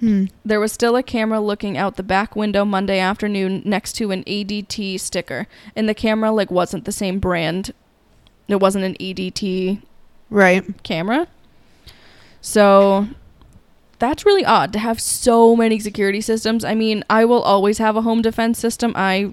Hmm. 0.00 0.26
There 0.44 0.60
was 0.60 0.72
still 0.72 0.96
a 0.96 1.02
camera 1.02 1.40
looking 1.40 1.78
out 1.78 1.96
the 1.96 2.02
back 2.02 2.36
window 2.36 2.64
Monday 2.64 2.98
afternoon 2.98 3.62
next 3.64 3.94
to 3.94 4.10
an 4.10 4.24
ADT 4.24 5.00
sticker, 5.00 5.46
and 5.74 5.88
the 5.88 5.94
camera 5.94 6.30
like 6.30 6.50
wasn't 6.50 6.84
the 6.84 6.92
same 6.92 7.18
brand 7.18 7.72
It 8.48 8.60
wasn't 8.60 8.84
an 8.84 8.94
ADT 9.00 9.82
Right. 10.30 10.64
camera. 10.82 11.26
So 12.40 13.08
that's 13.98 14.26
really 14.26 14.44
odd 14.44 14.72
to 14.74 14.78
have 14.78 15.00
so 15.00 15.56
many 15.56 15.78
security 15.78 16.20
systems. 16.20 16.64
I 16.64 16.74
mean, 16.74 17.04
I 17.08 17.24
will 17.24 17.42
always 17.42 17.78
have 17.78 17.96
a 17.96 18.02
home 18.02 18.22
defense 18.22 18.58
system. 18.58 18.92
I 18.94 19.32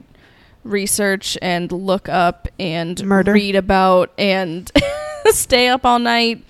research 0.63 1.37
and 1.41 1.71
look 1.71 2.07
up 2.07 2.47
and 2.59 3.03
Murder. 3.03 3.33
read 3.33 3.55
about 3.55 4.11
and 4.17 4.71
stay 5.27 5.67
up 5.67 5.85
all 5.85 5.99
night 5.99 6.43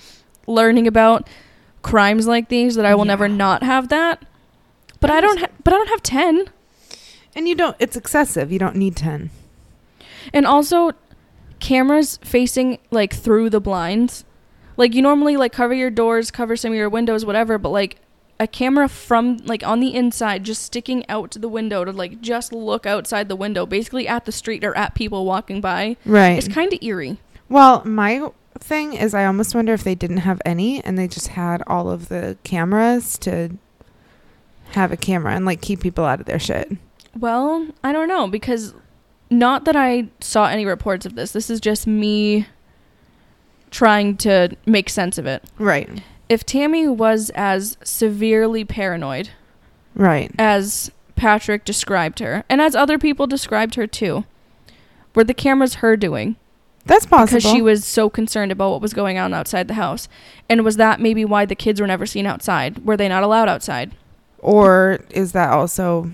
learning 0.46 0.86
about 0.88 1.28
crimes 1.82 2.28
like 2.28 2.48
these 2.50 2.76
that 2.76 2.86
I 2.86 2.94
will 2.96 3.06
never 3.06 3.28
not 3.28 3.64
have 3.64 3.90
that. 3.90 4.24
But 5.00 5.10
I 5.10 5.20
don't 5.20 5.40
ha- 5.40 5.48
but 5.64 5.74
I 5.74 5.78
don't 5.78 5.90
have 5.90 6.04
10. 6.04 6.46
And 7.36 7.48
you 7.48 7.56
don't 7.56 7.76
it's 7.80 7.96
excessive. 7.98 8.52
You 8.52 8.60
don't 8.60 8.76
need 8.76 8.96
10. 8.96 9.32
And 10.34 10.46
also 10.46 10.92
cameras 11.64 12.20
facing 12.22 12.78
like 12.92 13.14
through 13.14 13.50
the 13.50 13.62
blinds. 13.62 14.26
Like 14.76 14.94
you 14.94 15.02
normally 15.02 15.38
like 15.38 15.54
cover 15.54 15.74
your 15.74 15.90
doors, 15.90 16.30
cover 16.30 16.58
some 16.58 16.74
of 16.74 16.78
your 16.78 16.90
windows, 16.90 17.26
whatever, 17.26 17.58
but 17.58 17.70
like 17.70 18.02
a 18.40 18.48
camera 18.48 18.90
from 18.90 19.38
like 19.46 19.66
on 19.66 19.80
the 19.80 19.96
inside 19.96 20.44
just 20.44 20.62
sticking 20.62 21.08
out 21.08 21.32
to 21.32 21.40
the 21.40 21.48
window 21.48 21.86
to 21.86 21.92
like 21.92 22.20
just 22.20 22.52
look 22.52 22.86
outside 22.86 23.30
the 23.30 23.36
window, 23.38 23.66
basically 23.66 24.08
at 24.08 24.26
the 24.26 24.32
street 24.32 24.64
or 24.64 24.76
at 24.76 24.94
people 24.94 25.26
walking 25.26 25.62
by. 25.62 25.96
Right. 26.06 26.38
It's 26.38 26.50
kind 26.50 26.74
of 26.74 26.80
eerie. 26.82 27.18
Well, 27.48 27.82
my 27.86 28.30
thing 28.60 28.94
is 28.94 29.14
I 29.14 29.26
almost 29.26 29.56
wonder 29.56 29.74
if 29.74 29.86
they 29.86 29.96
didn't 29.96 30.18
have 30.18 30.42
any 30.46 30.84
and 30.84 30.98
they 30.98 31.08
just 31.08 31.30
had 31.30 31.64
all 31.66 31.90
of 31.90 32.10
the 32.10 32.38
cameras 32.44 33.18
to 33.20 33.58
have 34.72 34.92
a 34.92 34.98
camera 34.98 35.34
and 35.34 35.46
like 35.46 35.62
keep 35.62 35.80
people 35.80 36.04
out 36.04 36.20
of 36.20 36.26
their 36.26 36.40
shit. 36.40 36.74
Well, 37.18 37.68
I 37.84 37.94
don't 37.94 38.10
know 38.10 38.28
because 38.28 38.74
not 39.40 39.66
that 39.66 39.76
I 39.76 40.08
saw 40.22 40.46
any 40.48 40.66
reports 40.66 41.06
of 41.06 41.16
this. 41.16 41.32
This 41.32 41.50
is 41.50 41.60
just 41.60 41.88
me 41.88 42.48
trying 43.72 44.18
to 44.18 44.56
make 44.66 44.90
sense 44.90 45.18
of 45.18 45.26
it. 45.26 45.44
Right. 45.58 46.04
If 46.30 46.46
Tammy 46.46 46.88
was 46.88 47.32
as 47.36 47.78
severely 47.84 48.64
paranoid 48.66 49.30
Right. 49.96 50.32
as 50.40 50.92
Patrick 51.16 51.66
described 51.66 52.20
her, 52.20 52.44
and 52.50 52.62
as 52.62 52.76
other 52.76 52.98
people 52.98 53.28
described 53.28 53.76
her 53.76 53.88
too. 53.88 54.26
Were 55.16 55.24
the 55.24 55.34
cameras 55.34 55.76
her 55.76 55.96
doing? 55.96 56.36
That's 56.86 57.06
possible. 57.06 57.38
Because 57.40 57.52
she 57.52 57.62
was 57.62 57.86
so 57.86 58.10
concerned 58.10 58.52
about 58.52 58.72
what 58.72 58.82
was 58.82 58.94
going 58.94 59.18
on 59.18 59.34
outside 59.34 59.68
the 59.68 59.76
house. 59.76 60.10
And 60.50 60.66
was 60.66 60.76
that 60.78 61.00
maybe 61.00 61.24
why 61.24 61.46
the 61.46 61.56
kids 61.56 61.80
were 61.80 61.88
never 61.88 62.06
seen 62.06 62.26
outside? 62.26 62.84
Were 62.84 62.98
they 62.98 63.08
not 63.08 63.24
allowed 63.24 63.48
outside? 63.50 63.92
or 64.40 65.00
is 65.12 65.32
that 65.32 65.50
also 65.52 66.12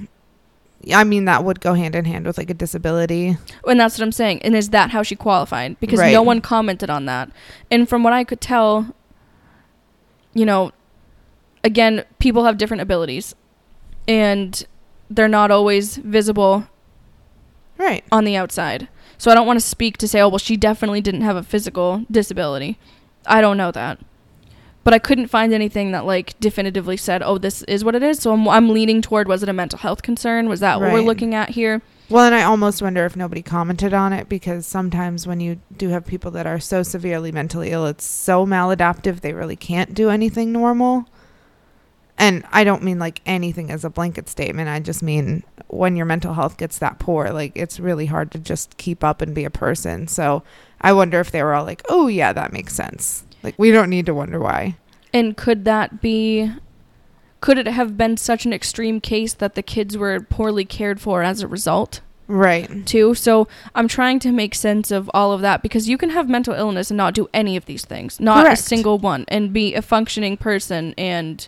I 0.94 1.04
mean 1.04 1.26
that 1.26 1.44
would 1.44 1.60
go 1.60 1.74
hand 1.74 1.94
in 1.96 2.06
hand 2.06 2.26
with 2.26 2.38
like 2.38 2.50
a 2.50 2.54
disability. 2.54 3.38
And 3.68 3.80
that's 3.80 3.98
what 3.98 4.04
I'm 4.06 4.12
saying. 4.12 4.42
And 4.44 4.56
is 4.56 4.70
that 4.70 4.92
how 4.92 5.04
she 5.04 5.16
qualified? 5.16 5.80
Because 5.80 6.00
Right. 6.00 6.14
no 6.14 6.22
one 6.24 6.40
commented 6.42 6.90
on 6.90 7.06
that. 7.06 7.30
And 7.70 7.88
from 7.90 8.02
what 8.04 8.14
I 8.14 8.24
could 8.24 8.40
tell, 8.42 8.94
you 10.34 10.46
know, 10.46 10.72
again, 11.64 12.06
people 12.20 12.46
have 12.46 12.58
different 12.58 12.82
abilities. 12.82 13.36
And 14.08 14.66
they're 15.10 15.28
not 15.28 15.52
always 15.52 15.98
visible 15.98 16.66
Right. 17.78 18.04
on 18.12 18.24
the 18.24 18.36
outside. 18.36 18.88
So 19.18 19.30
I 19.32 19.36
don't 19.36 19.46
want 19.48 19.60
to 19.60 19.66
speak 19.66 19.98
to 19.98 20.08
say, 20.08 20.22
oh, 20.22 20.30
well, 20.30 20.38
she 20.38 20.56
definitely 20.56 21.02
didn't 21.02 21.22
have 21.22 21.36
a 21.36 21.44
physical 21.44 22.06
disability. 22.10 22.80
I 23.26 23.42
don't 23.42 23.58
know 23.58 23.72
that. 23.72 24.00
But 24.90 24.96
I 24.96 24.98
couldn't 24.98 25.28
find 25.28 25.54
anything 25.54 25.92
that 25.92 26.08
like 26.08 26.34
definitively 26.40 26.98
said, 26.98 27.22
oh, 27.22 27.38
this 27.38 27.62
is 27.62 27.84
what 27.84 27.94
it 27.94 28.02
is. 28.02 28.18
So 28.18 28.34
I'm, 28.34 28.48
I'm 28.50 28.70
leaning 28.70 29.04
toward 29.04 29.28
was 29.28 29.44
it 29.44 29.50
a 29.50 29.54
mental 29.54 29.78
health 29.78 30.02
concern? 30.02 30.50
Was 30.50 30.62
that 30.62 30.82
what 30.82 30.92
we're 30.92 31.02
looking 31.02 31.36
at 31.36 31.50
here? 31.52 31.84
Well, 32.10 32.26
and 32.26 32.34
I 32.34 32.42
almost 32.42 32.82
wonder 32.82 33.06
if 33.06 33.16
nobody 33.16 33.44
commented 33.44 33.94
on 33.94 34.14
it 34.14 34.28
because 34.30 34.66
sometimes 34.66 35.28
when 35.28 35.42
you 35.42 35.62
do 35.78 35.90
have 35.90 36.08
people 36.08 36.32
that 36.32 36.48
are 36.48 36.60
so 36.60 36.82
severely 36.82 37.32
mentally 37.32 37.70
ill, 37.70 37.86
it's 37.86 38.04
so 38.04 38.48
maladaptive 38.48 39.20
they 39.20 39.32
really 39.32 39.56
can't 39.56 39.94
do 39.94 40.10
anything 40.10 40.52
normal. 40.52 41.06
And 42.18 42.44
I 42.52 42.64
don't 42.64 42.82
mean 42.82 42.98
like 42.98 43.22
anything 43.28 43.70
as 43.70 43.86
a 43.86 43.92
blanket 43.92 44.28
statement. 44.28 44.70
I 44.70 44.80
just 44.80 45.04
mean 45.04 45.44
when 45.68 45.98
your 45.98 46.08
mental 46.08 46.34
health 46.34 46.58
gets 46.58 46.80
that 46.80 46.98
poor, 46.98 47.30
like 47.30 47.52
it's 47.54 47.80
really 47.80 48.08
hard 48.08 48.32
to 48.32 48.40
just 48.40 48.76
keep 48.78 49.04
up 49.04 49.22
and 49.22 49.36
be 49.36 49.46
a 49.46 49.52
person. 49.52 50.08
So 50.08 50.42
I 50.82 50.94
wonder 50.94 51.20
if 51.20 51.30
they 51.30 51.44
were 51.44 51.54
all 51.54 51.64
like, 51.64 51.84
oh, 51.90 52.08
yeah, 52.08 52.34
that 52.34 52.52
makes 52.52 52.74
sense. 52.74 53.24
Like 53.44 53.56
we 53.58 53.72
don't 53.72 53.90
need 53.90 54.06
to 54.08 54.14
wonder 54.14 54.40
why. 54.40 54.76
And 55.14 55.36
could 55.38 55.66
that 55.66 56.02
be 56.02 56.52
could 57.42 57.58
it 57.58 57.68
have 57.68 57.96
been 57.98 58.18
such 58.18 58.46
an 58.46 58.52
extreme 58.54 59.00
case 59.00 59.34
that 59.34 59.56
the 59.56 59.64
kids 59.64 59.98
were 59.98 60.20
poorly 60.20 60.66
cared 60.66 61.00
for 61.00 61.24
as 61.24 61.42
a 61.42 61.48
result 61.48 62.02
Right. 62.28 62.86
too? 62.86 63.16
So 63.16 63.48
I'm 63.74 63.88
trying 63.88 64.20
to 64.20 64.32
make 64.32 64.54
sense 64.54 64.92
of 64.92 65.10
all 65.14 65.32
of 65.32 65.40
that 65.42 65.64
because 65.64 65.88
you 65.88 65.98
can 65.98 66.10
have 66.10 66.28
mental 66.30 66.54
illness 66.54 66.92
and 66.92 66.98
not 66.98 67.14
do 67.14 67.30
any 67.34 67.56
of 67.56 67.66
these 67.66 67.86
things, 67.86 68.20
not 68.20 68.44
Correct. 68.44 68.60
a 68.60 68.64
single 68.64 68.98
one, 69.00 69.24
and 69.30 69.54
be 69.54 69.74
a 69.74 69.82
functioning 69.82 70.36
person. 70.38 70.94
And 70.98 71.48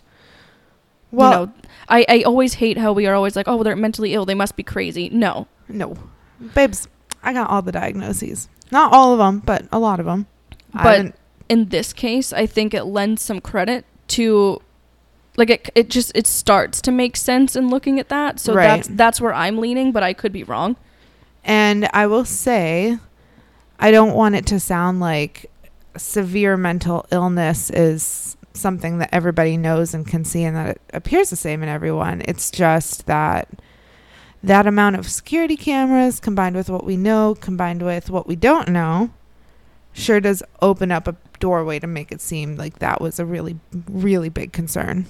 Well, 1.10 1.30
you 1.30 1.46
know, 1.46 1.52
I 1.88 2.06
I 2.08 2.22
always 2.22 2.54
hate 2.54 2.78
how 2.78 2.92
we 2.92 3.06
are 3.06 3.14
always 3.14 3.36
like, 3.36 3.46
oh, 3.46 3.62
they're 3.62 3.76
mentally 3.76 4.14
ill, 4.14 4.24
they 4.24 4.34
must 4.34 4.56
be 4.56 4.62
crazy. 4.62 5.10
No, 5.10 5.46
no. 5.68 5.94
Babes, 6.54 6.88
I 7.22 7.32
got 7.34 7.50
all 7.50 7.60
the 7.62 7.70
diagnoses. 7.72 8.48
Not 8.70 8.92
all 8.92 9.12
of 9.12 9.18
them, 9.18 9.40
but 9.44 9.66
a 9.70 9.78
lot 9.78 10.00
of 10.00 10.06
them. 10.06 10.26
But- 10.72 11.14
in 11.52 11.68
this 11.68 11.92
case, 11.92 12.32
I 12.32 12.46
think 12.46 12.72
it 12.72 12.84
lends 12.84 13.20
some 13.22 13.40
credit 13.40 13.84
to. 14.08 14.60
Like 15.36 15.48
it, 15.50 15.70
it 15.74 15.88
just 15.88 16.12
it 16.14 16.26
starts 16.26 16.82
to 16.82 16.90
make 16.92 17.16
sense 17.16 17.56
in 17.56 17.68
looking 17.70 17.98
at 17.98 18.08
that. 18.10 18.38
So 18.38 18.54
Right. 18.54 18.64
that's 18.64 18.88
that's 18.88 19.20
where 19.20 19.32
I'm 19.34 19.58
leaning, 19.58 19.90
but 19.92 20.02
I 20.02 20.12
could 20.12 20.32
be 20.32 20.44
wrong. 20.44 20.76
And 21.44 21.88
I 21.92 22.06
will 22.06 22.26
say, 22.26 22.98
I 23.78 23.90
don't 23.90 24.14
want 24.14 24.34
it 24.34 24.46
to 24.46 24.60
sound 24.60 25.00
like 25.00 25.50
severe 25.96 26.56
mental 26.58 27.06
illness 27.10 27.70
is 27.70 28.36
something 28.54 28.98
that 28.98 29.08
everybody 29.12 29.56
knows 29.56 29.94
and 29.94 30.06
can 30.06 30.24
see 30.24 30.44
and 30.44 30.54
that 30.56 30.68
it 30.76 30.80
appears 30.92 31.30
the 31.30 31.36
same 31.36 31.62
in 31.62 31.68
everyone. 31.68 32.22
It's 32.26 32.50
just 32.50 33.06
that 33.06 33.48
that 34.42 34.66
amount 34.66 34.96
of 34.96 35.08
security 35.08 35.56
cameras 35.56 36.20
combined 36.20 36.56
with 36.56 36.68
what 36.68 36.84
we 36.84 36.96
know, 36.96 37.34
combined 37.40 37.82
with 37.82 38.10
what 38.10 38.26
we 38.26 38.36
don't 38.36 38.68
know, 38.68 39.10
sure 39.94 40.20
does 40.20 40.42
open 40.60 40.90
up 40.92 41.08
a 41.08 41.16
doorway 41.42 41.78
to 41.80 41.86
make 41.86 42.10
it 42.12 42.20
seem 42.22 42.56
like 42.56 42.78
that 42.78 43.00
was 43.02 43.18
a 43.18 43.26
really, 43.26 43.58
really 43.90 44.28
big 44.30 44.52
concern. 44.52 45.04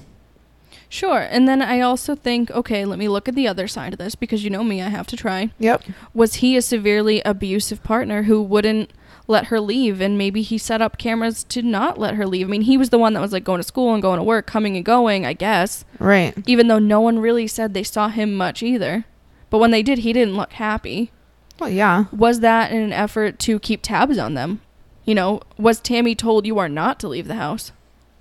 Sure. 0.89 1.21
And 1.21 1.47
then 1.47 1.63
I 1.63 1.81
also 1.81 2.15
think, 2.15 2.51
okay, 2.51 2.85
let 2.85 2.99
me 2.99 3.09
look 3.09 3.29
at 3.29 3.35
the 3.35 3.47
other 3.49 3.69
side 3.69 3.93
of 3.93 3.99
this 3.99 4.15
because 4.15 4.43
you 4.45 4.51
know 4.51 4.65
me, 4.65 4.83
I 4.83 4.89
have 4.89 5.07
to 5.09 5.17
try. 5.17 5.51
Yep. 5.59 5.85
Was 6.13 6.35
he 6.37 6.57
a 6.57 6.63
severely 6.63 7.23
abusive 7.25 7.83
partner 7.83 8.25
who 8.25 8.43
wouldn't 8.43 8.91
let 9.29 9.47
her 9.47 9.59
leave 9.61 10.01
and 10.01 10.19
maybe 10.19 10.43
he 10.43 10.59
set 10.59 10.83
up 10.83 10.99
cameras 10.99 11.45
to 11.45 11.63
not 11.63 11.99
let 11.99 12.15
her 12.17 12.27
leave? 12.27 12.49
I 12.49 12.51
mean, 12.51 12.63
he 12.63 12.77
was 12.77 12.91
the 12.91 12.99
one 12.99 13.15
that 13.15 13.21
was 13.21 13.33
like 13.33 13.45
going 13.45 13.61
to 13.61 13.63
school 13.67 13.95
and 13.95 14.03
going 14.03 14.19
to 14.19 14.25
work, 14.25 14.47
coming 14.47 14.77
and 14.77 14.85
going, 14.85 15.25
I 15.25 15.33
guess, 15.33 15.85
Right. 15.99 16.35
even 16.47 16.69
though 16.69 16.79
no 16.79 17.01
one 17.01 17.19
really 17.21 17.47
said 17.47 17.73
they 17.73 17.85
saw 17.85 18.09
him 18.09 18.35
much 18.35 18.63
either. 18.63 19.05
But 19.49 19.59
when 19.59 19.71
they 19.71 19.83
did, 19.83 19.99
he 19.99 20.13
didn't 20.13 20.37
look 20.37 20.53
happy. 20.55 21.11
Well, 21.59 21.71
yeah. 21.71 22.05
Was 22.13 22.41
that 22.41 22.73
in 22.73 22.81
an 22.83 22.93
effort 22.93 23.39
to 23.41 23.59
keep 23.61 23.81
tabs 23.83 24.19
on 24.19 24.35
them? 24.35 24.61
You 25.05 25.15
know, 25.15 25.41
was 25.59 25.81
Tammy 25.81 26.15
told 26.15 26.47
you 26.47 26.59
are 26.59 26.69
not 26.69 27.01
to 27.01 27.09
leave 27.09 27.29
the 27.29 27.35
house? 27.35 27.73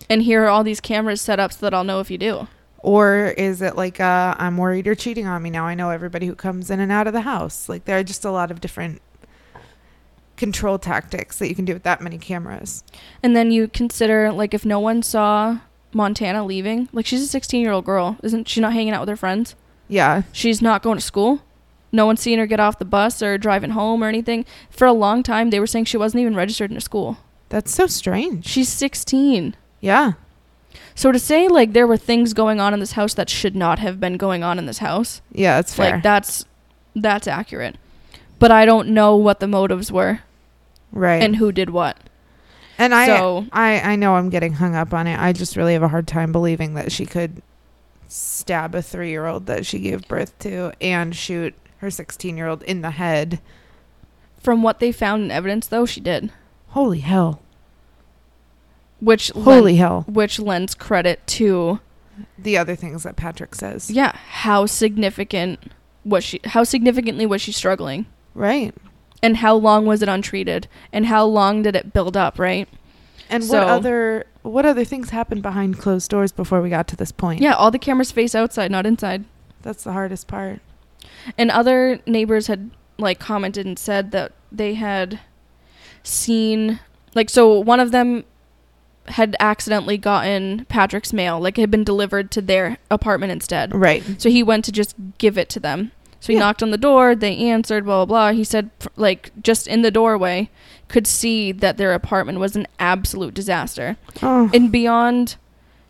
And 0.10 0.24
here 0.24 0.44
are 0.44 0.50
all 0.50 0.64
these 0.64 0.82
cameras 0.82 1.22
set 1.22 1.40
up 1.40 1.54
so 1.54 1.60
that 1.66 1.74
I'll 1.74 1.84
know 1.84 2.00
if 2.00 2.12
you 2.12 2.18
do. 2.18 2.48
Or 2.80 3.28
is 3.38 3.62
it 3.62 3.76
like, 3.76 4.00
uh, 4.00 4.36
I'm 4.38 4.58
worried 4.58 4.88
you're 4.88 4.96
cheating 4.96 5.28
on 5.28 5.44
me 5.44 5.52
now? 5.52 5.66
I 5.66 5.76
know 5.76 5.92
everybody 5.92 6.26
who 6.26 6.34
comes 6.36 6.72
in 6.72 6.80
and 6.80 6.92
out 6.92 7.06
of 7.06 7.14
the 7.14 7.22
house. 7.22 7.70
Like, 7.70 7.86
there 7.86 8.00
are 8.00 8.04
just 8.04 8.26
a 8.26 8.32
lot 8.32 8.50
of 8.50 8.60
different 8.60 9.02
control 10.42 10.80
tactics 10.80 11.38
that 11.38 11.50
you 11.50 11.54
can 11.54 11.66
do 11.66 11.74
with 11.74 11.84
that 11.84 12.02
many 12.02 12.18
cameras. 12.18 12.84
And 13.22 13.36
then 13.36 13.52
you 13.52 13.68
consider 13.68 14.32
like 14.32 14.56
if 14.56 14.66
no 14.66 14.80
one 14.80 15.04
saw 15.04 15.60
Montana 15.94 16.44
leaving, 16.44 16.90
like 16.92 17.06
she's 17.06 17.22
a 17.22 17.28
16 17.28 17.62
year 17.62 17.72
old 17.72 17.86
girl, 17.86 18.18
isn't 18.24 18.50
she 18.50 18.60
not 18.60 18.74
hanging 18.74 18.92
out 18.92 19.02
with 19.02 19.10
her 19.10 19.16
friends? 19.16 19.56
Yeah. 19.88 20.24
She's 20.32 20.60
not 20.60 20.82
going 20.82 20.98
to 20.98 21.04
school. 21.04 21.44
No 21.92 22.06
one's 22.06 22.22
seen 22.22 22.39
her 22.39 22.46
get 22.46 22.60
off 22.60 22.80
the 22.80 22.86
bus 22.86 23.22
or 23.22 23.38
driving 23.38 23.72
home 23.72 24.04
or 24.04 24.08
anything. 24.08 24.46
For 24.70 24.86
a 24.88 24.94
long 24.94 25.24
time, 25.24 25.50
they 25.50 25.60
were 25.60 25.68
saying 25.68 25.86
she 25.86 25.98
wasn't 25.98 26.22
even 26.22 26.36
registered 26.36 26.72
in 26.72 26.78
a 26.78 26.82
school. 26.82 27.18
That's 27.50 27.74
so 27.74 27.86
strange. 27.88 28.46
She's 28.46 28.70
16. 28.70 29.56
Yeah. 29.82 30.14
So 30.96 31.12
to 31.12 31.20
say 31.20 31.48
like 31.50 31.74
there 31.74 31.88
were 31.88 31.98
things 31.98 32.34
going 32.34 32.62
on 32.62 32.74
in 32.74 32.80
this 32.80 32.94
house 32.94 33.14
that 33.16 33.30
should 33.30 33.56
not 33.56 33.80
have 33.80 34.00
been 34.00 34.16
going 34.18 34.42
on 34.44 34.58
in 34.58 34.66
this 34.68 34.78
house, 34.78 35.22
Yeah, 35.34 35.56
that's 35.58 35.74
fair. 35.74 35.96
like 35.96 36.04
that's 36.04 36.46
that's 36.96 37.28
accurate. 37.28 37.78
But 38.39 38.52
I 38.52 38.66
don't 38.66 38.89
know 38.89 39.16
what 39.18 39.39
the 39.42 39.48
motives 39.48 39.92
were 39.92 40.20
right. 40.92 41.22
and 41.22 41.36
who 41.36 41.52
did 41.52 41.70
what. 41.72 41.98
And 42.78 42.94
I, 42.96 43.06
So- 43.06 43.46
I, 43.52 43.80
I 43.82 43.96
know 43.98 44.16
I'm 44.16 44.30
getting 44.30 44.54
hung 44.54 44.76
up 44.76 44.94
on 44.94 45.08
it. 45.08 45.20
I 45.20 45.34
just 45.34 45.56
really 45.58 45.74
have 45.74 45.84
a 45.84 45.88
hard 45.89 46.08
time 46.08 46.32
believing 46.32 46.74
that 46.76 46.92
she 46.92 47.06
could 47.06 47.42
stab 48.08 48.74
a 48.76 48.82
three 48.82 49.10
year 49.10 49.26
old 49.26 49.46
that 49.48 49.66
she 49.66 49.80
gave 49.80 50.08
birth 50.08 50.38
to 50.39 50.72
and 50.82 51.16
shoot 51.16 51.54
her 51.82 51.92
16 51.92 52.38
year 52.38 52.48
old 52.48 52.64
in 52.64 52.82
the 52.82 52.92
head. 52.92 53.40
From 54.40 54.64
what 54.64 54.80
they 54.80 54.92
found 54.92 55.24
in 55.24 55.32
evidence 55.32 55.68
though, 55.68 55.86
she 55.86 56.00
did. 56.02 56.32
Holy 56.70 57.00
hell. 57.00 57.42
Which 59.00 59.34
lend- 59.36 59.46
Holy 59.46 59.76
hell. 59.78 60.06
which 60.08 60.40
lends 60.40 60.76
credit 60.76 61.26
to 61.28 61.80
The 62.38 62.58
other 62.58 62.76
things 62.76 63.04
that 63.04 63.16
Patrick 63.16 63.56
says. 63.56 63.90
yeah 63.90 64.16
how 64.16 64.66
significant 64.68 65.60
was 66.06 66.24
she 66.24 66.40
how 66.46 66.64
significantly 66.64 67.26
was 67.26 67.42
she 67.42 67.52
struggling 67.52 68.06
Right. 68.36 68.74
and 69.24 69.38
how 69.38 69.56
long 69.56 69.86
was 69.86 70.02
it 70.04 70.10
untreated 70.10 70.68
and 70.94 71.08
how 71.08 71.26
long 71.26 71.62
did 71.64 71.76
it 71.76 71.94
build 71.94 72.16
up, 72.16 72.38
right? 72.40 72.68
And 73.30 73.44
So- 73.44 73.58
what 73.60 73.68
other 73.68 74.26
what 74.44 74.66
other 74.66 74.84
things 74.84 75.10
happened 75.12 75.42
behind 75.44 75.78
closed 75.80 76.10
doors 76.10 76.32
before 76.32 76.62
we 76.62 76.70
got 76.70 76.88
to 76.90 76.96
this 76.96 77.12
point? 77.12 77.42
Yeah, 77.42 77.54
all 77.54 77.70
the 77.72 77.78
cameras 77.80 78.12
face 78.12 78.34
outside, 78.36 78.72
not 78.72 78.86
inside. 78.88 79.26
That's 79.64 79.84
the 79.84 79.92
hardest 79.94 80.28
part. 80.28 80.60
And 81.38 81.52
other 81.52 82.00
neighbors 82.06 82.48
had 82.48 82.72
like 82.98 83.20
commented 83.20 83.66
and 83.66 83.78
said 83.80 84.12
that 84.12 84.34
they 84.52 84.74
had 84.76 85.20
seen 86.04 86.80
like 87.16 87.30
so 87.30 87.60
one 87.60 87.80
of 87.80 87.92
them 87.92 88.24
had 89.08 89.36
accidentally 89.40 89.98
gotten 89.98 90.66
Patrick's 90.66 91.12
mail, 91.12 91.40
like 91.40 91.58
it 91.58 91.62
had 91.62 91.72
been 91.72 91.84
delivered 91.84 92.32
to 92.32 92.42
their 92.42 92.78
apartment 92.90 93.32
instead. 93.32 93.74
Right. 93.74 94.04
So 94.22 94.30
he 94.30 94.44
went 94.44 94.64
to 94.66 94.72
just 94.72 94.96
give 95.18 95.38
it 95.38 95.50
to 95.50 95.60
them. 95.60 95.92
So 96.20 96.28
he 96.28 96.34
Yeah. 96.34 96.42
knocked 96.42 96.62
on 96.62 96.70
the 96.70 96.78
door, 96.78 97.16
they 97.16 97.36
answered, 97.36 97.84
blah, 97.84 98.06
blah, 98.06 98.30
blah. 98.30 98.38
He 98.38 98.44
said, 98.44 98.70
like, 98.96 99.32
just 99.42 99.68
in 99.68 99.82
the 99.82 99.90
doorway, 99.90 100.52
could 100.88 101.08
see 101.08 101.52
that 101.52 101.78
their 101.78 101.94
apartment 101.94 102.40
was 102.40 102.56
an 102.56 102.68
absolute 102.80 103.34
disaster. 103.34 103.98
Oh. 104.22 104.52
And 104.54 104.72
beyond 104.72 105.36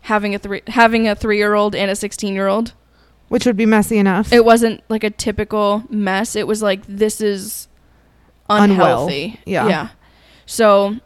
having 0.02 0.34
a 0.34 0.38
three 0.38 0.62
having 0.68 1.06
a 1.06 1.14
three 1.14 1.36
year 1.36 1.52
old 1.54 1.74
and 1.74 1.90
a 1.90 1.94
sixteen 1.96 2.34
year 2.34 2.48
old, 2.48 2.72
Which 3.32 3.46
would 3.46 3.56
be 3.56 3.64
messy 3.66 3.96
enough. 3.98 4.32
it 4.32 4.44
wasn't 4.44 4.82
like 4.90 5.04
a 5.04 5.10
typical 5.10 5.84
mess. 5.88 6.36
It 6.36 6.46
was 6.46 6.62
like 6.62 6.82
this 6.86 7.20
is 7.20 7.66
Unwell. 8.50 8.64
unhealthy. 9.08 9.40
Yeah. 9.46 9.68
Yeah. 9.68 9.88
So 10.44 10.96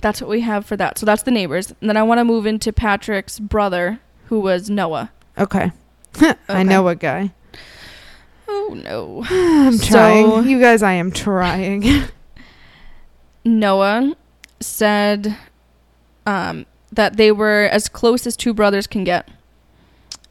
that's 0.00 0.20
what 0.22 0.30
we 0.30 0.40
have 0.40 0.64
for 0.64 0.76
that. 0.78 0.96
So 0.98 1.04
that's 1.04 1.22
the 1.22 1.30
neighbors. 1.30 1.74
And 1.80 1.90
then 1.90 1.96
I 1.98 2.02
want 2.02 2.18
to 2.18 2.24
move 2.24 2.46
into 2.46 2.72
Patrick's 2.72 3.38
brother, 3.38 4.00
who 4.26 4.40
was 4.40 4.70
Noah. 4.70 5.10
okay. 5.36 5.70
I 6.48 6.62
know 6.62 6.82
what 6.82 6.98
guy. 6.98 7.32
Oh 8.48 8.74
no. 8.82 9.22
I'm 9.28 9.76
So- 9.76 9.86
trying. 9.88 10.48
You 10.48 10.58
guys, 10.60 10.82
I 10.82 10.92
am 10.92 11.10
trying. 11.10 11.84
Noah 13.44 14.16
said 14.60 15.36
um, 16.24 16.66
that 16.92 17.16
they 17.16 17.30
were 17.32 17.68
as 17.70 17.88
close 17.88 18.26
as 18.26 18.36
two 18.36 18.54
brothers 18.54 18.86
can 18.86 19.04
get, 19.04 19.28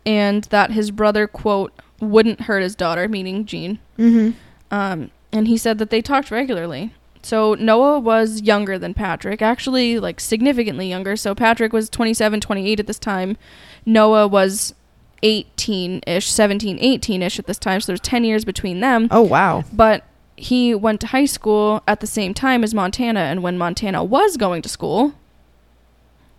and 0.06 0.44
that 0.46 0.72
his 0.72 0.92
brother 0.92 1.28
quote 1.28 1.74
wouldn't 2.00 2.42
hurt 2.42 2.62
his 2.62 2.76
daughter, 2.76 3.08
meaning 3.08 3.46
Jean. 3.46 3.80
mm-hmm. 3.98 4.32
Um, 4.72 5.12
and 5.32 5.48
he 5.48 5.58
said 5.58 5.78
that 5.78 5.90
they 5.90 6.02
talked 6.02 6.32
regularly. 6.32 6.94
So 7.22 7.56
Noah 7.56 8.00
was 8.00 8.42
younger 8.42 8.78
than 8.78 8.94
Patrick, 8.94 9.42
actually 9.42 10.00
like 10.00 10.20
significantly 10.20 10.88
younger. 10.88 11.16
So 11.16 11.34
Patrick 11.34 11.74
was 11.74 11.90
27, 11.90 12.40
28 12.40 12.80
at 12.80 12.88
this 12.88 13.00
time. 13.00 13.38
Noah 13.86 14.28
was 14.28 14.74
18-ish, 15.24 16.32
17, 16.32 16.78
18-ish 16.78 17.40
at 17.40 17.48
this 17.48 17.58
time. 17.58 17.82
So 17.82 17.88
there's 17.88 18.00
10 18.02 18.24
years 18.24 18.46
between 18.46 18.80
them. 18.80 19.08
Oh 19.12 19.24
wow. 19.24 19.64
But 19.74 20.04
he 20.38 20.76
went 20.76 21.02
to 21.02 21.08
high 21.08 21.26
school 21.26 21.82
at 21.88 22.00
the 22.00 22.08
same 22.08 22.34
time 22.34 22.64
as 22.64 22.74
Montana, 22.74 23.22
and 23.22 23.42
when 23.42 23.58
Montana 23.58 24.04
was 24.04 24.38
going 24.38 24.62
to 24.62 24.70
school, 24.70 25.14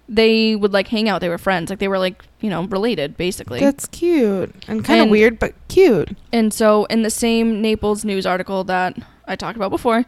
they 0.09 0.55
would 0.55 0.73
like 0.73 0.89
hang 0.89 1.09
out. 1.09 1.21
They 1.21 1.29
were 1.29 1.39
friends, 1.39 1.71
like 1.71 1.79
they 1.79 1.89
were 1.89 1.99
like 1.99 2.25
you 2.41 2.51
know 2.51 2.65
related 2.65 3.17
basically. 3.17 3.61
That's 3.61 3.87
cute 3.87 4.55
and 4.69 4.85
kind 4.85 5.03
of 5.03 5.09
weird, 5.09 5.39
but 5.39 5.55
cute. 5.69 6.17
And 6.33 6.53
so, 6.53 6.85
in 6.87 7.03
the 7.03 7.11
same 7.11 7.61
Naples 7.61 8.05
news 8.05 8.27
article 8.27 8.65
that 8.65 8.97
I 9.27 9.37
talked 9.37 9.57
about 9.57 9.71
before, 9.71 10.05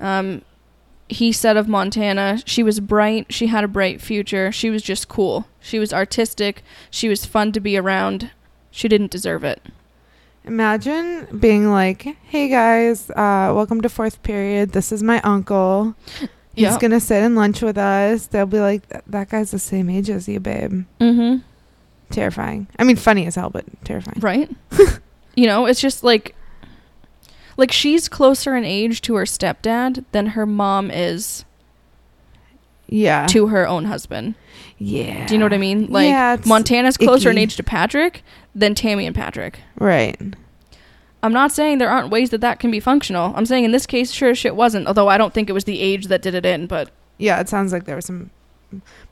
um, 0.00 0.42
he 1.08 1.32
said 1.32 1.56
of 1.56 1.68
Montana, 1.68 2.40
she 2.46 2.62
was 2.62 2.80
bright, 2.80 3.32
she 3.32 3.48
had 3.48 3.64
a 3.64 3.68
bright 3.68 4.00
future, 4.00 4.50
she 4.50 4.70
was 4.70 4.82
just 4.82 5.08
cool, 5.08 5.46
she 5.60 5.78
was 5.78 5.92
artistic, 5.92 6.62
she 6.90 7.08
was 7.08 7.26
fun 7.26 7.52
to 7.52 7.60
be 7.60 7.76
around, 7.76 8.30
she 8.70 8.88
didn't 8.88 9.10
deserve 9.10 9.44
it. 9.44 9.62
Imagine 10.44 11.28
being 11.38 11.70
like, 11.70 12.16
"Hey 12.24 12.48
guys, 12.48 13.10
uh, 13.10 13.52
welcome 13.54 13.80
to 13.82 13.88
fourth 13.88 14.22
period. 14.24 14.72
This 14.72 14.90
is 14.90 15.00
my 15.02 15.20
uncle. 15.20 15.94
He's 16.54 16.76
gonna 16.78 17.00
sit 17.00 17.22
and 17.22 17.34
lunch 17.36 17.62
with 17.62 17.78
us." 17.78 18.26
They'll 18.26 18.46
be 18.46 18.60
like, 18.60 18.82
"That 19.06 19.28
guy's 19.30 19.50
the 19.50 19.58
same 19.58 19.88
age 19.90 20.10
as 20.10 20.28
you, 20.28 20.40
babe." 20.40 20.84
Mm-hmm. 21.00 21.38
Terrifying. 22.10 22.66
I 22.78 22.84
mean, 22.84 22.96
funny 22.96 23.26
as 23.26 23.36
hell, 23.36 23.50
but 23.50 23.64
terrifying. 23.84 24.18
Right? 24.20 24.50
you 25.34 25.46
know, 25.46 25.64
it's 25.66 25.80
just 25.80 26.04
like, 26.04 26.34
like 27.56 27.72
she's 27.72 28.08
closer 28.08 28.54
in 28.54 28.64
age 28.64 29.00
to 29.02 29.14
her 29.14 29.24
stepdad 29.24 30.04
than 30.12 30.26
her 30.28 30.44
mom 30.44 30.90
is 30.90 31.44
Yeah. 32.88 33.26
to 33.28 33.46
her 33.46 33.66
own 33.66 33.86
husband. 33.86 34.34
yeah. 34.78 35.26
Do 35.26 35.32
you 35.34 35.38
know 35.38 35.46
what 35.46 35.54
I 35.54 35.58
mean? 35.58 35.86
Like 35.86 36.08
Yeah, 36.08 36.36
Montana's 36.44 36.96
closer 36.98 37.30
in 37.30 37.38
age 37.38 37.56
to 37.56 37.62
Patrick 37.62 38.22
than 38.54 38.74
Tammy 38.74 39.06
and 39.06 39.14
Patrick. 39.16 39.60
Right. 39.78 40.20
I'm 41.22 41.32
not 41.32 41.52
saying 41.52 41.78
there 41.78 41.90
aren't 41.90 42.10
ways 42.10 42.30
that 42.30 42.40
that 42.40 42.58
can 42.58 42.70
be 42.70 42.80
functional. 42.80 43.32
I'm 43.36 43.46
saying 43.46 43.64
in 43.64 43.72
this 43.72 43.86
case, 43.86 44.10
sure 44.10 44.30
as 44.30 44.38
shit 44.38 44.56
wasn't. 44.56 44.86
Although 44.86 45.08
I 45.08 45.18
don't 45.18 45.32
think 45.32 45.48
it 45.48 45.52
was 45.52 45.64
the 45.64 45.80
age 45.80 46.06
that 46.06 46.22
did 46.22 46.34
it 46.34 46.44
in. 46.44 46.66
But 46.66 46.90
Yeah, 47.18 47.40
it 47.40 47.48
sounds 47.48 47.72
like 47.72 47.84
there 47.84 47.94
were 47.94 48.00
some 48.00 48.30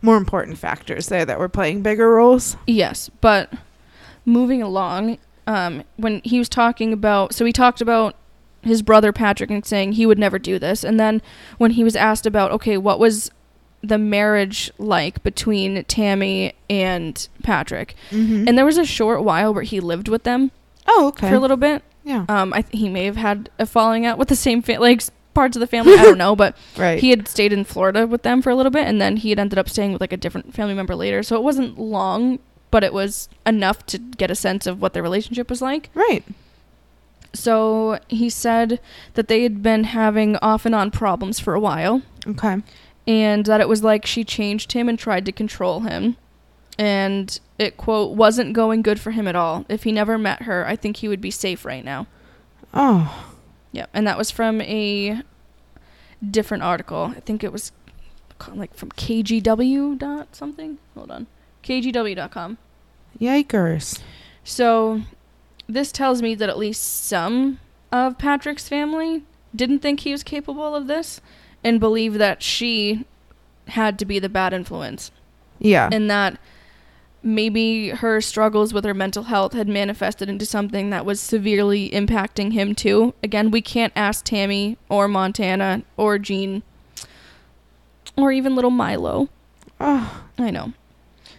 more 0.03 0.17
important 0.17 0.59
factors 0.59 1.09
there 1.09 1.25
that 1.25 1.39
were 1.39 1.49
playing 1.49 1.83
bigger 1.83 2.11
roles. 2.11 2.57
yes. 2.67 3.11
But 3.21 3.53
moving 4.25 4.63
along, 4.63 5.19
um, 5.47 5.85
when 5.97 6.21
he 6.25 6.39
was 6.39 6.49
talking 6.49 6.93
about, 6.93 7.35
so 7.35 7.45
he 7.45 7.53
talked 7.53 7.81
about 7.81 8.17
his 8.63 8.83
brother 8.83 9.13
Patrick 9.13 9.51
and 9.51 9.65
saying 9.65 9.93
he 9.93 10.07
would 10.07 10.19
never 10.19 10.39
do 10.39 10.59
this. 10.59 10.85
And 10.85 10.99
then 11.01 11.23
when 11.59 11.73
he 11.73 11.85
was 11.85 11.97
asked 11.97 12.27
about, 12.27 12.51
okay, 12.53 12.77
what 12.77 12.99
was 12.99 13.31
the 13.83 13.99
marriage 13.99 14.71
like 14.79 15.23
between 15.23 15.83
Tammy 15.85 16.55
and 16.69 17.29
Patrick? 17.43 17.95
Mm-hmm. 18.11 18.49
And 18.49 18.59
there 18.59 18.67
was 18.67 18.79
a 18.79 18.85
short 18.85 19.23
while 19.23 19.55
where 19.55 19.63
he 19.63 19.81
lived 19.81 20.09
with 20.09 20.25
them 20.25 20.51
oh, 20.87 21.09
okay. 21.09 21.29
for 21.29 21.37
a 21.37 21.41
little 21.41 21.57
bit. 21.57 21.83
Yeah. 22.05 22.25
Um, 22.29 22.53
I 22.53 22.63
th- 22.63 22.79
he 22.81 22.89
may 22.89 23.05
have 23.05 23.17
had 23.17 23.51
a 23.59 23.67
falling 23.67 24.07
out 24.07 24.19
with 24.19 24.29
the 24.29 24.37
same 24.37 24.63
fa- 24.63 24.79
like 24.81 25.03
parts 25.35 25.57
of 25.57 25.61
the 25.61 25.67
family. 25.67 25.95
I 25.95 26.03
don't 26.03 26.19
know, 26.19 26.35
but 26.35 26.57
right. 26.77 26.99
he 26.99 27.11
had 27.11 27.29
stayed 27.29 27.53
in 27.53 27.65
Florida 27.65 28.07
with 28.07 28.23
them 28.23 28.43
for 28.43 28.51
a 28.51 28.55
little 28.55 28.71
bit, 28.73 28.87
and 28.87 29.01
then 29.01 29.17
he 29.19 29.31
had 29.31 29.39
ended 29.39 29.59
up 29.59 29.69
staying 29.69 29.93
with 29.93 30.01
like 30.01 30.13
a 30.13 30.17
different 30.17 30.55
family 30.55 30.75
member 30.75 30.95
later. 30.97 31.23
So 31.23 31.37
it 31.37 31.43
wasn't 31.43 31.79
long, 31.79 32.39
but 32.71 32.83
it 32.85 32.93
was 32.93 33.29
enough 33.47 33.85
to 33.87 33.99
get 33.99 34.31
a 34.31 34.35
sense 34.35 34.67
of 34.67 34.81
what 34.81 34.93
their 34.93 35.03
relationship 35.03 35.49
was 35.51 35.61
like. 35.63 35.91
right. 35.95 36.25
So 37.33 38.01
he 38.09 38.29
said 38.29 38.81
that 39.15 39.29
they 39.29 39.45
had 39.45 39.63
been 39.63 39.85
having 39.85 40.37
off 40.39 40.67
and 40.67 40.75
on 40.75 40.91
problems 40.91 41.39
for 41.39 41.55
a 41.55 41.61
while, 41.61 42.03
Okay. 42.27 42.57
and 43.07 43.47
that 43.47 43.61
it 43.61 43.69
was 43.69 43.85
like 43.85 44.05
she 44.05 44.25
changed 44.25 44.73
him 44.73 44.89
and 44.89 44.99
tried 44.99 45.25
to 45.27 45.33
control 45.33 45.81
him. 45.81 46.17
And 46.77 47.39
it, 47.61 47.77
quote, 47.77 48.17
wasn't 48.17 48.53
going 48.55 48.83
good 48.83 48.99
for 48.99 49.11
him 49.11 49.29
at 49.29 49.37
all. 49.37 49.65
If 49.69 49.83
he 49.85 49.93
never 49.93 50.17
met 50.19 50.43
her, 50.43 50.67
I 50.67 50.77
think 50.77 50.97
he 50.99 51.09
would 51.09 51.21
be 51.21 51.31
safe 51.31 51.65
right 51.65 51.85
now. 51.85 52.07
Oh. 52.73 53.33
Yeah, 53.73 53.87
and 53.95 54.07
that 54.07 54.19
was 54.19 54.31
from 54.31 54.61
a 54.63 55.23
different 56.29 56.63
article. 56.63 57.13
I 57.17 57.21
think 57.21 57.45
it 57.45 57.53
was 57.53 57.71
like 58.55 58.75
from 58.75 58.91
KGW 58.93 59.99
dot 59.99 60.35
something. 60.35 60.79
Hold 60.97 61.11
on, 61.11 61.27
KGW.com. 61.63 62.59
Yikers. 63.21 64.01
So 64.45 65.03
this 65.69 65.93
tells 65.93 66.23
me 66.23 66.35
that 66.35 66.49
at 66.49 66.59
least 66.59 67.05
some 67.05 67.61
of 67.93 68.19
Patrick's 68.19 68.69
family 68.69 69.23
didn't 69.55 69.81
think 69.81 70.01
he 70.01 70.13
was 70.13 70.23
capable 70.23 70.75
of 70.75 70.87
this 70.87 71.21
and 71.63 71.79
believe 71.79 72.15
that 72.15 72.43
she 72.43 73.05
had 73.69 73.99
to 73.99 74.05
be 74.05 74.19
the 74.19 74.29
bad 74.29 74.53
influence 74.53 75.11
Yeah. 75.61 75.89
and 75.93 76.11
that 76.11 76.39
maybe 77.23 77.91
her 77.91 78.21
struggles 78.21 78.73
with 78.73 78.85
her 78.85 78.95
mental 78.95 79.25
health 79.25 79.53
had 79.53 79.69
manifested 79.69 80.29
into 80.29 80.47
something 80.47 80.91
that 80.91 81.05
was 81.05 81.21
severely 81.21 81.91
impacting 81.91 82.53
him 82.53 82.75
too. 82.75 83.13
Again, 83.23 83.51
we 83.51 83.61
can't 83.61 83.93
ask 83.95 84.25
Tammy 84.25 84.79
or 84.89 85.07
Montana 85.09 85.83
or 85.97 86.19
Jean 86.19 86.63
or 88.17 88.33
even 88.33 88.55
little 88.55 88.71
Milo. 88.71 89.29
oh. 89.81 90.25
I 90.39 90.51
know. 90.51 90.73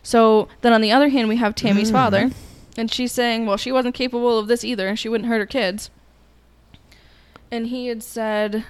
So 0.03 0.47
then 0.61 0.73
on 0.73 0.81
the 0.81 0.91
other 0.91 1.09
hand, 1.09 1.27
we 1.29 1.37
have 1.37 1.55
Tammy's 1.55 1.89
Mm. 1.89 1.93
father, 1.93 2.31
and 2.77 2.91
she's 2.91 3.11
saying, 3.11 3.45
well, 3.45 3.57
she 3.57 3.71
wasn't 3.71 3.95
capable 3.95 4.37
of 4.39 4.47
this 4.47 4.63
either. 4.63 4.87
and 4.87 4.97
She 4.99 5.09
wouldn't 5.09 5.27
hurt 5.29 5.39
her 5.39 5.45
kids. 5.45 5.89
And 7.51 7.67
he 7.67 7.87
had 7.87 8.01
said 8.03 8.63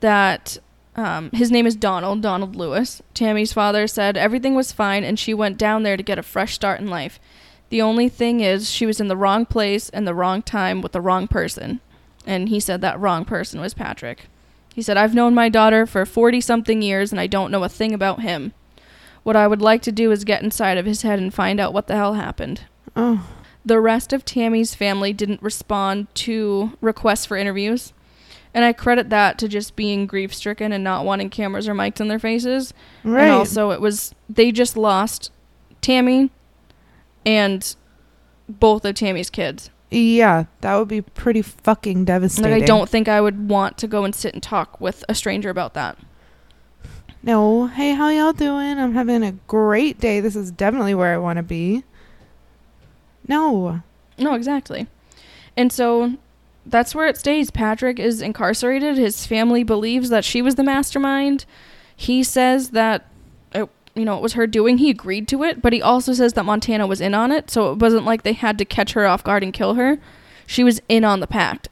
that 0.00 0.58
um, 0.96 1.30
his 1.32 1.50
name 1.50 1.66
is 1.66 1.76
Donald, 1.76 2.22
Donald 2.22 2.56
Lewis. 2.56 3.02
Tammy's 3.12 3.52
father 3.52 3.86
said 3.86 4.16
everything 4.16 4.54
was 4.54 4.72
fine, 4.72 5.04
and 5.04 5.18
she 5.18 5.34
went 5.34 5.58
down 5.58 5.82
there 5.82 5.96
to 5.96 6.02
get 6.02 6.18
a 6.18 6.22
fresh 6.22 6.54
start 6.54 6.80
in 6.80 6.88
life. 6.88 7.20
The 7.68 7.82
only 7.82 8.08
thing 8.08 8.40
is, 8.40 8.70
she 8.70 8.86
was 8.86 9.00
in 9.00 9.08
the 9.08 9.16
wrong 9.16 9.44
place 9.44 9.90
and 9.90 10.06
the 10.06 10.14
wrong 10.14 10.40
time 10.40 10.80
with 10.80 10.92
the 10.92 11.00
wrong 11.00 11.28
person. 11.28 11.80
And 12.26 12.48
he 12.48 12.60
said 12.60 12.80
that 12.80 12.98
wrong 12.98 13.24
person 13.24 13.60
was 13.60 13.74
Patrick. 13.74 14.28
He 14.74 14.82
said, 14.82 14.96
I've 14.96 15.14
known 15.14 15.34
my 15.34 15.48
daughter 15.48 15.86
for 15.86 16.06
40 16.06 16.40
something 16.40 16.80
years, 16.80 17.12
and 17.12 17.20
I 17.20 17.26
don't 17.26 17.50
know 17.50 17.64
a 17.64 17.68
thing 17.68 17.92
about 17.92 18.22
him. 18.22 18.52
What 19.22 19.36
I 19.36 19.48
would 19.48 19.62
like 19.62 19.82
to 19.82 19.92
do 19.92 20.12
is 20.12 20.24
get 20.24 20.42
inside 20.42 20.78
of 20.78 20.86
his 20.86 21.02
head 21.02 21.18
and 21.18 21.34
find 21.34 21.58
out 21.60 21.72
what 21.74 21.88
the 21.88 21.96
hell 21.96 22.14
happened. 22.14 22.62
Oh. 22.94 23.26
The 23.64 23.80
rest 23.80 24.12
of 24.12 24.24
Tammy's 24.24 24.74
family 24.74 25.12
didn't 25.12 25.42
respond 25.42 26.06
to 26.16 26.72
requests 26.80 27.26
for 27.26 27.36
interviews. 27.36 27.92
And 28.56 28.64
I 28.64 28.72
credit 28.72 29.10
that 29.10 29.36
to 29.40 29.48
just 29.48 29.76
being 29.76 30.06
grief 30.06 30.32
stricken 30.32 30.72
and 30.72 30.82
not 30.82 31.04
wanting 31.04 31.28
cameras 31.28 31.68
or 31.68 31.74
mics 31.74 32.00
in 32.00 32.08
their 32.08 32.18
faces. 32.18 32.72
Right. 33.04 33.24
And 33.24 33.32
also, 33.32 33.70
it 33.70 33.82
was, 33.82 34.14
they 34.30 34.50
just 34.50 34.78
lost 34.78 35.30
Tammy 35.82 36.30
and 37.26 37.76
both 38.48 38.86
of 38.86 38.94
Tammy's 38.94 39.28
kids. 39.28 39.68
Yeah, 39.90 40.44
that 40.62 40.76
would 40.76 40.88
be 40.88 41.02
pretty 41.02 41.42
fucking 41.42 42.06
devastating. 42.06 42.50
Like 42.50 42.62
I 42.62 42.64
don't 42.64 42.88
think 42.88 43.08
I 43.08 43.20
would 43.20 43.50
want 43.50 43.76
to 43.76 43.86
go 43.86 44.04
and 44.04 44.14
sit 44.14 44.32
and 44.32 44.42
talk 44.42 44.80
with 44.80 45.04
a 45.06 45.14
stranger 45.14 45.50
about 45.50 45.74
that. 45.74 45.98
No, 47.22 47.66
hey, 47.66 47.92
how 47.92 48.08
y'all 48.08 48.32
doing? 48.32 48.78
I'm 48.78 48.94
having 48.94 49.22
a 49.22 49.32
great 49.32 50.00
day. 50.00 50.20
This 50.20 50.34
is 50.34 50.50
definitely 50.50 50.94
where 50.94 51.12
I 51.12 51.18
want 51.18 51.36
to 51.36 51.42
be. 51.42 51.84
No. 53.28 53.82
No, 54.16 54.32
exactly. 54.32 54.86
And 55.58 55.70
so 55.70 56.14
that's 56.66 56.94
where 56.94 57.06
it 57.06 57.16
stays. 57.16 57.50
Patrick 57.50 57.98
is 57.98 58.20
incarcerated. 58.20 58.96
His 58.96 59.26
family 59.26 59.62
believes 59.62 60.08
that 60.10 60.24
she 60.24 60.42
was 60.42 60.56
the 60.56 60.64
mastermind. 60.64 61.44
He 61.94 62.22
says 62.22 62.70
that 62.70 63.06
it, 63.52 63.68
you 63.94 64.04
know, 64.04 64.16
it 64.16 64.22
was 64.22 64.34
her 64.34 64.46
doing. 64.46 64.78
He 64.78 64.90
agreed 64.90 65.28
to 65.28 65.42
it, 65.44 65.62
but 65.62 65.72
he 65.72 65.80
also 65.80 66.12
says 66.12 66.34
that 66.34 66.44
Montana 66.44 66.86
was 66.86 67.00
in 67.00 67.14
on 67.14 67.32
it, 67.32 67.50
so 67.50 67.72
it 67.72 67.78
wasn't 67.78 68.04
like 68.04 68.22
they 68.22 68.32
had 68.32 68.58
to 68.58 68.64
catch 68.64 68.92
her 68.92 69.06
off 69.06 69.24
guard 69.24 69.42
and 69.42 69.52
kill 69.52 69.74
her. 69.74 69.98
She 70.46 70.62
was 70.62 70.80
in 70.88 71.04
on 71.04 71.20
the 71.20 71.26
pact. 71.26 71.68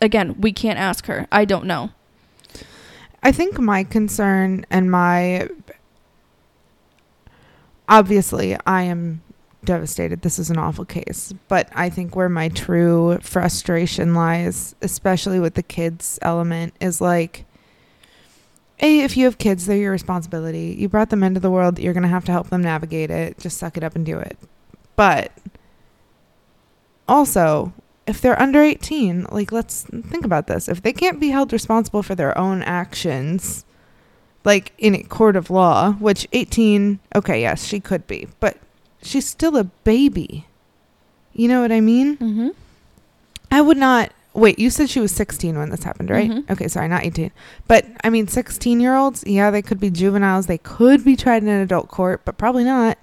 Again, 0.00 0.40
we 0.40 0.52
can't 0.52 0.78
ask 0.78 1.06
her. 1.06 1.26
I 1.30 1.44
don't 1.44 1.66
know. 1.66 1.90
I 3.22 3.32
think 3.32 3.58
my 3.58 3.84
concern 3.84 4.64
and 4.70 4.90
my 4.90 5.48
obviously 7.88 8.56
I 8.66 8.82
am 8.82 9.22
devastated. 9.68 10.22
This 10.22 10.38
is 10.38 10.48
an 10.48 10.56
awful 10.56 10.86
case, 10.86 11.34
but 11.46 11.68
I 11.74 11.90
think 11.90 12.16
where 12.16 12.30
my 12.30 12.48
true 12.48 13.18
frustration 13.20 14.14
lies, 14.14 14.74
especially 14.80 15.38
with 15.38 15.54
the 15.54 15.62
kids 15.62 16.18
element, 16.22 16.72
is 16.80 17.02
like 17.02 17.44
a 18.80 19.00
if 19.00 19.14
you 19.16 19.26
have 19.26 19.36
kids, 19.36 19.66
they're 19.66 19.76
your 19.76 19.92
responsibility. 19.92 20.74
You 20.78 20.88
brought 20.88 21.10
them 21.10 21.22
into 21.22 21.38
the 21.38 21.50
world, 21.50 21.78
you're 21.78 21.92
going 21.92 22.02
to 22.02 22.08
have 22.08 22.24
to 22.24 22.32
help 22.32 22.48
them 22.48 22.62
navigate 22.62 23.10
it. 23.10 23.38
Just 23.38 23.58
suck 23.58 23.76
it 23.76 23.84
up 23.84 23.94
and 23.94 24.06
do 24.06 24.18
it. 24.18 24.38
But 24.96 25.32
also, 27.06 27.74
if 28.06 28.22
they're 28.22 28.40
under 28.40 28.62
18, 28.62 29.26
like 29.30 29.52
let's 29.52 29.82
think 29.82 30.24
about 30.24 30.46
this. 30.46 30.66
If 30.66 30.80
they 30.80 30.94
can't 30.94 31.20
be 31.20 31.28
held 31.28 31.52
responsible 31.52 32.02
for 32.02 32.14
their 32.14 32.36
own 32.38 32.62
actions, 32.62 33.66
like 34.46 34.72
in 34.78 34.94
a 34.94 35.02
court 35.02 35.36
of 35.36 35.50
law, 35.50 35.92
which 35.92 36.26
18, 36.32 37.00
okay, 37.14 37.42
yes, 37.42 37.66
she 37.66 37.80
could 37.80 38.06
be, 38.06 38.28
but 38.40 38.56
she's 39.02 39.26
still 39.26 39.56
a 39.56 39.64
baby. 39.64 40.46
You 41.32 41.48
know 41.48 41.60
what 41.60 41.72
I 41.72 41.80
mean? 41.80 42.16
Mm-hmm. 42.16 42.48
I 43.50 43.60
would 43.60 43.76
not. 43.76 44.12
Wait, 44.34 44.58
you 44.58 44.70
said 44.70 44.88
she 44.90 45.00
was 45.00 45.10
16 45.12 45.58
when 45.58 45.70
this 45.70 45.82
happened, 45.82 46.10
right? 46.10 46.30
Mhm. 46.30 46.50
Okay, 46.50 46.68
sorry, 46.68 46.86
not 46.88 47.04
18. 47.04 47.30
But 47.66 47.86
I 48.04 48.10
mean, 48.10 48.28
16 48.28 48.78
year 48.80 48.94
olds, 48.94 49.24
yeah, 49.26 49.50
they 49.50 49.62
could 49.62 49.80
be 49.80 49.90
juveniles. 49.90 50.46
They 50.46 50.58
could 50.58 51.04
be 51.04 51.16
tried 51.16 51.42
in 51.42 51.48
an 51.48 51.60
adult 51.60 51.88
court, 51.88 52.22
but 52.24 52.38
probably 52.38 52.64
not. 52.64 52.98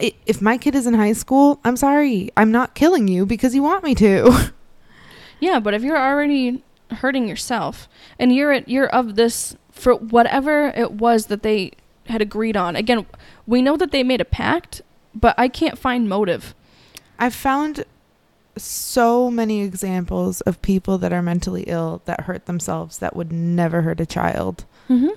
I- 0.00 0.14
If 0.26 0.40
my 0.40 0.56
kid 0.58 0.74
is 0.74 0.86
in 0.86 0.94
high 0.94 1.12
school, 1.12 1.58
I'm 1.64 1.76
sorry. 1.76 2.30
I'm 2.36 2.50
not 2.52 2.74
killing 2.74 3.08
you 3.08 3.26
because 3.26 3.54
you 3.54 3.62
want 3.62 3.84
me 3.84 3.94
to. 3.96 4.52
Yeah, 5.40 5.58
but 5.58 5.74
if 5.74 5.82
you're 5.82 5.98
already 5.98 6.62
hurting 6.92 7.26
yourself 7.26 7.88
and 8.16 8.32
you're 8.32 8.52
at, 8.52 8.68
you're 8.68 8.86
of 8.86 9.16
this 9.16 9.56
for 9.72 9.94
whatever 9.96 10.68
it 10.68 10.92
was 10.92 11.26
that 11.26 11.42
they 11.42 11.72
had 12.06 12.22
agreed 12.22 12.56
on. 12.56 12.76
Again, 12.76 13.06
we 13.46 13.62
know 13.62 13.76
that 13.76 13.90
they 13.92 14.02
made 14.02 14.20
a 14.20 14.24
pact, 14.24 14.82
but 15.14 15.34
I 15.38 15.48
can't 15.48 15.78
find 15.78 16.08
motive. 16.08 16.54
I've 17.18 17.34
found 17.34 17.84
so 18.56 19.30
many 19.30 19.62
examples 19.62 20.40
of 20.42 20.60
people 20.60 20.98
that 20.98 21.12
are 21.12 21.22
mentally 21.22 21.62
ill 21.66 22.02
that 22.04 22.22
hurt 22.22 22.46
themselves 22.46 22.98
that 22.98 23.16
would 23.16 23.32
never 23.32 23.82
hurt 23.82 24.00
a 24.00 24.06
child. 24.06 24.64
Mm-hmm. 24.88 25.10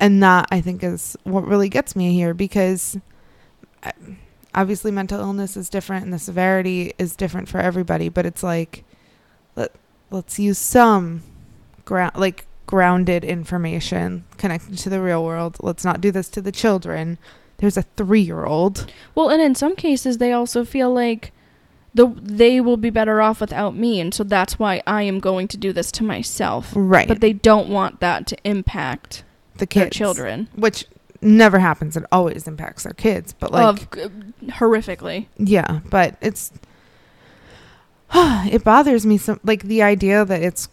and 0.00 0.22
that 0.22 0.48
I 0.50 0.60
think 0.60 0.82
is 0.82 1.16
what 1.22 1.46
really 1.46 1.68
gets 1.68 1.94
me 1.96 2.12
here 2.12 2.34
because 2.34 2.98
obviously 4.54 4.90
mental 4.90 5.20
illness 5.20 5.56
is 5.56 5.68
different 5.68 6.04
and 6.04 6.12
the 6.12 6.18
severity 6.18 6.92
is 6.98 7.14
different 7.16 7.48
for 7.48 7.58
everybody 7.58 8.08
but 8.08 8.26
it's 8.26 8.42
like 8.42 8.84
let 9.56 9.72
let's 10.10 10.38
use 10.38 10.58
some 10.58 11.22
ground 11.84 12.12
like 12.16 12.44
grounded 12.66 13.24
information 13.24 14.24
connected 14.38 14.78
to 14.78 14.88
the 14.88 15.00
real 15.00 15.24
world 15.24 15.56
let's 15.60 15.84
not 15.84 16.00
do 16.00 16.10
this 16.10 16.28
to 16.28 16.40
the 16.40 16.52
children 16.52 17.18
there's 17.58 17.76
a 17.76 17.84
3-year-old 17.96 18.90
Well, 19.14 19.30
and 19.30 19.40
in 19.40 19.54
some 19.54 19.76
cases, 19.76 20.18
they 20.18 20.32
also 20.32 20.64
feel 20.64 20.92
like 20.92 21.32
the 21.94 22.08
they 22.20 22.60
will 22.60 22.76
be 22.76 22.90
better 22.90 23.22
off 23.22 23.40
without 23.40 23.76
me, 23.76 24.00
and 24.00 24.12
so 24.12 24.24
that's 24.24 24.58
why 24.58 24.82
I 24.86 25.02
am 25.02 25.20
going 25.20 25.46
to 25.48 25.56
do 25.56 25.72
this 25.72 25.92
to 25.92 26.04
myself. 26.04 26.72
right 26.74 27.06
But 27.06 27.20
they 27.20 27.32
don't 27.32 27.68
want 27.68 28.00
that 28.00 28.26
to 28.28 28.36
impact 28.44 29.22
the 29.54 29.58
their 29.58 29.84
kids 29.84 29.96
children. 29.96 30.48
which 30.56 30.86
never 31.20 31.60
happens 31.60 31.96
it 31.96 32.04
always 32.12 32.46
impacts 32.46 32.82
their 32.82 32.92
kids 32.92 33.32
but 33.32 33.50
like 33.52 33.64
of 33.64 33.82
uh, 33.92 34.08
horrifically. 34.58 35.26
Yeah, 35.38 35.80
but 35.88 36.16
it's 36.20 36.52
it 38.14 38.64
bothers 38.64 39.06
me 39.06 39.16
some 39.16 39.38
like 39.44 39.62
the 39.62 39.82
idea 39.82 40.24
that 40.24 40.42
it's 40.42 40.68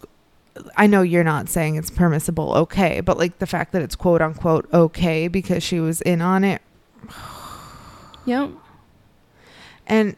I 0.76 0.86
know 0.86 1.02
you're 1.02 1.24
not 1.24 1.48
saying 1.48 1.76
it's 1.76 1.90
permissible 1.90 2.54
okay, 2.54 3.00
but 3.00 3.18
like 3.18 3.38
the 3.38 3.46
fact 3.46 3.72
that 3.72 3.82
it's 3.82 3.96
quote 3.96 4.20
unquote 4.20 4.68
okay 4.72 5.28
because 5.28 5.62
she 5.62 5.80
was 5.80 6.00
in 6.02 6.20
on 6.20 6.44
it 6.44 6.62
Yep. 8.26 8.50
and 9.86 10.16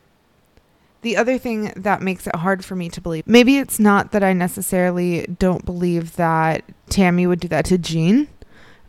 the 1.03 1.17
other 1.17 1.37
thing 1.39 1.73
that 1.77 2.01
makes 2.01 2.27
it 2.27 2.37
hard 2.37 2.65
for 2.65 2.77
me 2.77 2.89
to 2.89 3.01
believe 3.01 3.27
maybe 3.27 3.59
it's 3.59 3.79
not 3.79 4.13
that 4.13 4.25
I 4.25 4.33
necessarily 4.33 5.27
don't 5.39 5.65
believe 5.65 6.17
that 6.17 6.65
Tammy 6.89 7.27
would 7.27 7.41
do 7.41 7.49
that 7.49 7.67
to 7.67 7.79
Jean, 7.79 8.29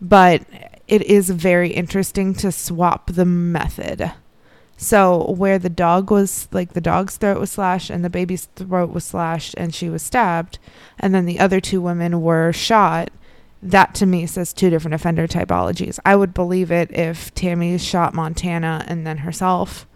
but 0.01 0.43
it 0.87 1.01
is 1.03 1.29
very 1.29 1.71
interesting 1.71 2.33
to 2.35 2.51
swap 2.51 3.11
the 3.11 3.25
method. 3.25 4.11
So 4.77 5.31
where 5.31 5.57
the 5.57 5.69
dog 5.69 6.11
was 6.11 6.47
like 6.51 6.73
the 6.73 6.81
dog's 6.81 7.17
throat 7.17 7.39
was 7.39 7.51
slashed 7.51 7.89
and 7.89 8.03
the 8.03 8.09
baby's 8.09 8.45
throat 8.55 8.91
was 8.91 9.05
slashed 9.05 9.55
and 9.57 9.73
she 9.73 9.89
was 9.89 10.03
stabbed 10.03 10.59
and 10.99 11.15
then 11.15 11.25
the 11.25 11.39
other 11.39 11.61
two 11.61 11.81
women 11.81 12.21
were 12.21 12.51
shot, 12.51 13.09
that 13.63 13.95
to 13.95 14.05
me 14.05 14.25
says 14.25 14.53
two 14.53 14.69
different 14.69 14.93
offender 14.93 15.27
typologies. 15.27 15.97
I 16.05 16.15
would 16.15 16.33
believe 16.33 16.71
it 16.71 16.91
if 16.91 17.33
Tammy 17.33 17.77
shot 17.77 18.13
Montana 18.13 18.83
and 18.87 19.07
then 19.07 19.19
herself 19.19 19.87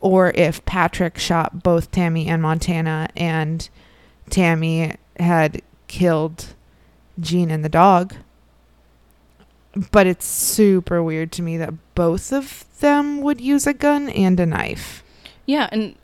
or 0.00 0.30
if 0.34 0.64
Patrick 0.64 1.18
shot 1.18 1.62
both 1.62 1.90
Tammy 1.90 2.28
and 2.28 2.40
Montana 2.40 3.08
and 3.16 3.68
Tammy 4.30 4.94
had 5.18 5.62
killed 5.88 6.54
Jean 7.18 7.50
and 7.50 7.64
the 7.64 7.68
dog. 7.68 8.14
But 9.90 10.06
it's 10.06 10.24
super 10.26 11.02
weird 11.02 11.30
to 11.32 11.42
me 11.42 11.56
that 11.58 11.74
both 11.94 12.32
of 12.32 12.64
them 12.80 13.20
would 13.20 13.40
use 13.40 13.66
a 13.66 13.74
gun 13.74 14.08
and 14.08 14.40
a 14.40 14.46
knife. 14.46 15.02
Yeah, 15.46 15.68
and 15.70 15.94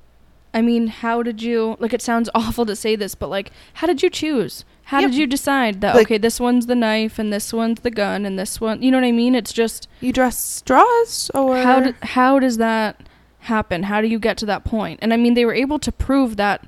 I 0.52 0.60
mean, 0.62 0.86
how 0.88 1.22
did 1.22 1.42
you 1.42 1.76
like 1.80 1.92
it 1.92 2.02
sounds 2.02 2.28
awful 2.34 2.66
to 2.66 2.76
say 2.76 2.94
this, 2.96 3.14
but 3.14 3.28
like 3.30 3.50
how 3.74 3.86
did 3.86 4.02
you 4.02 4.10
choose? 4.10 4.64
How 4.88 5.00
Yep. 5.00 5.10
did 5.10 5.16
you 5.18 5.26
decide 5.26 5.80
that 5.80 5.94
Like- 5.96 6.06
okay, 6.08 6.18
this 6.18 6.38
one's 6.38 6.66
the 6.66 6.74
knife 6.74 7.18
and 7.18 7.32
this 7.32 7.52
one's 7.54 7.80
the 7.80 7.90
gun 7.90 8.26
and 8.26 8.38
this 8.38 8.60
one, 8.60 8.82
you 8.82 8.90
know 8.90 8.98
what 8.98 9.06
I 9.06 9.12
mean? 9.12 9.34
It's 9.34 9.52
just 9.52 9.88
You 10.00 10.12
draw 10.12 10.28
straws 10.28 11.30
or 11.34 11.56
how 11.56 11.80
do, 11.80 11.94
how 12.02 12.38
does 12.38 12.58
that 12.58 13.08
happen? 13.40 13.84
How 13.84 14.00
do 14.02 14.06
you 14.08 14.18
get 14.18 14.36
to 14.38 14.46
that 14.46 14.64
point? 14.64 15.00
And 15.02 15.12
I 15.14 15.16
mean, 15.16 15.32
they 15.34 15.46
were 15.46 15.54
able 15.54 15.78
to 15.78 15.90
prove 15.90 16.36
that 16.36 16.66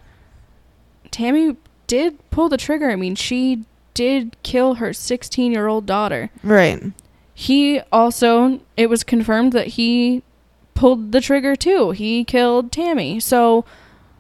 Tammy 1.11 1.57
did 1.87 2.19
pull 2.31 2.49
the 2.49 2.57
trigger. 2.57 2.91
I 2.91 2.97
mean, 2.97 3.15
she 3.15 3.65
did 3.97 4.37
kill 4.45 4.75
her 4.75 4.91
16-year-old 4.91 5.87
daughter. 5.87 6.31
right. 6.45 6.93
He 7.39 7.81
also 7.93 8.61
it 8.77 8.89
was 8.89 9.03
confirmed 9.05 9.53
that 9.53 9.67
he 9.79 10.23
pulled 10.75 11.13
the 11.13 11.21
trigger 11.21 11.55
too. 11.57 11.91
He 11.91 12.25
killed 12.25 12.71
Tammy. 12.73 13.19
So 13.21 13.65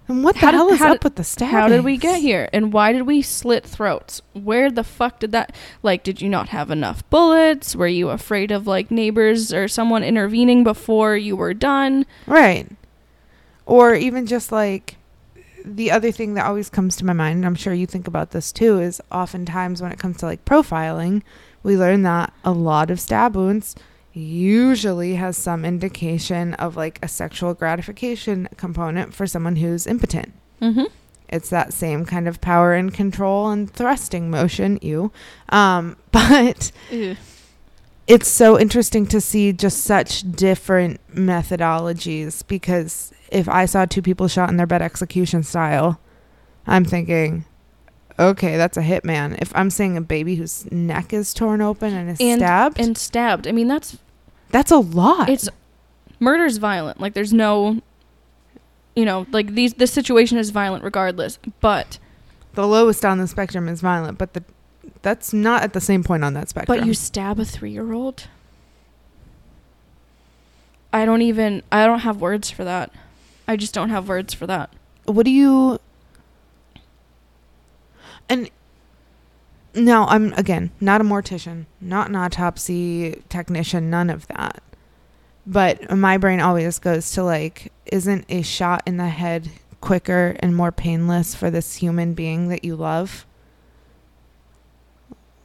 And 0.09 0.23
what 0.23 0.35
the 0.35 0.41
How 0.43 0.51
did- 0.51 0.57
hell 0.59 0.69
is 0.71 0.81
up 0.83 0.93
did- 0.93 1.05
with 1.05 1.15
the 1.17 1.25
stabbing? 1.25 1.53
How 1.55 1.69
did 1.69 1.83
we 1.85 1.97
get 1.97 2.21
here? 2.21 2.49
And 2.53 2.73
why 2.73 2.93
did 2.93 3.03
we 3.03 3.23
slit 3.23 3.65
throats? 3.65 4.21
Where 4.35 4.71
the 4.71 4.85
fuck 4.85 5.19
did 5.21 5.33
that 5.33 5.55
like 5.83 6.03
did 6.05 6.21
you 6.21 6.29
not 6.29 6.51
have 6.51 6.71
enough 6.71 7.09
bullets? 7.11 7.75
Were 7.75 7.89
you 7.89 8.11
afraid 8.11 8.51
of 8.51 8.67
like 8.67 8.91
neighbors 8.91 9.53
or 9.53 9.67
someone 9.67 10.03
intervening 10.05 10.63
before 10.63 11.17
you 11.17 11.37
were 11.37 11.55
done? 11.55 12.05
Right. 12.27 12.69
Or 13.65 13.95
even 13.95 14.27
just 14.27 14.53
like 14.53 14.97
the 15.67 15.91
other 15.91 16.13
thing 16.13 16.35
that 16.35 16.47
always 16.47 16.71
comes 16.71 16.97
to 16.97 17.05
my 17.05 17.13
mind, 17.13 17.37
and 17.37 17.47
I'm 17.47 17.55
sure 17.57 17.75
you 17.75 17.87
think 17.87 18.07
about 18.07 18.31
this 18.31 18.53
too, 18.53 18.79
is 18.79 19.01
oftentimes 19.11 19.83
when 19.83 19.93
it 19.93 19.99
comes 19.99 20.19
to 20.19 20.27
like 20.27 20.45
profiling, 20.45 21.23
we 21.63 21.77
learn 21.77 22.03
that 22.05 22.33
a 22.45 22.53
lot 22.53 22.91
of 22.91 23.01
stab 23.01 23.35
wounds 23.35 23.75
usually 24.13 25.17
has 25.17 25.37
some 25.37 25.65
indication 25.65 26.55
of 26.55 26.77
like 26.77 26.99
a 27.03 27.09
sexual 27.09 27.53
gratification 27.53 28.49
component 28.57 29.13
for 29.15 29.27
someone 29.27 29.57
who's 29.57 29.87
impotent. 29.87 30.33
Mhm. 30.63 30.87
It's 31.29 31.51
that 31.51 31.73
same 31.73 32.05
kind 32.07 32.29
of 32.29 32.41
power 32.41 32.73
and 32.73 32.95
control 32.95 33.51
and 33.51 33.71
thrusting 33.71 34.31
motion, 34.31 34.79
you. 34.81 35.11
Um, 35.51 35.97
but 36.13 36.71
it's 38.07 38.29
so 38.29 38.59
interesting 38.59 39.07
to 39.07 39.21
see 39.21 39.53
just 39.53 39.83
such 39.85 40.23
different 40.33 41.01
methodologies 41.15 42.47
because 42.47 43.13
if 43.31 43.49
I 43.49 43.67
saw 43.67 43.85
two 43.85 44.03
people 44.03 44.29
shot 44.29 44.49
in 44.51 44.57
their 44.57 44.67
bed 44.67 44.83
execution 44.83 45.43
style, 45.43 45.99
I'm 46.67 46.85
thinking, 46.85 47.45
okay, 48.19 48.57
that's 48.57 48.77
a 48.77 48.83
hitman. 48.83 49.37
If 49.41 49.53
I'm 49.57 49.71
seeing 49.71 49.97
a 49.97 50.01
baby 50.01 50.37
whose 50.37 50.71
neck 50.71 51.13
is 51.13 51.35
torn 51.35 51.61
open 51.61 51.93
and 51.95 52.11
is 52.11 52.21
And- 52.21 52.41
stabbed, 52.41 52.81
And 52.81 52.97
stabbed. 52.97 53.47
I 53.49 53.53
mean, 53.53 53.69
that's 53.69 53.99
that's 54.51 54.71
a 54.71 54.79
lot. 54.79 55.29
it's 55.29 55.49
murder's 56.21 56.59
violent. 56.59 57.01
Like 57.01 57.15
there's 57.15 57.33
no 57.33 57.83
you 58.95 59.05
know, 59.05 59.27
like 59.33 59.55
these 59.55 59.75
this 59.75 59.93
situation 59.93 60.39
is 60.39 60.51
violent 60.51 60.83
regardless, 60.85 61.39
but 61.61 61.99
The 62.55 62.67
lowest 62.67 63.05
on 63.05 63.19
the 63.19 63.27
spectrum 63.27 63.69
is 63.69 63.81
violent, 63.83 64.17
but 64.17 64.33
the 64.33 64.43
that's 65.03 65.33
not 65.33 65.63
at 65.63 65.73
the 65.73 65.81
same 65.81 66.03
point 66.03 66.25
on 66.25 66.35
that 66.35 66.49
spectrum. 66.49 66.79
but 66.79 66.87
you 66.87 66.95
stab 66.95 67.39
a 67.39 67.43
3-year-old? 67.45 68.29
I 70.93 71.05
don't 71.05 71.23
even 71.23 71.63
I 71.71 71.87
don't 71.87 72.01
have 72.01 72.21
words 72.21 72.51
for 72.51 72.65
that. 72.65 72.91
I 73.47 73.57
just 73.57 73.75
don't 73.75 73.91
have 73.91 74.09
words 74.09 74.35
for 74.35 74.47
that. 74.47 74.71
what 75.05 75.25
do 75.25 75.31
you 75.31 75.79
and 78.29 78.51
now 79.75 80.07
i'm 80.07 80.33
again 80.33 80.71
not 80.81 81.01
a 81.01 81.05
mortician 81.05 81.67
not 81.81 82.09
an 82.09 82.17
autopsy 82.17 83.23
technician 83.29 83.89
none 83.91 84.11
of 84.11 84.27
that 84.29 84.63
but 85.47 85.95
my 85.97 86.17
brain 86.17 86.41
always 86.41 86.79
goes 86.81 87.09
to 87.13 87.23
like 87.23 87.71
isn't 87.87 88.25
a 88.29 88.43
shot 88.43 88.83
in 88.87 88.97
the 88.97 89.09
head 89.09 89.49
quicker 89.81 90.35
and 90.41 90.57
more 90.57 90.73
painless 90.73 91.35
for 91.35 91.51
this 91.51 91.77
human 91.77 92.15
being 92.15 92.49
that 92.49 92.65
you 92.65 92.75
love 92.75 93.27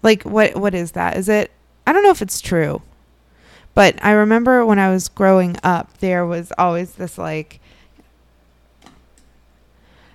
like 0.04 0.24
what 0.24 0.56
what 0.56 0.74
is 0.74 0.92
that 0.94 1.18
is 1.18 1.28
it 1.30 1.52
i 1.88 1.92
don't 1.94 2.04
know 2.04 2.10
if 2.12 2.22
it's 2.22 2.42
true 2.42 2.82
but 3.76 3.96
i 4.04 4.12
remember 4.12 4.66
when 4.66 4.80
i 4.80 4.90
was 4.90 5.08
growing 5.10 5.56
up 5.64 5.98
there 6.00 6.26
was 6.26 6.52
always 6.58 6.94
this 6.94 7.18
like 7.18 7.60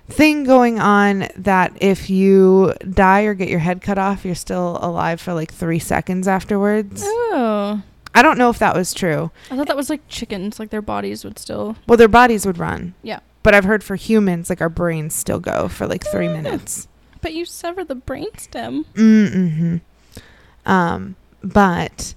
thing 0.09 0.43
going 0.45 0.79
on 0.79 1.27
that 1.35 1.73
if 1.81 2.09
you 2.09 2.73
die 2.89 3.23
or 3.23 3.33
get 3.33 3.49
your 3.49 3.59
head 3.59 3.81
cut 3.81 3.97
off, 3.97 4.23
you're 4.23 4.35
still 4.35 4.79
alive 4.81 5.19
for 5.19 5.33
like 5.33 5.51
three 5.53 5.79
seconds 5.79 6.29
afterwards. 6.29 7.03
Oh. 7.05 7.81
I 8.15 8.21
don't 8.21 8.37
know 8.37 8.49
if 8.49 8.57
that 8.59 8.73
was 8.73 8.93
true. 8.93 9.31
I 9.51 9.57
thought 9.57 9.67
that 9.67 9.75
was 9.75 9.89
like 9.89 10.07
chickens, 10.07 10.59
like 10.59 10.69
their 10.69 10.81
bodies 10.81 11.25
would 11.25 11.37
still 11.37 11.75
Well, 11.87 11.97
their 11.97 12.07
bodies 12.07 12.45
would 12.45 12.57
run. 12.57 12.93
Yeah. 13.03 13.19
But 13.43 13.53
I've 13.53 13.65
heard 13.65 13.83
for 13.83 13.95
humans, 13.97 14.49
like 14.49 14.61
our 14.61 14.69
brains 14.69 15.13
still 15.13 15.39
go 15.41 15.67
for 15.67 15.85
like 15.87 16.05
three 16.07 16.29
Ah. 16.29 16.33
minutes. 16.33 16.86
But 17.21 17.33
you 17.33 17.45
sever 17.45 17.83
the 17.83 17.95
brainstem. 17.95 18.85
Mm-hmm. 18.93 19.77
Um, 20.69 21.15
but 21.43 22.13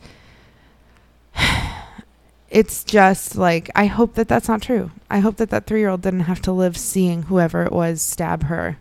it's 2.51 2.83
just 2.85 3.37
like 3.37 3.71
I 3.75 3.87
hope 3.87 4.15
that 4.15 4.29
that's 4.29 4.49
not 4.49 4.63
true. 4.63 4.91
I 5.09 5.21
hope 5.21 5.37
that 5.37 5.51
that 5.51 5.67
three-year-old 5.67 6.03
didn't 6.03 6.21
have 6.21 6.43
to 6.43 6.53
live 6.53 6.77
seeing 6.77 7.25
whoever 7.25 7.63
it 7.65 7.73
was 7.73 8.03
stab 8.03 8.45
her. 8.45 8.79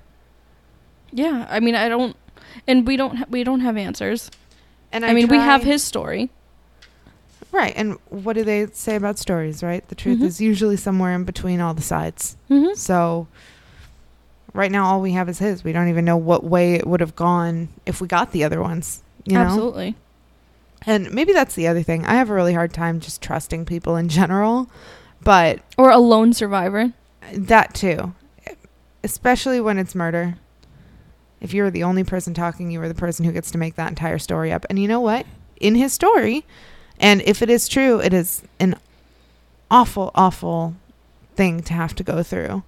Yeah, 1.12 1.48
I 1.50 1.60
mean, 1.60 1.76
I 1.76 1.90
don't, 1.90 2.16
and 2.68 2.86
we 2.86 2.96
don't, 2.96 3.16
ha- 3.18 3.26
we 3.30 3.44
don't 3.44 3.62
have 3.62 3.78
answers. 3.78 4.30
And 4.92 5.04
I, 5.06 5.14
mean, 5.14 5.28
we 5.28 5.38
have 5.38 5.64
his 5.64 5.84
story. 5.84 6.30
right. 7.52 7.74
And 7.76 7.98
what 8.10 8.34
do 8.34 8.44
they 8.44 8.68
say 8.74 8.96
about 8.96 9.18
stories? 9.20 9.64
Right, 9.64 9.88
the 9.88 9.96
truth 9.96 10.20
Mhm. 10.20 10.24
is 10.26 10.40
usually 10.42 10.78
somewhere 10.78 11.14
in 11.14 11.24
between 11.24 11.62
all 11.62 11.74
the 11.74 11.82
sides. 11.82 12.38
Mm-hmm. 12.50 12.76
So 12.76 13.28
right 14.54 14.72
now, 14.72 14.86
all 14.86 15.02
we 15.02 15.12
have 15.14 15.30
is 15.30 15.40
his. 15.40 15.64
We 15.64 15.72
don't 15.72 15.90
even 15.90 16.06
know 16.06 16.18
what 16.18 16.44
way 16.44 16.74
it 16.76 16.86
would 16.88 17.00
have 17.00 17.16
gone 17.16 17.70
if 17.86 18.02
we 18.02 18.08
got 18.08 18.32
the 18.32 18.44
other 18.44 18.62
ones. 18.62 19.04
You 19.26 19.34
know, 19.36 19.42
Absolutely. 19.42 19.96
and 20.88 21.12
maybe 21.12 21.34
that's 21.34 21.56
the 21.56 21.68
other 21.68 21.84
thing. 21.84 22.06
I 22.06 22.14
have 22.16 22.30
a 22.30 22.34
really 22.34 22.54
hard 22.54 22.74
time 22.74 23.00
just 23.00 23.22
trusting 23.22 23.66
people 23.66 23.96
in 23.96 24.10
general, 24.10 24.70
but 25.22 25.60
Or 25.78 25.92
a 25.92 25.98
lone 26.00 26.34
survivor. 26.34 26.94
that 27.34 27.74
too, 27.74 28.14
especially 29.04 29.60
when 29.62 29.78
it's 29.78 29.94
murder. 29.94 30.36
If 31.42 31.54
you're 31.54 31.70
the 31.72 31.84
only 31.84 32.04
person 32.04 32.34
talking, 32.34 32.70
you 32.72 32.82
are 32.82 32.88
the 32.88 32.96
person 32.96 33.24
who 33.26 33.32
gets 33.32 33.52
to 33.52 33.58
make 33.58 33.76
that 33.76 33.90
entire 33.90 34.18
story 34.20 34.52
up. 34.52 34.66
And 34.70 34.78
you 34.80 34.88
know 34.88 35.00
what? 35.00 35.26
In 35.60 35.76
his 35.76 35.94
story, 35.94 36.44
and 37.00 37.22
if 37.22 37.42
it 37.42 37.50
is 37.50 37.68
true, 37.68 38.00
it 38.00 38.14
is 38.14 38.44
an 38.60 38.76
awful, 39.72 40.12
awful 40.16 40.76
thing 41.36 41.62
to 41.64 41.74
have 41.74 41.94
to 41.96 42.04
go 42.04 42.24
through. 42.24 42.64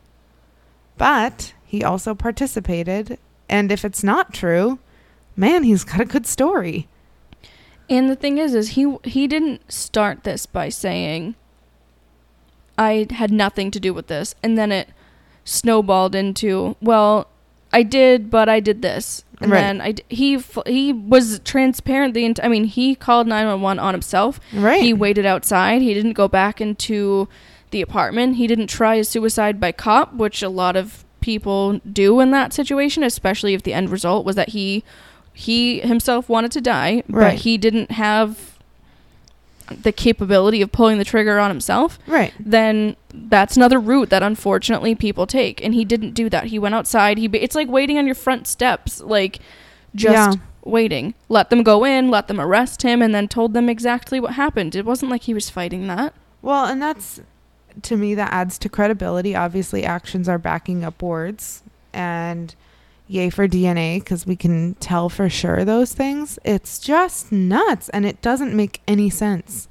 But 0.98 1.54
he 1.72 1.86
also 1.86 2.14
participated. 2.14 3.18
And 3.48 3.72
if 3.72 3.86
it's 3.86 4.04
not 4.04 4.34
true, 4.34 4.78
man, 5.38 5.64
he's 5.64 5.86
got 5.86 6.02
a 6.02 6.06
good 6.06 6.28
story. 6.28 6.90
And 7.90 8.10
the 8.10 8.16
thing 8.18 8.38
is, 8.38 8.54
is 8.54 8.70
he 8.72 8.98
he 9.06 9.26
didn't 9.26 9.72
start 9.72 10.26
this 10.26 10.46
by 10.46 10.68
saying, 10.68 11.36
"I 12.78 13.08
had 13.12 13.32
nothing 13.32 13.72
to 13.72 13.80
do 13.80 13.94
with 13.94 14.08
this," 14.08 14.36
and 14.44 14.58
then 14.58 14.74
it 14.74 14.90
snowballed 15.46 16.14
into, 16.14 16.76
"Well, 16.82 17.28
I 17.72 17.84
did, 17.84 18.30
but 18.30 18.50
I 18.50 18.60
did 18.60 18.82
this," 18.82 19.24
and 19.40 19.50
Right. 19.50 19.62
then 19.62 19.80
I 19.80 19.92
d- 19.94 20.04
he 20.10 20.36
f- 20.36 20.58
he 20.68 20.92
was 20.92 21.40
transparent. 21.46 22.14
The 22.14 22.26
ent- 22.26 22.44
I 22.44 22.50
mean, 22.50 22.66
he 22.66 22.96
called 22.96 23.28
nine 23.28 23.48
one 23.48 23.62
one 23.62 23.80
on 23.80 23.94
himself. 23.94 24.42
Right. 24.54 24.82
He 24.82 24.92
waited 24.94 25.26
outside. 25.26 25.82
He 25.82 25.94
didn't 25.94 26.14
go 26.20 26.28
back 26.28 26.60
into 26.60 27.30
the 27.72 27.82
apartment. 27.82 28.36
He 28.36 28.46
didn't 28.48 28.68
try 28.68 28.96
a 28.96 29.06
suicide 29.06 29.58
by 29.58 29.72
cop, 29.72 30.14
which 30.16 30.42
a 30.44 30.50
lot 30.50 30.76
of 30.76 31.06
people 31.22 31.80
do 31.92 32.20
in 32.20 32.32
that 32.32 32.52
situation, 32.54 33.04
especially 33.04 33.54
if 33.54 33.64
the 33.64 33.74
end 33.74 33.90
result 33.90 34.26
was 34.26 34.36
that 34.36 34.50
he 34.50 34.84
he 35.34 35.80
himself 35.80 36.28
wanted 36.28 36.52
to 36.52 36.60
die, 36.62 37.04
Right. 37.08 37.32
but 37.32 37.36
he 37.42 37.58
didn't 37.58 37.92
have 37.92 38.58
the 39.84 39.94
capability 39.94 40.62
of 40.62 40.72
pulling 40.74 40.98
the 40.98 41.06
trigger 41.06 41.40
on 41.40 41.50
himself. 41.50 41.98
right. 42.06 42.34
Then 42.38 42.98
that's 43.14 43.56
another 43.56 43.80
route 43.80 44.10
that 44.10 44.22
unfortunately 44.22 44.96
people 44.96 45.26
take, 45.26 45.64
and 45.64 45.74
he 45.74 45.86
didn't 45.86 46.12
do 46.14 46.30
that. 46.30 46.46
He 46.46 46.60
went 46.60 46.76
outside. 46.76 47.18
He 47.18 47.28
it's 47.34 47.56
like 47.56 47.70
waiting 47.70 47.98
on 47.98 48.06
your 48.06 48.16
front 48.16 48.48
steps, 48.48 49.00
like 49.02 49.40
just 49.96 50.38
Yeah. 50.38 50.44
waiting. 50.66 51.14
Let 51.30 51.50
them 51.50 51.64
go 51.64 51.86
in, 51.86 52.10
let 52.12 52.28
them 52.28 52.42
arrest 52.42 52.82
him, 52.82 53.02
and 53.02 53.16
then 53.16 53.30
told 53.30 53.54
them 53.54 53.70
exactly 53.70 54.20
what 54.20 54.34
happened. 54.34 54.76
It 54.76 54.86
wasn't 54.86 55.10
like 55.12 55.24
he 55.24 55.34
was 55.34 55.50
fighting 55.50 55.88
that. 55.88 56.14
Well, 56.42 56.66
and 56.66 56.82
that's 56.82 57.22
to 57.84 57.98
me 57.98 58.16
that 58.16 58.32
adds 58.32 58.58
to 58.60 58.70
credibility. 58.70 59.36
Obviously, 59.36 59.84
actions 59.84 60.28
are 60.30 60.38
backing 60.38 60.84
up 60.84 61.02
words, 61.02 61.64
and 61.94 62.56
yay 63.08 63.30
for 63.30 63.48
DNA 63.48 64.00
because 64.00 64.26
we 64.26 64.36
can 64.36 64.76
tell 64.76 65.10
for 65.10 65.30
sure 65.30 65.66
those 65.66 65.94
things. 65.94 66.40
It's 66.44 66.80
just 66.80 67.32
nuts, 67.32 67.90
and 67.90 68.06
it 68.06 68.22
doesn't 68.22 68.56
make 68.56 68.82
any 68.88 69.10
sense. 69.10 69.68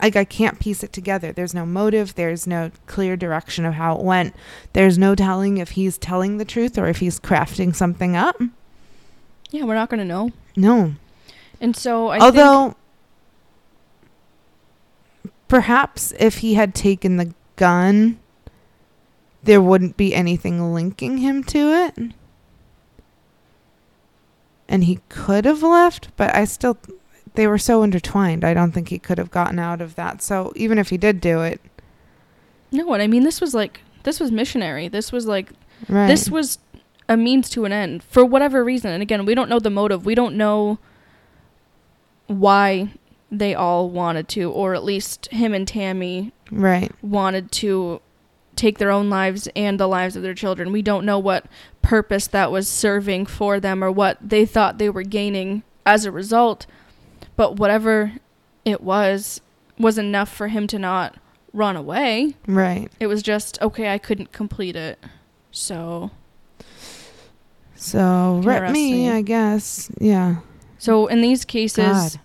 Like 0.00 0.16
I 0.16 0.24
can't 0.24 0.60
piece 0.60 0.82
it 0.82 0.92
together. 0.92 1.32
There's 1.32 1.54
no 1.54 1.64
motive. 1.64 2.14
There's 2.14 2.46
no 2.46 2.70
clear 2.86 3.16
direction 3.16 3.64
of 3.64 3.74
how 3.74 3.96
it 3.96 4.02
went. 4.02 4.34
There's 4.72 4.98
no 4.98 5.14
telling 5.14 5.58
if 5.58 5.70
he's 5.70 5.98
telling 5.98 6.36
the 6.36 6.44
truth 6.44 6.76
or 6.76 6.88
if 6.88 6.98
he's 6.98 7.18
crafting 7.20 7.74
something 7.74 8.16
up. 8.16 8.40
Yeah, 9.50 9.64
we're 9.64 9.74
not 9.74 9.88
gonna 9.88 10.04
know. 10.04 10.30
No. 10.56 10.94
And 11.60 11.76
so 11.76 12.08
I 12.08 12.18
Although, 12.18 12.76
perhaps 15.48 16.12
if 16.18 16.38
he 16.38 16.54
had 16.54 16.74
taken 16.74 17.16
the 17.16 17.34
gun, 17.56 18.18
there 19.42 19.60
wouldn't 19.60 19.96
be 19.96 20.14
anything 20.14 20.72
linking 20.72 21.18
him 21.18 21.44
to 21.44 21.72
it. 21.72 22.12
And 24.68 24.84
he 24.84 25.00
could 25.08 25.44
have 25.44 25.62
left, 25.62 26.08
but 26.16 26.34
I 26.34 26.44
still, 26.46 26.78
they 27.34 27.46
were 27.46 27.58
so 27.58 27.82
intertwined. 27.82 28.44
I 28.44 28.54
don't 28.54 28.72
think 28.72 28.88
he 28.88 28.98
could 28.98 29.18
have 29.18 29.30
gotten 29.30 29.58
out 29.58 29.80
of 29.80 29.94
that. 29.96 30.22
So 30.22 30.52
even 30.56 30.78
if 30.78 30.88
he 30.88 30.96
did 30.96 31.20
do 31.20 31.42
it, 31.42 31.60
no, 32.74 32.86
what 32.86 33.00
I 33.00 33.06
mean 33.06 33.22
this 33.22 33.40
was 33.40 33.54
like 33.54 33.82
this 34.02 34.18
was 34.18 34.32
missionary. 34.32 34.88
This 34.88 35.12
was 35.12 35.26
like 35.26 35.52
right? 35.88 36.08
this 36.08 36.28
was 36.28 36.58
a 37.08 37.16
means 37.16 37.48
to 37.50 37.64
an 37.64 37.72
end 37.72 38.02
for 38.02 38.24
whatever 38.24 38.64
reason. 38.64 38.90
And 38.90 39.02
again, 39.02 39.24
we 39.24 39.34
don't 39.34 39.48
know 39.48 39.60
the 39.60 39.70
motive. 39.70 40.04
We 40.04 40.16
don't 40.16 40.36
know 40.36 40.78
why 42.26 42.94
they 43.30 43.54
all 43.54 43.90
wanted 43.90 44.28
to, 44.28 44.50
or 44.50 44.74
at 44.74 44.84
least 44.84 45.26
him 45.26 45.52
and 45.54 45.66
Tammy 45.66 46.32
right, 46.50 46.92
wanted 47.02 47.50
to 47.52 48.00
take 48.56 48.78
their 48.78 48.90
own 48.90 49.10
lives 49.10 49.48
and 49.56 49.80
the 49.80 49.88
lives 49.88 50.14
of 50.14 50.22
their 50.22 50.34
children. 50.34 50.70
We 50.70 50.82
don't 50.82 51.04
know 51.04 51.18
what 51.18 51.46
purpose 51.82 52.26
that 52.28 52.52
was 52.52 52.68
serving 52.68 53.26
for 53.26 53.58
them 53.58 53.82
or 53.82 53.90
what 53.90 54.16
they 54.20 54.46
thought 54.46 54.78
they 54.78 54.88
were 54.88 55.02
gaining 55.02 55.64
as 55.84 56.04
a 56.04 56.12
result. 56.12 56.66
But 57.36 57.56
whatever 57.56 58.12
it 58.64 58.80
was, 58.80 59.40
was 59.76 59.98
enough 59.98 60.28
for 60.32 60.46
him 60.48 60.68
to 60.68 60.78
not 60.78 61.16
run 61.52 61.74
away. 61.76 62.36
right. 62.46 62.90
It 63.00 63.08
was 63.08 63.22
just, 63.22 63.60
okay, 63.60 63.92
I 63.92 63.98
couldn't 63.98 64.30
complete 64.32 64.76
it. 64.76 64.98
So, 65.50 66.10
So 67.76 68.40
rip 68.44 68.70
me, 68.70 69.10
I 69.10 69.22
guess. 69.22 69.90
Yeah. 70.00 70.36
so 70.78 71.06
in 71.06 71.20
these 71.20 71.44
cases, 71.44 71.84
God. 71.84 72.20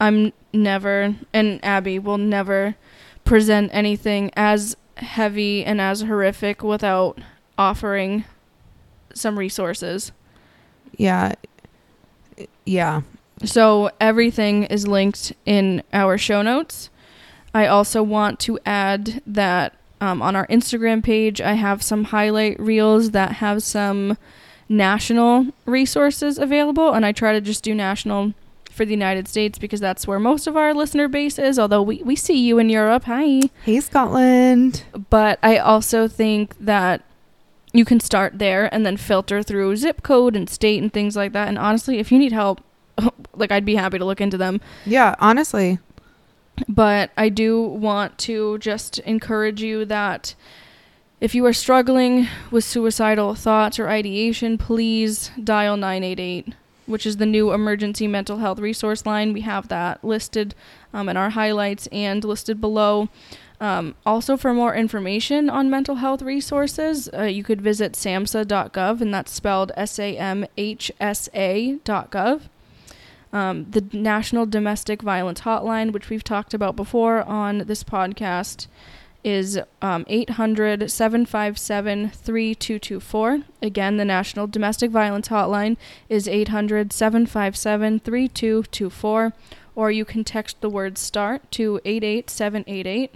I'm 0.00 0.32
never, 0.52 1.14
and 1.32 1.64
Abby 1.64 1.98
will 1.98 2.18
never 2.18 2.76
present 3.24 3.70
anything 3.72 4.30
as 4.36 4.76
heavy 4.96 5.64
and 5.64 5.80
as 5.80 6.02
horrific 6.02 6.62
without 6.62 7.18
offering 7.56 8.24
some 9.14 9.38
resources. 9.38 10.12
Yeah. 10.96 11.34
Yeah. 12.64 13.02
So 13.44 13.90
everything 14.00 14.64
is 14.64 14.86
linked 14.86 15.32
in 15.44 15.82
our 15.92 16.18
show 16.18 16.42
notes. 16.42 16.90
I 17.54 17.66
also 17.66 18.02
want 18.02 18.38
to 18.40 18.58
add 18.64 19.22
that 19.26 19.74
um, 20.00 20.22
on 20.22 20.34
our 20.34 20.46
Instagram 20.48 21.02
page, 21.02 21.40
I 21.40 21.54
have 21.54 21.82
some 21.82 22.04
highlight 22.04 22.58
reels 22.58 23.10
that 23.10 23.34
have 23.34 23.62
some 23.62 24.16
national 24.68 25.48
resources 25.66 26.38
available, 26.38 26.92
and 26.92 27.04
I 27.04 27.12
try 27.12 27.32
to 27.32 27.40
just 27.40 27.62
do 27.62 27.74
national 27.74 28.32
for 28.72 28.84
the 28.84 28.92
United 28.92 29.28
States 29.28 29.58
because 29.58 29.80
that's 29.80 30.06
where 30.06 30.18
most 30.18 30.46
of 30.46 30.56
our 30.56 30.74
listener 30.74 31.08
base 31.08 31.38
is. 31.38 31.58
Although 31.58 31.82
we 31.82 32.02
we 32.02 32.16
see 32.16 32.36
you 32.36 32.58
in 32.58 32.68
Europe, 32.68 33.04
hi. 33.04 33.42
Hey, 33.64 33.80
Scotland. 33.80 34.84
But 35.10 35.38
I 35.42 35.58
also 35.58 36.08
think 36.08 36.56
that 36.58 37.02
you 37.72 37.84
can 37.84 38.00
start 38.00 38.38
there 38.38 38.72
and 38.74 38.84
then 38.84 38.96
filter 38.96 39.42
through 39.42 39.76
zip 39.76 40.02
code 40.02 40.36
and 40.36 40.48
state 40.48 40.82
and 40.82 40.92
things 40.92 41.16
like 41.16 41.32
that. 41.32 41.48
And 41.48 41.58
honestly, 41.58 41.98
if 41.98 42.12
you 42.12 42.18
need 42.18 42.32
help, 42.32 42.60
like 43.34 43.50
I'd 43.50 43.64
be 43.64 43.76
happy 43.76 43.98
to 43.98 44.04
look 44.04 44.20
into 44.20 44.36
them. 44.36 44.60
Yeah, 44.84 45.14
honestly. 45.18 45.78
But 46.68 47.10
I 47.16 47.28
do 47.28 47.62
want 47.62 48.18
to 48.18 48.58
just 48.58 48.98
encourage 49.00 49.62
you 49.62 49.84
that 49.86 50.34
if 51.20 51.34
you 51.34 51.46
are 51.46 51.52
struggling 51.52 52.28
with 52.50 52.64
suicidal 52.64 53.34
thoughts 53.34 53.78
or 53.78 53.88
ideation, 53.88 54.58
please 54.58 55.30
dial 55.42 55.76
988, 55.76 56.54
which 56.86 57.06
is 57.06 57.16
the 57.16 57.26
new 57.26 57.52
emergency 57.52 58.06
mental 58.06 58.38
health 58.38 58.58
resource 58.58 59.06
line. 59.06 59.32
We 59.32 59.42
have 59.42 59.68
that 59.68 60.04
listed 60.04 60.54
um, 60.92 61.08
in 61.08 61.16
our 61.16 61.30
highlights 61.30 61.86
and 61.88 62.24
listed 62.24 62.60
below. 62.60 63.08
Um, 63.60 63.94
also, 64.04 64.36
for 64.36 64.52
more 64.52 64.74
information 64.74 65.48
on 65.48 65.70
mental 65.70 65.96
health 65.96 66.20
resources, 66.20 67.08
uh, 67.16 67.22
you 67.22 67.44
could 67.44 67.60
visit 67.60 67.92
samhsa.gov, 67.92 69.00
and 69.00 69.14
that's 69.14 69.30
spelled 69.30 69.70
S 69.76 70.00
A 70.00 70.16
M 70.16 70.44
H 70.56 70.90
S 71.00 71.28
A.gov. 71.32 72.42
Um, 73.32 73.70
the 73.70 73.84
National 73.92 74.44
Domestic 74.46 75.00
Violence 75.00 75.42
Hotline, 75.42 75.92
which 75.92 76.10
we've 76.10 76.24
talked 76.24 76.52
about 76.52 76.76
before 76.76 77.22
on 77.22 77.58
this 77.58 77.82
podcast, 77.84 78.66
is 79.24 79.58
um, 79.80 80.04
800 80.08 80.90
757 80.90 82.10
3224. 82.10 83.42
Again, 83.60 83.96
the 83.96 84.04
National 84.04 84.46
Domestic 84.46 84.90
Violence 84.90 85.28
Hotline 85.28 85.76
is 86.08 86.28
800 86.28 86.92
757 86.92 88.00
3224. 88.00 89.32
Or 89.74 89.90
you 89.90 90.04
can 90.04 90.24
text 90.24 90.60
the 90.60 90.68
word 90.68 90.98
START 90.98 91.50
to 91.52 91.80
88788. 91.84 93.14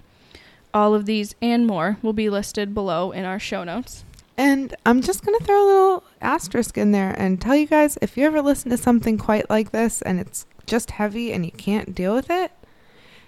All 0.73 0.95
of 0.95 1.07
these 1.07 1.35
and 1.43 1.67
more 1.67 1.99
will 2.03 2.13
be 2.13 2.31
listed 2.31 2.75
below 2.75 3.11
in 3.11 3.25
our 3.25 3.39
show 3.39 3.65
notes. 3.65 4.05
And 4.39 4.75
I'm 4.85 5.01
just 5.01 5.25
going 5.25 5.39
to 5.39 5.45
throw 5.45 5.65
a 5.65 5.67
little 5.67 6.05
asterisk 6.21 6.77
in 6.77 6.93
there 6.93 7.15
and 7.19 7.41
tell 7.41 7.57
you 7.57 7.67
guys 7.67 7.99
if 8.03 8.17
you 8.17 8.27
ever 8.27 8.43
listen 8.43 8.71
to 8.71 8.77
something 8.77 9.17
quite 9.17 9.49
like 9.49 9.73
this 9.73 10.03
and 10.03 10.21
it's 10.21 10.47
just 10.67 10.93
heavy 10.93 11.33
and 11.33 11.45
you 11.45 11.53
can't 11.53 11.95
deal 11.95 12.15
with 12.15 12.29
it, 12.29 12.53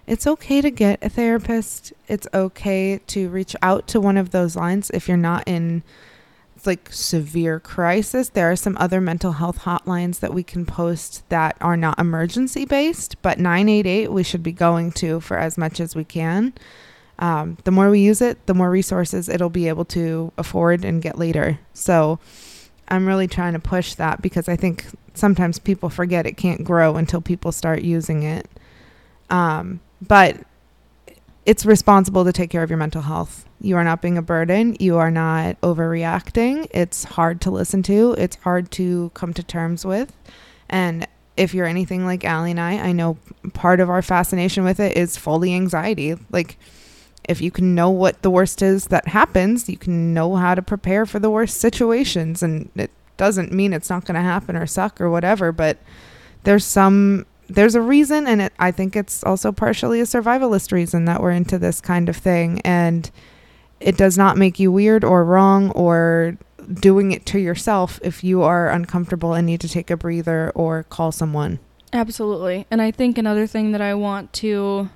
it's 0.08 0.26
okay 0.26 0.62
to 0.62 0.70
get 0.70 0.98
a 1.02 1.10
therapist. 1.10 1.92
It's 2.08 2.26
okay 2.32 2.98
to 3.08 3.28
reach 3.28 3.54
out 3.60 3.86
to 3.88 4.00
one 4.00 4.16
of 4.16 4.30
those 4.30 4.56
lines 4.56 4.90
if 4.90 5.06
you're 5.06 5.18
not 5.18 5.44
in 5.46 5.82
like 6.64 6.88
severe 6.90 7.60
crisis. 7.60 8.30
There 8.30 8.50
are 8.50 8.56
some 8.56 8.76
other 8.80 9.00
mental 9.02 9.32
health 9.32 9.60
hotlines 9.60 10.20
that 10.20 10.32
we 10.32 10.42
can 10.42 10.64
post 10.64 11.28
that 11.28 11.56
are 11.60 11.76
not 11.76 11.98
emergency 11.98 12.64
based, 12.64 13.20
but 13.20 13.38
988 13.38 14.10
we 14.10 14.22
should 14.22 14.42
be 14.42 14.50
going 14.50 14.92
to 14.92 15.20
for 15.20 15.38
as 15.38 15.58
much 15.58 15.78
as 15.78 15.94
we 15.94 16.04
can. 16.04 16.54
Um, 17.18 17.58
the 17.64 17.70
more 17.70 17.90
we 17.90 18.00
use 18.00 18.22
it, 18.22 18.46
the 18.46 18.54
more 18.54 18.70
resources 18.70 19.28
it'll 19.28 19.50
be 19.50 19.68
able 19.68 19.84
to 19.86 20.32
afford 20.38 20.84
and 20.84 21.02
get 21.02 21.18
later. 21.18 21.58
So 21.74 22.18
I'm 22.88 23.06
really 23.06 23.28
trying 23.28 23.52
to 23.52 23.58
push 23.58 23.94
that 23.94 24.22
because 24.22 24.48
I 24.48 24.56
think 24.56 24.86
sometimes 25.12 25.58
people 25.58 25.90
forget 25.90 26.26
it 26.26 26.38
can't 26.38 26.64
grow 26.64 26.96
until 26.96 27.20
people 27.20 27.52
start 27.52 27.82
using 27.82 28.22
it. 28.22 28.48
Um, 29.28 29.80
but 30.00 30.36
it's 31.46 31.64
responsible 31.64 32.24
to 32.24 32.32
take 32.32 32.50
care 32.50 32.62
of 32.62 32.70
your 32.70 32.78
mental 32.78 33.02
health. 33.02 33.46
You 33.60 33.76
are 33.76 33.84
not 33.84 34.02
being 34.02 34.18
a 34.18 34.22
burden. 34.22 34.76
You 34.78 34.98
are 34.98 35.10
not 35.10 35.60
overreacting. 35.62 36.68
It's 36.72 37.04
hard 37.04 37.40
to 37.42 37.50
listen 37.50 37.82
to. 37.84 38.14
It's 38.18 38.36
hard 38.36 38.70
to 38.72 39.10
come 39.14 39.32
to 39.34 39.42
terms 39.42 39.84
with. 39.84 40.12
And 40.68 41.08
if 41.36 41.54
you're 41.54 41.66
anything 41.66 42.04
like 42.04 42.24
Allie 42.24 42.50
and 42.50 42.60
I, 42.60 42.78
I 42.78 42.92
know 42.92 43.16
part 43.54 43.80
of 43.80 43.88
our 43.88 44.02
fascination 44.02 44.64
with 44.64 44.78
it 44.78 44.96
is 44.96 45.16
fully 45.16 45.54
anxiety. 45.54 46.16
Like, 46.30 46.58
if 47.28 47.40
you 47.40 47.50
can 47.50 47.74
know 47.74 47.90
what 47.90 48.22
the 48.22 48.30
worst 48.30 48.62
is 48.62 48.86
that 48.86 49.08
happens, 49.08 49.68
you 49.68 49.76
can 49.76 50.14
know 50.14 50.36
how 50.36 50.54
to 50.54 50.62
prepare 50.62 51.06
for 51.06 51.18
the 51.18 51.30
worst 51.30 51.58
situations. 51.58 52.42
And 52.42 52.70
it 52.74 52.90
doesn't 53.16 53.52
mean 53.52 53.72
it's 53.72 53.90
not 53.90 54.04
going 54.04 54.14
to 54.16 54.20
happen 54.20 54.56
or 54.56 54.66
suck 54.66 55.00
or 55.00 55.10
whatever, 55.10 55.52
but 55.52 55.78
there's 56.44 56.64
some 56.64 57.26
there's 57.48 57.74
a 57.74 57.80
reason 57.80 58.26
and 58.26 58.42
it, 58.42 58.52
i 58.58 58.70
think 58.70 58.94
it's 58.94 59.24
also 59.24 59.50
partially 59.52 60.00
a 60.00 60.04
survivalist 60.04 60.70
reason 60.72 61.06
that 61.06 61.22
we're 61.22 61.30
into 61.30 61.58
this 61.58 61.80
kind 61.80 62.08
of 62.08 62.16
thing 62.16 62.60
and 62.62 63.10
it 63.80 63.96
does 63.96 64.18
not 64.18 64.36
make 64.36 64.58
you 64.58 64.70
weird 64.70 65.02
or 65.04 65.24
wrong 65.24 65.70
or 65.70 66.36
doing 66.74 67.12
it 67.12 67.24
to 67.24 67.38
yourself 67.38 67.98
if 68.02 68.22
you 68.22 68.42
are 68.42 68.68
uncomfortable 68.68 69.32
and 69.34 69.46
need 69.46 69.60
to 69.60 69.68
take 69.68 69.90
a 69.90 69.96
breather 69.96 70.50
or 70.54 70.82
call 70.84 71.10
someone 71.10 71.58
Absolutely. 71.92 72.66
And 72.70 72.82
I 72.82 72.90
think 72.90 73.16
another 73.16 73.46
thing 73.46 73.72
that 73.72 73.80
I 73.80 73.94
want 73.94 74.32
to 74.34 74.90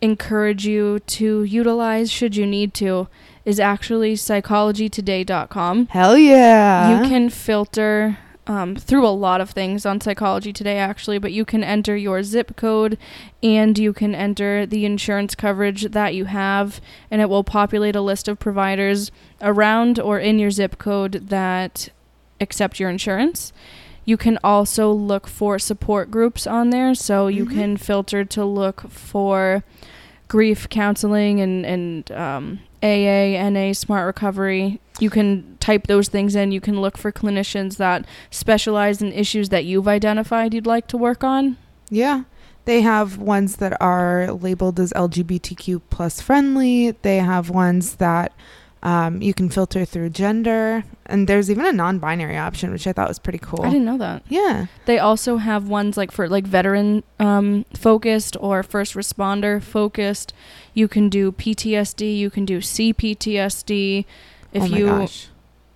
encourage 0.00 0.66
you 0.66 1.00
to 1.00 1.42
utilize 1.44 2.10
should 2.10 2.36
you 2.36 2.46
need 2.46 2.74
to 2.74 3.08
is 3.44 3.58
actually 3.58 4.14
psychologytoday.com. 4.14 5.86
hell 5.86 6.16
yeah 6.16 7.02
You 7.02 7.08
can 7.08 7.30
filter 7.30 8.18
um, 8.46 8.76
through 8.76 9.06
a 9.06 9.08
lot 9.08 9.40
of 9.40 9.50
things 9.50 9.86
on 9.86 10.00
Psychology 10.00 10.52
Today, 10.52 10.76
actually, 10.78 11.18
but 11.18 11.32
you 11.32 11.44
can 11.44 11.64
enter 11.64 11.96
your 11.96 12.22
zip 12.22 12.56
code 12.56 12.98
and 13.42 13.78
you 13.78 13.92
can 13.92 14.14
enter 14.14 14.66
the 14.66 14.84
insurance 14.84 15.34
coverage 15.34 15.90
that 15.92 16.14
you 16.14 16.26
have, 16.26 16.80
and 17.10 17.20
it 17.22 17.28
will 17.30 17.44
populate 17.44 17.96
a 17.96 18.00
list 18.02 18.28
of 18.28 18.38
providers 18.38 19.10
around 19.40 19.98
or 19.98 20.18
in 20.18 20.38
your 20.38 20.50
zip 20.50 20.76
code 20.78 21.28
that 21.28 21.88
accept 22.40 22.78
your 22.78 22.90
insurance. 22.90 23.52
You 24.04 24.18
can 24.18 24.38
also 24.44 24.92
look 24.92 25.26
for 25.26 25.58
support 25.58 26.10
groups 26.10 26.46
on 26.46 26.68
there, 26.70 26.94
so 26.94 27.26
you 27.28 27.46
Mhm. 27.46 27.50
can 27.54 27.76
filter 27.78 28.24
to 28.26 28.44
look 28.44 28.90
for 28.90 29.64
grief 30.28 30.68
counseling 30.68 31.40
and 31.40 31.64
and 31.64 32.12
um, 32.12 32.58
AA, 32.82 33.36
NA, 33.38 33.72
Smart 33.72 34.04
Recovery. 34.06 34.80
You 35.00 35.08
can 35.08 35.53
type 35.64 35.86
those 35.86 36.08
things 36.08 36.34
in. 36.36 36.52
You 36.52 36.60
can 36.60 36.82
look 36.82 36.98
for 36.98 37.10
clinicians 37.10 37.78
that 37.78 38.04
specialize 38.30 39.00
in 39.00 39.12
issues 39.12 39.48
that 39.48 39.64
you've 39.64 39.88
identified 39.88 40.52
you'd 40.52 40.66
like 40.66 40.86
to 40.88 40.98
work 40.98 41.24
on. 41.24 41.56
Yeah. 41.88 42.24
They 42.66 42.82
have 42.82 43.16
ones 43.18 43.56
that 43.56 43.80
are 43.80 44.30
labeled 44.32 44.78
as 44.78 44.92
LGBTQ 44.92 45.80
plus 45.88 46.20
friendly. 46.20 46.90
They 47.00 47.16
have 47.18 47.48
ones 47.48 47.96
that 47.96 48.32
um, 48.82 49.22
you 49.22 49.32
can 49.32 49.48
filter 49.48 49.86
through 49.86 50.10
gender. 50.10 50.84
And 51.06 51.26
there's 51.28 51.50
even 51.50 51.64
a 51.64 51.72
non 51.72 51.98
binary 51.98 52.36
option, 52.36 52.70
which 52.70 52.86
I 52.86 52.92
thought 52.92 53.08
was 53.08 53.18
pretty 53.18 53.38
cool. 53.38 53.62
I 53.64 53.70
didn't 53.70 53.86
know 53.86 53.98
that. 53.98 54.22
yeah. 54.28 54.66
They 54.84 54.98
also 54.98 55.38
have 55.38 55.68
ones 55.68 55.96
like 55.96 56.12
for 56.12 56.28
like 56.28 56.44
veteran 56.46 57.02
um, 57.18 57.64
focused 57.74 58.36
or 58.38 58.62
first 58.62 58.94
responder 58.94 59.62
focused. 59.62 60.34
You 60.74 60.88
can 60.88 61.08
do 61.08 61.32
PTSD. 61.32 62.16
You 62.18 62.28
can 62.28 62.44
do 62.44 62.58
CPTSD. 62.58 64.04
If 64.52 64.62
oh 64.62 64.68
my 64.68 64.78
you 64.78 64.86
gosh. 64.86 65.28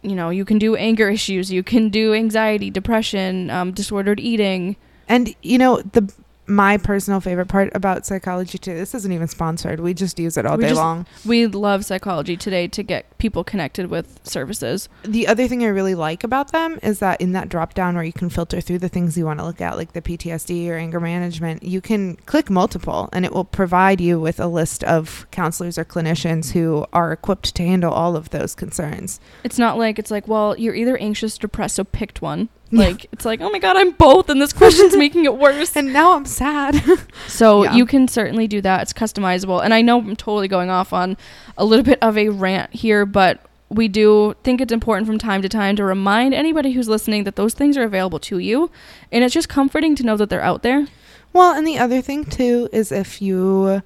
You 0.08 0.16
know 0.16 0.30
you 0.30 0.44
can 0.44 0.58
do 0.58 0.76
anger 0.76 1.08
issues. 1.18 1.52
You 1.52 1.62
can 1.62 1.88
do 1.88 2.14
anxiety, 2.14 2.70
depression, 2.70 3.50
um, 3.50 3.72
disordered 3.72 4.20
eating. 4.20 4.76
And 5.08 5.34
you 5.42 5.58
know 5.58 5.80
the 5.80 6.12
my 6.48 6.76
personal 6.78 7.20
favorite 7.20 7.46
part 7.46 7.70
about 7.74 8.06
psychology 8.06 8.58
too. 8.58 8.74
This 8.74 8.94
isn't 8.94 9.12
even 9.12 9.28
sponsored. 9.28 9.80
We 9.80 9.92
just 9.94 10.18
use 10.18 10.36
it 10.36 10.46
all 10.46 10.56
We 10.56 10.62
day 10.64 10.68
just- 10.70 10.80
long. 10.80 11.06
We 11.26 11.46
love 11.46 11.84
psychology 11.84 12.36
today 12.36 12.68
to 12.68 12.82
get 12.82 13.16
people 13.18 13.44
connected 13.44 13.90
with 13.90 14.18
services. 14.22 14.88
The 15.02 15.26
other 15.28 15.46
thing 15.46 15.62
I 15.62 15.66
really 15.68 15.94
like 15.94 16.24
about 16.24 16.52
them 16.52 16.78
is 16.82 17.00
that 17.00 17.20
in 17.20 17.32
that 17.32 17.48
drop 17.48 17.74
down 17.74 17.94
where 17.94 18.04
you 18.04 18.12
can 18.12 18.30
filter 18.30 18.60
through 18.60 18.78
the 18.78 18.88
things 18.88 19.18
you 19.18 19.24
want 19.26 19.40
to 19.40 19.44
look 19.44 19.60
at, 19.60 19.76
like 19.76 19.92
the 19.92 20.00
PTSD 20.02 20.68
or 20.70 20.76
anger 20.76 21.00
management, 21.00 21.62
you 21.62 21.80
can 21.80 22.16
click 22.26 22.48
multiple 22.48 23.08
and 23.12 23.24
it 23.24 23.32
will 23.32 23.44
provide 23.44 24.00
you 24.00 24.18
with 24.18 24.40
a 24.40 24.46
list 24.46 24.82
of 24.84 25.26
counselors 25.30 25.76
or 25.76 25.84
clinicians 25.84 26.52
who 26.52 26.86
are 26.92 27.12
equipped 27.12 27.54
to 27.56 27.62
handle 27.62 27.92
all 27.92 28.16
of 28.16 28.30
those 28.30 28.54
concerns. 28.54 29.20
It's 29.44 29.58
not 29.58 29.76
like 29.76 29.98
it's 29.98 30.10
like, 30.10 30.26
well, 30.26 30.58
you're 30.58 30.74
either 30.74 30.96
anxious 30.96 31.36
or 31.36 31.40
depressed, 31.40 31.76
so 31.76 31.84
picked 31.84 32.22
one. 32.22 32.48
Yeah. 32.70 32.86
Like 32.88 33.06
it's 33.12 33.24
like, 33.24 33.40
oh 33.40 33.50
my 33.50 33.58
god, 33.58 33.76
I'm 33.76 33.92
both, 33.92 34.28
and 34.28 34.40
this 34.42 34.52
question's 34.52 34.96
making 35.04 35.24
it 35.24 35.36
worse. 35.38 35.74
And 35.76 35.92
now 35.92 36.12
I'm 36.14 36.24
sad. 36.26 36.82
So 37.28 37.64
Yeah. 37.64 37.74
you 37.74 37.86
can 37.86 38.08
certainly 38.08 38.46
do 38.48 38.60
that. 38.62 38.82
It's 38.82 38.92
customizable. 38.92 39.62
And 39.64 39.72
I 39.72 39.80
know 39.82 39.98
I'm 39.98 40.16
totally 40.16 40.48
going 40.48 40.70
off 40.70 40.92
on 40.92 41.16
a 41.56 41.64
little 41.64 41.84
bit 41.84 41.98
of 42.02 42.16
a 42.18 42.28
rant 42.30 42.74
here, 42.74 43.06
but 43.06 43.40
we 43.70 43.86
do 43.88 44.34
think 44.44 44.60
it's 44.60 44.72
important 44.72 45.06
from 45.06 45.18
time 45.18 45.42
to 45.42 45.48
time 45.48 45.76
to 45.76 45.84
remind 45.84 46.32
anybody 46.34 46.72
who's 46.72 46.88
listening 46.88 47.24
that 47.24 47.36
those 47.36 47.54
things 47.54 47.76
are 47.76 47.84
available 47.84 48.18
to 48.20 48.38
you. 48.38 48.70
And 49.12 49.22
it's 49.24 49.34
just 49.34 49.48
comforting 49.48 49.94
to 49.96 50.02
know 50.02 50.16
that 50.16 50.30
they're 50.30 50.42
out 50.42 50.62
there. 50.62 50.86
well, 51.32 51.54
and 51.54 51.66
the 51.66 51.78
other 51.78 52.00
thing 52.00 52.24
too 52.24 52.68
is 52.72 52.90
if 52.90 53.20
you 53.22 53.82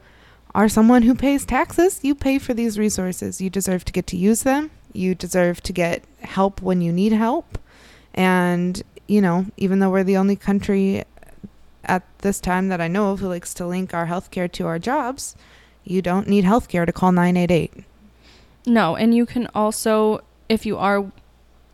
are 0.55 0.69
someone 0.69 1.03
who 1.03 1.15
pays 1.15 1.45
taxes, 1.45 2.01
you 2.03 2.15
pay 2.15 2.39
for 2.39 2.55
these 2.55 2.79
resources. 2.79 3.41
You 3.41 3.51
deserve 3.51 3.85
to 3.87 3.93
get 3.93 4.07
to 4.09 4.17
use 4.17 4.43
them. 4.45 4.71
You 4.93 5.15
deserve 5.15 5.63
to 5.65 5.73
get 5.73 6.05
help 6.21 6.61
when 6.63 6.81
you 6.81 6.93
need 6.93 7.13
help. 7.13 7.59
And, 8.15 8.83
you 9.07 9.21
know, 9.21 9.47
even 9.57 9.79
though 9.79 9.91
we're 9.91 10.05
the 10.05 10.17
only 10.17 10.37
country 10.37 11.05
at 11.85 12.03
this 12.19 12.41
time 12.41 12.69
that 12.69 12.81
I 12.81 12.89
know 12.89 13.13
of 13.13 13.21
who 13.21 13.29
likes 13.29 13.55
to 13.55 13.67
link 13.67 13.95
our 13.95 14.07
healthcare 14.07 14.51
to 14.53 14.67
our 14.67 14.79
jobs, 14.79 15.37
you 15.85 16.03
don't 16.03 16.29
need 16.29 16.45
healthcare 16.45 16.87
to 16.87 16.93
call 16.93 17.13
988. 17.13 17.85
No, 18.67 18.95
and 18.95 19.15
you 19.15 19.27
can 19.27 19.49
also, 19.55 20.21
if 20.49 20.65
you 20.65 20.79
are 20.79 21.11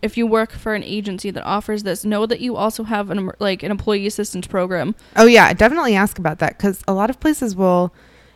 if 0.01 0.17
you 0.17 0.27
work 0.27 0.53
for 0.53 0.75
an 0.75 0.85
agency 0.85 1.31
that 1.31 1.43
offers 1.45 1.83
this, 1.83 2.05
know 2.05 2.25
that 2.27 2.41
you 2.41 2.57
also 2.57 2.85
have 2.85 3.11
an 3.11 3.31
like 3.41 3.63
an 3.63 3.71
employee 3.71 4.07
assistance 4.07 4.47
program. 4.47 4.95
Oh 5.17 5.27
yeah, 5.27 5.53
definitely 5.53 5.95
ask 5.95 6.19
about 6.19 6.39
that 6.39 6.57
because 6.57 6.83
a 6.87 6.95
lot 6.95 7.11
of 7.11 7.19
places 7.21 7.57
will, 7.57 7.93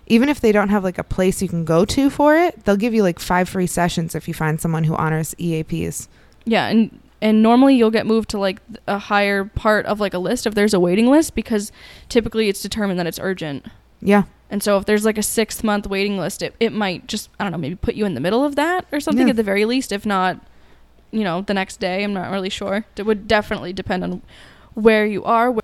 even 0.07 0.29
if 0.29 0.41
they 0.41 0.53
don't 0.53 0.71
have 0.71 0.85
like 0.85 0.99
a 0.99 1.05
place 1.05 1.41
you 1.41 1.49
can 1.49 1.65
go 1.65 1.85
to 1.85 2.11
for 2.11 2.37
it, 2.37 2.65
they'll 2.65 2.77
give 2.77 2.95
you 2.95 3.03
like 3.03 3.19
five 3.19 3.49
free 3.49 3.67
sessions 3.67 4.15
if 4.15 4.27
you 4.27 4.35
find 4.35 4.61
someone 4.61 4.85
who 4.85 4.97
honors 4.97 5.35
EAPs. 5.39 6.09
Yeah, 6.45 6.67
and 6.67 6.99
and 7.23 7.43
normally 7.43 7.75
you'll 7.77 7.91
get 7.91 8.05
moved 8.05 8.29
to 8.31 8.39
like 8.39 8.61
a 8.87 8.99
higher 8.99 9.45
part 9.45 9.87
of 9.87 9.99
like 10.01 10.13
a 10.13 10.19
list 10.19 10.47
if 10.47 10.55
there's 10.55 10.75
a 10.75 10.81
waiting 10.81 11.07
list 11.11 11.35
because 11.35 11.73
typically 12.11 12.51
it's 12.51 12.61
determined 12.61 12.99
that 12.99 13.07
it's 13.07 13.19
urgent. 13.19 13.65
Yeah, 14.03 14.25
And 14.51 14.63
so 14.63 14.77
if 14.77 14.85
there's 14.85 15.05
like 15.07 15.17
a 15.17 15.23
six 15.23 15.63
month 15.65 15.87
waiting 15.87 16.19
list, 16.19 16.43
it, 16.43 16.55
it 16.61 16.73
might 16.73 17.07
just 17.07 17.31
I 17.41 17.45
don't 17.45 17.53
know 17.53 17.59
maybe 17.59 17.77
put 17.77 17.95
you 17.95 18.05
in 18.05 18.15
the 18.15 18.21
middle 18.21 18.45
of 18.45 18.57
that 18.57 18.85
or 18.93 19.01
something 19.01 19.27
Yeah. 19.29 19.31
at 19.31 19.37
the 19.37 19.43
very 19.45 19.65
least. 19.65 19.93
If 19.93 20.05
not, 20.05 20.41
you 21.13 21.23
know 21.25 21.43
the 21.43 21.55
next 21.55 21.79
day. 21.81 22.03
I'm 22.05 22.13
not 22.13 22.31
really 22.31 22.51
sure. 22.51 22.85
It 22.97 23.05
would 23.07 23.29
definitely 23.29 23.73
depend 23.73 24.03
on 24.03 24.23
where 24.75 25.07
you 25.07 25.23
are. 25.25 25.55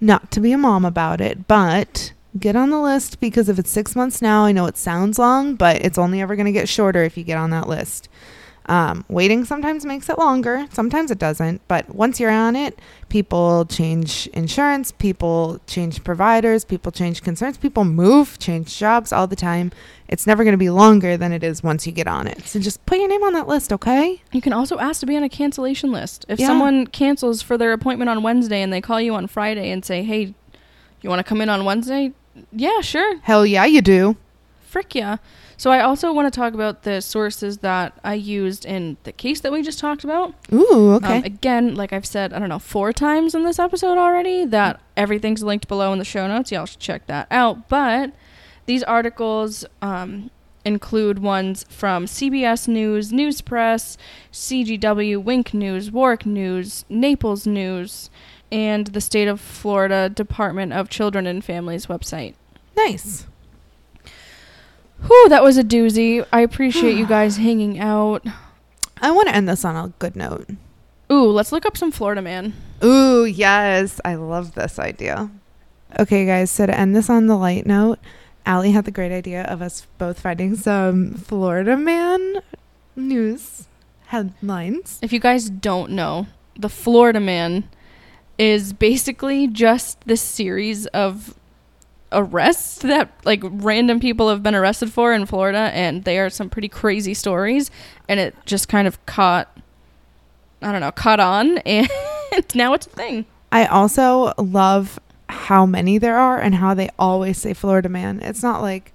not 0.00 0.30
to 0.30 0.40
be 0.40 0.52
a 0.52 0.58
mom 0.58 0.84
about 0.84 1.20
it, 1.20 1.48
but 1.48 2.12
get 2.38 2.54
on 2.54 2.68
the 2.70 2.78
list 2.80 3.18
because 3.18 3.48
if 3.48 3.58
it's 3.58 3.70
six 3.70 3.96
months 3.96 4.20
now, 4.22 4.44
I 4.44 4.52
know 4.52 4.66
it 4.66 4.76
sounds 4.76 5.18
long, 5.18 5.54
but 5.56 5.82
it's 5.84 5.98
only 5.98 6.20
ever 6.20 6.36
going 6.36 6.46
to 6.46 6.52
get 6.52 6.68
shorter 6.68 7.02
if 7.02 7.16
you 7.16 7.24
get 7.24 7.38
on 7.38 7.48
that 7.50 7.66
list. 7.68 8.08
Um, 8.66 9.04
waiting 9.08 9.44
sometimes 9.44 9.84
makes 9.84 10.08
it 10.08 10.16
longer, 10.18 10.66
sometimes 10.70 11.10
it 11.10 11.18
doesn't, 11.18 11.60
but 11.66 11.92
once 11.92 12.20
you're 12.20 12.30
on 12.30 12.54
it, 12.54 12.78
people 13.08 13.64
change 13.64 14.28
insurance, 14.28 14.92
people 14.92 15.60
change 15.66 16.04
providers, 16.04 16.64
people 16.64 16.92
change 16.92 17.22
concerns, 17.22 17.56
people 17.58 17.84
move, 17.84 18.38
change 18.38 18.76
jobs 18.78 19.12
all 19.12 19.26
the 19.26 19.34
time. 19.34 19.72
It's 20.08 20.24
never 20.26 20.44
going 20.44 20.52
to 20.52 20.58
be 20.58 20.70
longer 20.70 21.16
than 21.16 21.32
it 21.32 21.42
is 21.42 21.62
once 21.64 21.84
you 21.84 21.92
get 21.92 22.06
on 22.06 22.28
it. 22.28 22.42
So 22.46 22.60
just 22.60 22.84
put 22.86 22.98
your 22.98 23.08
name 23.08 23.24
on 23.24 23.32
that 23.32 23.48
list, 23.48 23.72
okay? 23.72 24.22
You 24.30 24.40
can 24.40 24.52
also 24.52 24.78
ask 24.78 25.00
to 25.00 25.06
be 25.06 25.16
on 25.16 25.24
a 25.24 25.28
cancellation 25.28 25.90
list. 25.90 26.24
If 26.28 26.38
Yeah. 26.38 26.46
someone 26.46 26.86
cancels 26.86 27.42
for 27.42 27.58
their 27.58 27.72
appointment 27.72 28.08
on 28.08 28.22
Wednesday 28.22 28.62
and 28.62 28.72
they 28.72 28.80
call 28.80 29.00
you 29.00 29.14
on 29.14 29.26
Friday 29.26 29.70
and 29.70 29.84
say, 29.84 30.02
"Hey, 30.04 30.34
you 31.00 31.10
want 31.10 31.18
to 31.18 31.24
come 31.24 31.40
in 31.40 31.48
on 31.48 31.64
Wednesday?" 31.64 32.12
Yeah, 32.52 32.80
sure. 32.82 33.18
Hell 33.22 33.44
yeah, 33.44 33.64
you 33.64 33.82
do. 33.82 34.16
Frick 34.70 34.94
yeah. 34.94 35.16
So 35.56 35.72
I 35.72 35.80
also 35.80 36.12
want 36.12 36.32
to 36.32 36.40
talk 36.40 36.54
about 36.54 36.84
the 36.84 37.00
sources 37.02 37.58
that 37.58 37.98
I 38.04 38.14
used 38.14 38.64
in 38.64 38.98
the 39.02 39.10
case 39.10 39.40
that 39.40 39.50
we 39.50 39.62
just 39.62 39.80
talked 39.80 40.04
about. 40.04 40.32
Ooh, 40.52 40.92
okay. 40.92 41.18
Um, 41.18 41.24
again, 41.24 41.74
like 41.74 41.92
I've 41.92 42.06
said, 42.06 42.32
I 42.32 42.38
don't 42.38 42.48
know, 42.48 42.60
four 42.60 42.92
times 42.92 43.34
in 43.34 43.42
this 43.42 43.58
episode 43.58 43.98
already, 43.98 44.44
that 44.44 44.80
everything's 44.96 45.42
linked 45.42 45.66
below 45.66 45.92
in 45.92 45.98
the 45.98 46.04
show 46.04 46.28
notes. 46.28 46.52
Y'all 46.52 46.66
should 46.66 46.78
check 46.78 47.08
that 47.08 47.26
out. 47.32 47.68
But 47.68 48.12
these 48.66 48.84
articles 48.84 49.64
um, 49.82 50.30
include 50.64 51.18
ones 51.18 51.64
from 51.68 52.06
CBS 52.06 52.68
News, 52.68 53.12
News 53.12 53.40
Press, 53.40 53.98
KGW, 54.32 55.20
Wink 55.20 55.52
News, 55.52 55.90
Warrick 55.90 56.24
News, 56.24 56.84
Naples 56.88 57.44
News, 57.44 58.08
and 58.52 58.86
the 58.86 59.00
State 59.00 59.26
of 59.26 59.40
Florida 59.40 60.08
Department 60.08 60.72
of 60.72 60.88
Children 60.88 61.26
and 61.26 61.44
Families 61.44 61.86
website. 61.86 62.34
nice. 62.76 63.26
Whew, 65.06 65.28
that 65.28 65.42
was 65.42 65.56
a 65.58 65.64
doozy. 65.64 66.26
I 66.32 66.40
appreciate 66.40 66.96
you 66.96 67.06
guys 67.16 67.36
hanging 67.36 67.78
out. 67.78 68.24
I 69.00 69.10
want 69.10 69.28
to 69.28 69.34
end 69.34 69.48
this 69.48 69.64
on 69.64 69.76
a 69.76 69.92
good 69.98 70.16
note. 70.16 70.48
Ooh, 71.10 71.30
let's 71.30 71.52
look 71.52 71.66
up 71.66 71.76
some 71.76 71.90
Florida 71.90 72.22
man. 72.22 72.54
Ooh, 72.84 73.24
yes. 73.24 74.00
I 74.04 74.14
love 74.14 74.54
this 74.54 74.78
idea. 74.78 75.30
Okay, 75.98 76.24
guys. 76.26 76.50
So 76.50 76.66
to 76.66 76.78
end 76.78 76.94
this 76.94 77.10
on 77.10 77.26
the 77.26 77.36
light 77.36 77.66
note, 77.66 77.98
Allie 78.46 78.72
had 78.72 78.84
the 78.84 78.90
great 78.90 79.12
idea 79.12 79.42
of 79.44 79.60
us 79.60 79.86
both 79.98 80.20
finding 80.20 80.56
some 80.56 81.14
Florida 81.14 81.76
man 81.76 82.42
news 82.96 83.66
headlines. 84.06 84.98
If 85.02 85.12
you 85.12 85.20
guys 85.20 85.48
don't 85.48 85.92
know, 85.92 86.26
the 86.58 86.68
Florida 86.68 87.20
Man 87.20 87.68
is 88.38 88.72
basically 88.72 89.46
just 89.46 90.00
this 90.02 90.20
series 90.20 90.86
of 90.86 91.34
arrests 92.12 92.78
that 92.78 93.10
like 93.24 93.40
random 93.44 94.00
people 94.00 94.28
have 94.28 94.42
been 94.42 94.54
arrested 94.54 94.92
for 94.92 95.12
in 95.12 95.26
Florida 95.26 95.70
and 95.72 96.04
they 96.04 96.18
are 96.18 96.28
some 96.30 96.50
pretty 96.50 96.68
crazy 96.68 97.14
stories 97.14 97.70
and 98.08 98.18
it 98.18 98.34
just 98.46 98.68
kind 98.68 98.88
of 98.88 99.04
caught 99.06 99.48
I 100.62 100.72
don't 100.72 100.80
know, 100.80 100.92
caught 100.92 101.20
on 101.20 101.58
and 101.58 101.88
now 102.54 102.74
it's 102.74 102.86
a 102.86 102.90
thing. 102.90 103.26
I 103.52 103.66
also 103.66 104.32
love 104.38 104.98
how 105.28 105.64
many 105.66 105.98
there 105.98 106.16
are 106.18 106.40
and 106.40 106.56
how 106.56 106.74
they 106.74 106.90
always 106.98 107.38
say 107.38 107.54
Florida 107.54 107.88
man. 107.88 108.20
It's 108.22 108.42
not 108.42 108.60
like 108.62 108.92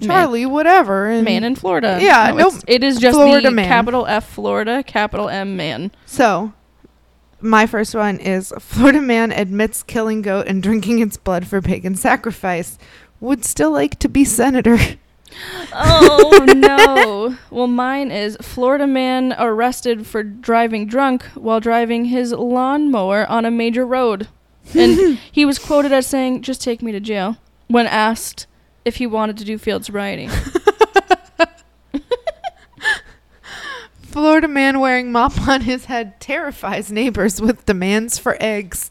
Man. 0.00 0.08
Charlie, 0.08 0.46
whatever. 0.46 1.08
And 1.08 1.24
Man 1.24 1.44
in 1.44 1.54
Florida. 1.54 1.98
Yeah, 2.00 2.32
nope. 2.34 2.48
it's- 2.48 2.64
it 2.66 2.82
is 2.82 2.98
just 2.98 3.14
Florida 3.14 3.48
the 3.50 3.54
man. 3.54 3.68
capital 3.68 4.06
F 4.06 4.28
Florida, 4.28 4.82
capital 4.82 5.28
M 5.28 5.56
man. 5.56 5.90
So, 6.06 6.52
my 7.40 7.66
first 7.66 7.94
one 7.94 8.18
is 8.18 8.52
Florida 8.58 9.00
man 9.00 9.32
admits 9.32 9.82
killing 9.82 10.22
goat 10.22 10.46
and 10.46 10.62
drinking 10.62 11.00
its 11.00 11.16
blood 11.16 11.46
for 11.46 11.60
pagan 11.60 11.94
sacrifice. 11.94 12.78
Would 13.20 13.44
still 13.44 13.70
like 13.70 13.98
to 14.00 14.08
be 14.08 14.24
senator. 14.24 14.78
Oh 15.72 16.44
no. 16.56 17.36
Well, 17.50 17.68
mine 17.68 18.10
is 18.10 18.36
Florida 18.40 18.86
man 18.86 19.32
arrested 19.38 20.04
for 20.04 20.24
driving 20.24 20.86
drunk 20.86 21.22
while 21.34 21.60
driving 21.60 22.06
his 22.06 22.32
lawnmower 22.32 23.26
on 23.28 23.44
a 23.44 23.50
major 23.50 23.86
road. 23.86 24.26
And 24.74 25.18
he 25.32 25.44
was 25.44 25.60
quoted 25.60 25.92
as 25.92 26.08
saying, 26.08 26.42
"Just 26.42 26.62
take 26.62 26.82
me 26.82 26.90
to 26.90 26.98
jail." 26.98 27.36
When 27.68 27.86
asked 27.86 28.48
if 28.84 28.96
he 28.96 29.06
wanted 29.06 29.36
to 29.38 29.44
do 29.44 29.56
field 29.56 29.84
sobriety. 29.84 30.28
Florida 34.10 34.48
man 34.48 34.80
wearing 34.80 35.12
mop 35.12 35.40
on 35.48 35.60
his 35.62 35.84
head 35.84 36.20
terrifies 36.20 36.90
neighbors 36.90 37.40
with 37.40 37.64
demands 37.66 38.18
for 38.18 38.36
eggs. 38.40 38.90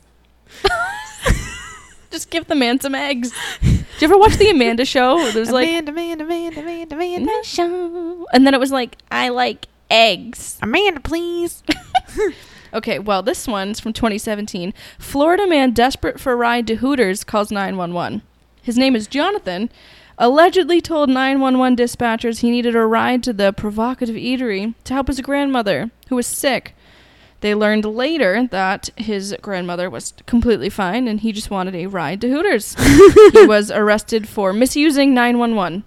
Just 2.12 2.30
give 2.32 2.48
the 2.48 2.56
man 2.56 2.80
some 2.80 2.96
eggs. 2.96 3.32
Did 3.62 3.86
you 4.00 4.06
ever 4.08 4.18
watch 4.18 4.38
the 4.38 4.50
Amanda 4.50 4.86
show? 4.86 5.30
There's 5.32 5.52
like 5.52 5.68
Amanda, 5.68 5.92
Amanda, 5.92 6.24
Amanda, 6.24 6.62
Amanda, 6.62 6.96
Amanda. 6.96 7.44
show, 7.44 8.26
and 8.34 8.48
then 8.48 8.54
it 8.54 8.60
was 8.60 8.72
like, 8.72 8.98
"I 9.12 9.30
like 9.30 9.68
eggs." 9.92 10.58
Amanda, 10.62 11.02
please. 11.02 11.64
Okay, 12.72 13.00
well, 13.00 13.24
this 13.24 13.48
one's 13.48 13.80
from 13.80 13.94
2017. 13.94 14.76
Florida 15.00 15.48
man 15.48 15.72
desperate 15.72 16.20
for 16.20 16.34
a 16.34 16.36
ride 16.36 16.68
to 16.68 16.76
Hooters 16.76 17.24
calls 17.24 17.52
911. 17.52 18.22
His 18.62 18.78
name 18.78 18.96
is 18.96 19.08
Jonathan. 19.08 19.72
Allegedly 20.22 20.82
told 20.82 21.10
911 21.10 21.78
dispatchers 21.78 22.40
he 22.40 22.52
needed 22.52 22.76
a 22.76 22.86
ride 22.86 23.24
to 23.24 23.32
the 23.32 23.54
provocative 23.54 24.18
eatery 24.18 24.76
to 24.84 24.94
help 24.94 25.08
his 25.08 25.22
grandmother, 25.22 25.92
who 26.10 26.18
was 26.18 26.28
sick. 26.28 26.76
They 27.40 27.56
learned 27.56 27.86
later 27.86 28.46
that 28.52 28.90
his 28.98 29.34
grandmother 29.42 29.90
was 29.90 30.14
completely 30.26 30.70
fine 30.70 31.08
and 31.08 31.22
he 31.22 31.32
just 31.32 31.50
wanted 31.50 31.74
a 31.74 31.86
ride 31.88 32.20
to 32.20 32.28
Hooters. 32.30 32.76
he 33.32 33.46
was 33.46 33.72
arrested 33.72 34.28
for 34.28 34.52
misusing 34.52 35.14
911. 35.14 35.86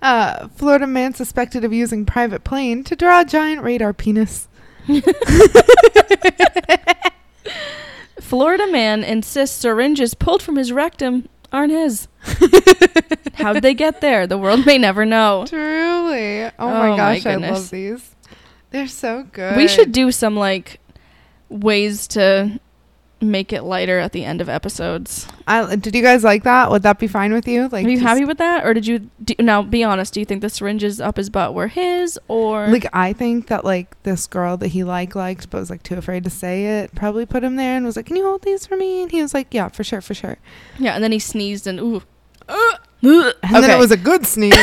Uh, 0.00 0.46
Florida 0.48 0.86
man 0.86 1.14
suspected 1.14 1.64
of 1.64 1.72
using 1.72 2.04
private 2.06 2.44
plane 2.44 2.84
to 2.84 2.94
draw 2.94 3.22
a 3.22 3.24
giant 3.24 3.62
radar 3.62 3.92
penis. 3.92 4.46
Florida 8.20 8.66
man 8.70 9.02
insists 9.02 9.56
syringes 9.56 10.14
pulled 10.14 10.42
from 10.42 10.56
his 10.56 10.70
rectum 10.70 11.28
aren't 11.56 11.72
his. 11.72 12.06
How'd 13.34 13.62
they 13.62 13.74
get 13.74 14.00
there? 14.00 14.26
The 14.26 14.38
world 14.38 14.66
may 14.66 14.78
never 14.78 15.04
know. 15.06 15.44
Truly. 15.48 16.44
Oh, 16.44 16.50
Oh 16.58 16.68
my 16.70 16.88
my 16.90 16.96
gosh, 16.96 17.26
I 17.26 17.36
love 17.36 17.70
these. 17.70 18.14
They're 18.70 18.86
so 18.88 19.24
good. 19.32 19.56
We 19.56 19.66
should 19.68 19.90
do 19.92 20.12
some 20.12 20.36
like 20.36 20.80
ways 21.48 22.06
to 22.08 22.60
make 23.20 23.52
it 23.52 23.62
lighter 23.62 23.98
at 23.98 24.12
the 24.12 24.24
end 24.24 24.40
of 24.40 24.48
episodes. 24.48 25.26
I, 25.46 25.76
did 25.76 25.94
you 25.94 26.02
guys 26.02 26.22
like 26.22 26.42
that? 26.44 26.70
Would 26.70 26.82
that 26.82 26.98
be 26.98 27.06
fine 27.06 27.32
with 27.32 27.48
you? 27.48 27.68
Like, 27.68 27.86
Are 27.86 27.88
you 27.88 27.98
happy 28.00 28.24
with 28.24 28.38
that, 28.38 28.64
or 28.66 28.74
did 28.74 28.86
you? 28.86 29.10
Do, 29.24 29.34
now, 29.38 29.62
be 29.62 29.82
honest. 29.82 30.12
Do 30.14 30.20
you 30.20 30.26
think 30.26 30.42
the 30.42 30.50
syringes 30.50 31.00
up 31.00 31.16
his 31.16 31.30
butt 31.30 31.54
were 31.54 31.68
his, 31.68 32.18
or 32.28 32.68
Like, 32.68 32.86
I 32.92 33.12
think 33.12 33.46
that 33.48 33.64
like 33.64 34.00
this 34.02 34.26
girl 34.26 34.56
that 34.58 34.68
he 34.68 34.84
like 34.84 35.14
liked, 35.14 35.48
but 35.50 35.58
was 35.58 35.70
like 35.70 35.82
too 35.82 35.94
afraid 35.96 36.24
to 36.24 36.30
say 36.30 36.80
it, 36.80 36.94
probably 36.94 37.24
put 37.26 37.42
him 37.42 37.56
there 37.56 37.76
and 37.76 37.86
was 37.86 37.96
like, 37.96 38.06
"Can 38.06 38.16
you 38.16 38.24
hold 38.24 38.42
these 38.42 38.66
for 38.66 38.76
me?" 38.76 39.02
And 39.02 39.10
he 39.10 39.22
was 39.22 39.32
like, 39.32 39.52
"Yeah, 39.52 39.68
for 39.68 39.82
sure, 39.84 40.00
for 40.00 40.14
sure." 40.14 40.36
yeah? 40.78 40.92
And 40.94 41.02
then 41.02 41.12
he 41.12 41.18
sneezed 41.18 41.66
and 41.66 41.80
ooh, 41.80 42.02
And 43.02 43.32
then 43.54 43.70
it 43.70 43.78
was 43.78 43.90
a 43.90 43.96
good 43.96 44.26
sneeze, 44.26 44.54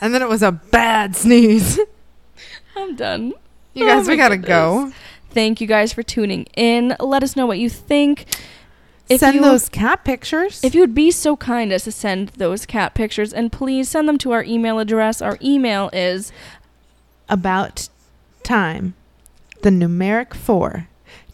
and 0.00 0.14
then 0.14 0.22
it 0.22 0.28
was 0.28 0.42
a 0.42 0.52
bad 0.52 1.16
sneeze. 1.16 1.78
I'm 2.76 2.96
done. 2.96 3.32
You 3.74 3.84
Oh 3.84 3.88
guys, 3.96 4.08
we 4.08 4.16
gotta 4.16 4.36
goodness. 4.36 4.48
go. 4.48 4.92
Thank 5.30 5.60
you 5.60 5.66
guys 5.66 5.92
for 5.92 6.02
tuning 6.02 6.46
in. 6.56 6.96
Let 7.00 7.22
us 7.22 7.36
know 7.36 7.46
what 7.46 7.58
you 7.58 7.70
think. 7.70 8.26
If 9.08 9.20
Send 9.20 9.36
you- 9.36 9.40
those 9.40 9.68
cat 9.68 10.04
pictures. 10.04 10.62
If 10.62 10.74
you 10.74 10.80
would 10.82 10.94
be 10.94 11.10
so 11.10 11.36
kind 11.36 11.72
as 11.72 11.84
to 11.84 11.92
send 11.92 12.28
those 12.36 12.64
cat 12.66 12.94
pictures, 12.94 13.32
and 13.32 13.50
please 13.50 13.88
send 13.88 14.08
them 14.08 14.18
to 14.18 14.30
our 14.32 14.44
email 14.44 14.78
address. 14.78 15.20
Our 15.20 15.36
email 15.42 15.90
is 15.92 16.30
about 17.28 17.88
time, 18.44 18.94
the 19.62 19.70
numeric 19.70 20.34
four, 20.34 20.88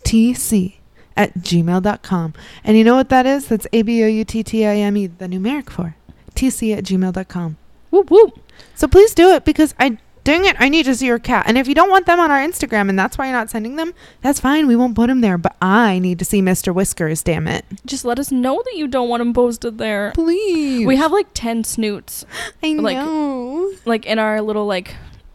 tc 0.04 0.74
at 1.16 1.34
gmail.com. 1.38 2.34
And 2.64 2.76
you 2.78 2.84
know 2.84 2.94
what 2.96 3.08
that 3.10 3.26
is? 3.26 3.48
That's 3.48 3.66
A 3.72 3.82
B 3.82 4.02
O 4.04 4.06
U 4.06 4.24
T 4.24 4.42
T 4.42 4.64
I 4.66 4.76
M 4.76 4.96
E, 4.96 5.06
the 5.06 5.26
numeric 5.26 5.68
four, 5.70 5.96
tc 6.34 6.76
at 6.76 6.84
gmail.com. 6.84 7.56
whoop 7.90 8.10
whoop. 8.10 8.38
So 8.74 8.88
please 8.88 9.14
do 9.14 9.30
it 9.30 9.44
because 9.44 9.74
I 9.78 9.98
dang 10.26 10.44
it, 10.44 10.56
I 10.58 10.68
need 10.68 10.84
to 10.86 10.94
see 10.94 11.06
your 11.06 11.18
cat. 11.20 11.44
And 11.48 11.56
if 11.56 11.68
you 11.68 11.74
don't 11.74 11.88
want 11.88 12.04
them 12.06 12.18
on 12.18 12.30
our 12.30 12.40
Instagram 12.40 12.88
and 12.88 12.98
that's 12.98 13.16
why 13.16 13.26
you're 13.26 13.32
not 13.36 13.48
sending 13.48 13.76
them, 13.76 13.94
that's 14.22 14.40
fine. 14.40 14.66
We 14.66 14.74
won't 14.76 14.94
put 14.96 15.06
them 15.06 15.20
there. 15.20 15.38
But 15.38 15.56
I 15.62 15.98
need 16.00 16.18
to 16.18 16.24
see 16.24 16.42
Mr. 16.42 16.74
Whiskers, 16.74 17.22
damn 17.22 17.46
it. 17.46 17.64
Just 17.86 18.04
let 18.04 18.18
us 18.18 18.30
know 18.32 18.60
that 18.64 18.74
you 18.76 18.88
don't 18.88 19.08
want 19.08 19.20
them 19.20 19.32
posted 19.32 19.78
there. 19.78 20.10
Please. 20.14 20.84
We 20.86 20.96
have 20.96 21.12
like 21.12 21.28
10 21.32 21.64
snoots, 21.64 22.26
I 22.62 22.72
like- 22.74 22.96
know. 22.96 23.72
like 23.84 24.04
in 24.04 24.18
our 24.18 24.42
little 24.42 24.66
like 24.66 24.94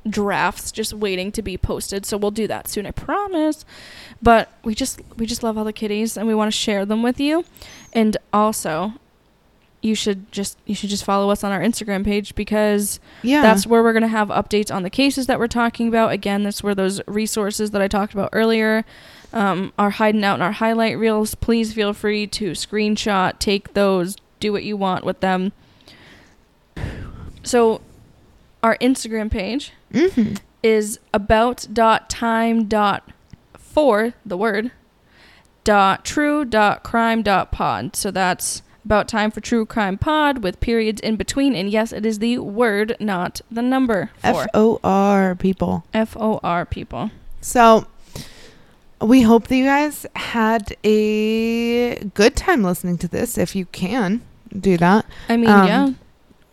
drafts 0.10 0.72
just 0.72 0.94
waiting 0.94 1.32
to 1.32 1.42
be 1.42 1.58
posted. 1.58 2.06
So 2.06 2.18
we'll 2.18 2.32
do 2.32 2.48
that 2.48 2.68
soon, 2.68 2.86
I 2.86 2.92
promise. 2.92 3.64
But 4.22 4.52
we 4.64 4.76
just 4.76 5.00
we 5.18 5.26
just 5.26 5.42
love 5.42 5.58
all 5.58 5.64
the 5.64 5.74
kitties 5.74 6.18
and 6.18 6.28
we 6.28 6.36
want 6.36 6.52
to 6.52 6.58
share 6.58 6.86
them 6.86 7.02
with 7.02 7.20
you. 7.20 7.46
And 7.94 8.18
also, 8.34 8.94
you 9.82 9.96
should 9.96 10.32
just 10.32 10.58
you 10.66 10.76
should 10.76 10.90
just 10.90 11.04
follow 11.04 11.30
us 11.32 11.44
on 11.44 11.52
our 11.52 11.60
Instagram 11.60 12.06
page 12.06 12.36
because 12.36 13.00
yeah. 13.24 13.42
That's 13.42 13.66
where 13.66 13.82
we're 13.82 13.94
going 13.94 14.02
to 14.02 14.08
have 14.08 14.30
updates 14.30 14.74
on 14.74 14.84
the 14.84 14.90
cases 14.90 15.28
that 15.28 15.40
we're 15.40 15.48
talking 15.48 15.88
about. 15.88 16.12
Again, 16.12 16.44
that's 16.44 16.64
where 16.64 16.76
those 16.76 17.02
resources 17.08 17.72
that 17.72 17.82
I 17.82 17.88
talked 17.88 18.14
about 18.14 18.30
earlier 18.32 18.86
um, 19.34 19.74
are 19.78 19.92
hiding 19.92 20.24
out 20.24 20.36
in 20.36 20.42
our 20.42 20.52
highlight 20.52 20.98
reels. 20.98 21.36
Please 21.36 21.74
feel 21.74 21.94
free 21.94 22.28
to 22.28 22.52
screenshot, 22.52 23.40
take 23.40 23.74
those, 23.74 24.18
do 24.40 24.52
what 24.52 24.64
you 24.64 24.78
want 24.78 25.04
with 25.04 25.20
them. 25.20 25.52
So, 27.44 27.82
our 28.62 28.78
Instagram 28.78 29.32
page 29.32 29.74
mm-hmm. 29.92 30.36
is 30.62 31.00
about 31.14 31.68
dot 31.74 32.10
time 32.10 32.66
dot 32.66 33.10
for 33.58 34.14
the 34.26 34.38
word 34.38 34.72
dot 35.64 36.04
true 36.06 36.46
dot 36.46 36.84
crime 36.84 37.22
dot 37.22 37.52
pod. 37.52 37.96
So 37.96 38.12
that's 38.12 38.62
about 38.86 39.08
time 39.08 39.32
for 39.32 39.42
true 39.42 39.66
crime 39.66 39.98
pod 39.98 40.44
with 40.44 40.60
periods 40.60 41.02
in 41.02 41.16
between. 41.16 41.56
And 41.56 41.70
yes, 41.70 41.92
it 41.94 42.06
is 42.06 42.20
the 42.20 42.38
word, 42.40 42.96
not 43.00 43.42
the 43.52 43.62
number 43.62 44.12
for 44.18 44.44
F 44.44 44.48
O 44.54 44.80
R 44.84 45.36
people. 45.36 45.84
F 45.94 46.18
O 46.18 46.40
R 46.44 46.66
people. 46.66 47.12
So 47.42 47.86
we 49.00 49.22
hope 49.24 49.48
that 49.48 49.56
you 49.56 49.66
guys 49.66 50.06
had 50.16 50.76
a 50.84 51.96
good 52.14 52.36
time 52.36 52.64
listening 52.64 52.98
to 53.00 53.08
this. 53.08 53.38
If 53.38 53.56
you 53.56 53.66
can 53.66 54.22
do 54.58 54.78
that, 54.78 55.06
I 55.30 55.38
mean, 55.38 55.50
Um, 55.50 55.68
yeah. 55.68 55.90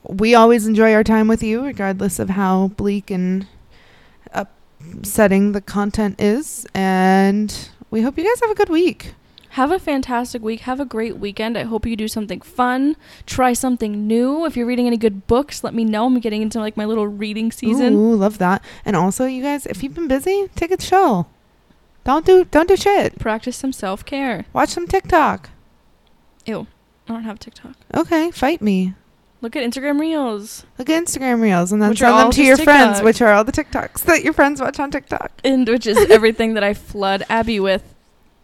we 0.03 0.35
always 0.35 0.67
enjoy 0.67 0.95
our 0.95 1.05
time 1.05 1.29
with 1.29 1.43
you, 1.43 1.65
regardless 1.65 2.19
of 2.19 2.31
how 2.31 2.69
bleak 2.69 3.11
and 3.11 3.47
upsetting 4.33 5.53
the 5.53 5.61
content 5.61 6.21
is. 6.21 6.67
And 6.75 7.69
we 7.91 8.03
hope 8.03 8.17
you 8.17 8.25
guys 8.25 8.41
have 8.41 8.51
a 8.51 8.55
good 8.55 8.69
week. 8.71 9.15
Have 9.59 9.73
a 9.73 9.81
fantastic 9.81 10.41
week. 10.41 10.61
Have 10.61 10.79
a 10.79 10.85
great 10.85 11.17
weekend. 11.17 11.59
I 11.59 11.65
hope 11.65 11.85
you 11.85 11.97
do 11.97 12.07
something 12.07 12.41
fun. 12.41 12.95
Try 13.27 13.55
something 13.55 14.07
new. 14.07 14.47
If 14.47 14.57
you're 14.57 14.65
reading 14.65 14.87
any 14.87 14.97
good 14.97 15.27
books, 15.27 15.65
let 15.65 15.75
me 15.75 15.85
know. 15.85 16.07
I'm 16.07 16.21
getting 16.21 16.43
into 16.43 16.61
like 16.61 16.77
my 16.77 16.85
little 16.85 17.09
reading 17.09 17.51
season. 17.51 17.95
Ooh, 17.95 18.15
love 18.15 18.39
that. 18.39 18.63
And 18.85 18.95
also, 18.95 19.25
you 19.25 19.43
guys, 19.43 19.67
if 19.67 19.83
you've 19.83 19.95
been 19.95 20.07
busy, 20.07 20.47
take 20.55 20.71
a 20.71 20.77
chill. 20.77 21.29
Don't 22.05 22.25
do 22.25 22.45
don't 22.45 22.69
do 22.69 22.77
shit. 22.77 23.19
Practice 23.19 23.57
some 23.57 23.73
self 23.73 24.05
care. 24.05 24.47
Watch 24.53 24.69
some 24.69 24.87
TikTok. 24.87 25.51
Ew. 26.47 26.69
I 27.09 27.15
don't 27.15 27.25
have 27.25 27.41
TikTok. 27.41 27.75
Okay, 27.93 28.31
fight 28.31 28.63
me. 28.63 28.95
Look 29.41 29.57
at 29.57 29.69
Instagram 29.69 29.99
Reels. 29.99 30.67
Look 30.79 30.89
at 30.89 31.05
Instagram 31.05 31.41
reels 31.41 31.73
and 31.73 31.83
then 31.83 31.91
Which 31.91 31.99
send 31.99 32.17
them 32.17 32.31
to 32.31 32.45
your 32.45 32.55
just 32.57 32.65
friends, 32.65 33.03
which 33.03 33.21
are 33.21 33.33
all 33.33 33.43
the 33.43 33.51
TikToks 33.51 34.03
that 34.05 34.23
your 34.23 34.35
friends 34.35 34.61
watch 34.61 34.79
on 34.79 34.93
TikTok. 34.93 35.33
And 35.43 35.67
which 35.67 35.89
is 35.89 35.99
everything 36.11 36.55
that 36.55 36.63
I 36.63 36.75
flood 36.75 37.25
Abby 37.29 37.59
with 37.59 37.83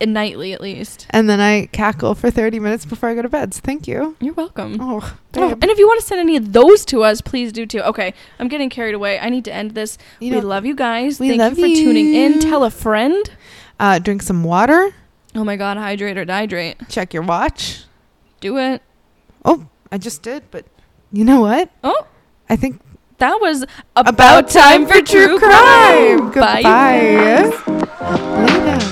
nightly 0.01 0.53
at 0.53 0.61
least. 0.61 1.07
And 1.11 1.29
then 1.31 1.41
I 1.41 1.67
cackle 1.67 2.15
for 2.15 2.31
30 2.31 2.59
minutes 2.61 2.85
before 2.85 3.09
I 3.09 3.15
go 3.15 3.23
to 3.23 3.29
bed. 3.29 3.55
So 3.55 3.61
thank 3.65 3.87
you. 3.89 4.17
You're 4.21 4.35
welcome. 4.35 4.79
Oh, 4.81 5.17
Oh, 5.37 5.51
and 5.51 5.65
if 5.65 5.79
you 5.79 5.87
want 5.87 6.01
to 6.01 6.07
send 6.07 6.21
any 6.21 6.37
of 6.37 6.53
those 6.53 6.85
to 6.87 7.03
us, 7.03 7.21
please 7.21 7.53
do 7.53 7.67
too. 7.67 7.81
Okay, 7.81 8.15
I'm 8.39 8.49
getting 8.49 8.71
carried 8.71 8.95
away. 8.95 9.19
I 9.19 9.29
need 9.31 9.45
to 9.47 9.53
end 9.53 9.73
this. 9.73 9.99
you 10.21 10.31
we 10.35 10.41
know, 10.41 10.47
love 10.47 10.65
you 10.67 10.75
guys. 10.77 11.19
we 11.19 11.29
Thank 11.29 11.41
love 11.41 11.59
you 11.59 11.69
for 11.69 11.75
tuning 11.75 12.15
in. 12.15 12.39
Tell 12.41 12.63
a 12.65 12.71
friend. 12.71 13.29
uh, 13.81 13.99
drink 13.99 14.23
some 14.23 14.45
water. 14.45 14.95
Oh 15.35 15.43
my 15.45 15.57
god, 15.57 15.77
hydrate 15.77 16.17
or 16.19 16.25
dihydrate. 16.25 16.89
Check 16.89 17.13
your 17.15 17.25
watch. 17.25 17.85
Do 18.41 18.59
it. 18.59 18.83
Oh, 19.45 19.67
I 19.91 19.99
just 19.99 20.23
did, 20.23 20.45
but 20.53 20.65
you 21.13 21.25
know 21.25 21.41
what? 21.41 21.71
Oh, 21.83 22.07
I 22.49 22.55
think 22.57 22.81
that 23.19 23.41
was 23.41 23.65
about, 23.97 24.49
time 24.49 24.87
for 24.87 25.01
true 25.03 25.39
crime. 25.41 25.51
Bye, 25.51 26.07
you 26.11 26.31
Goodbye. 26.33 26.63
Later. 28.01 28.91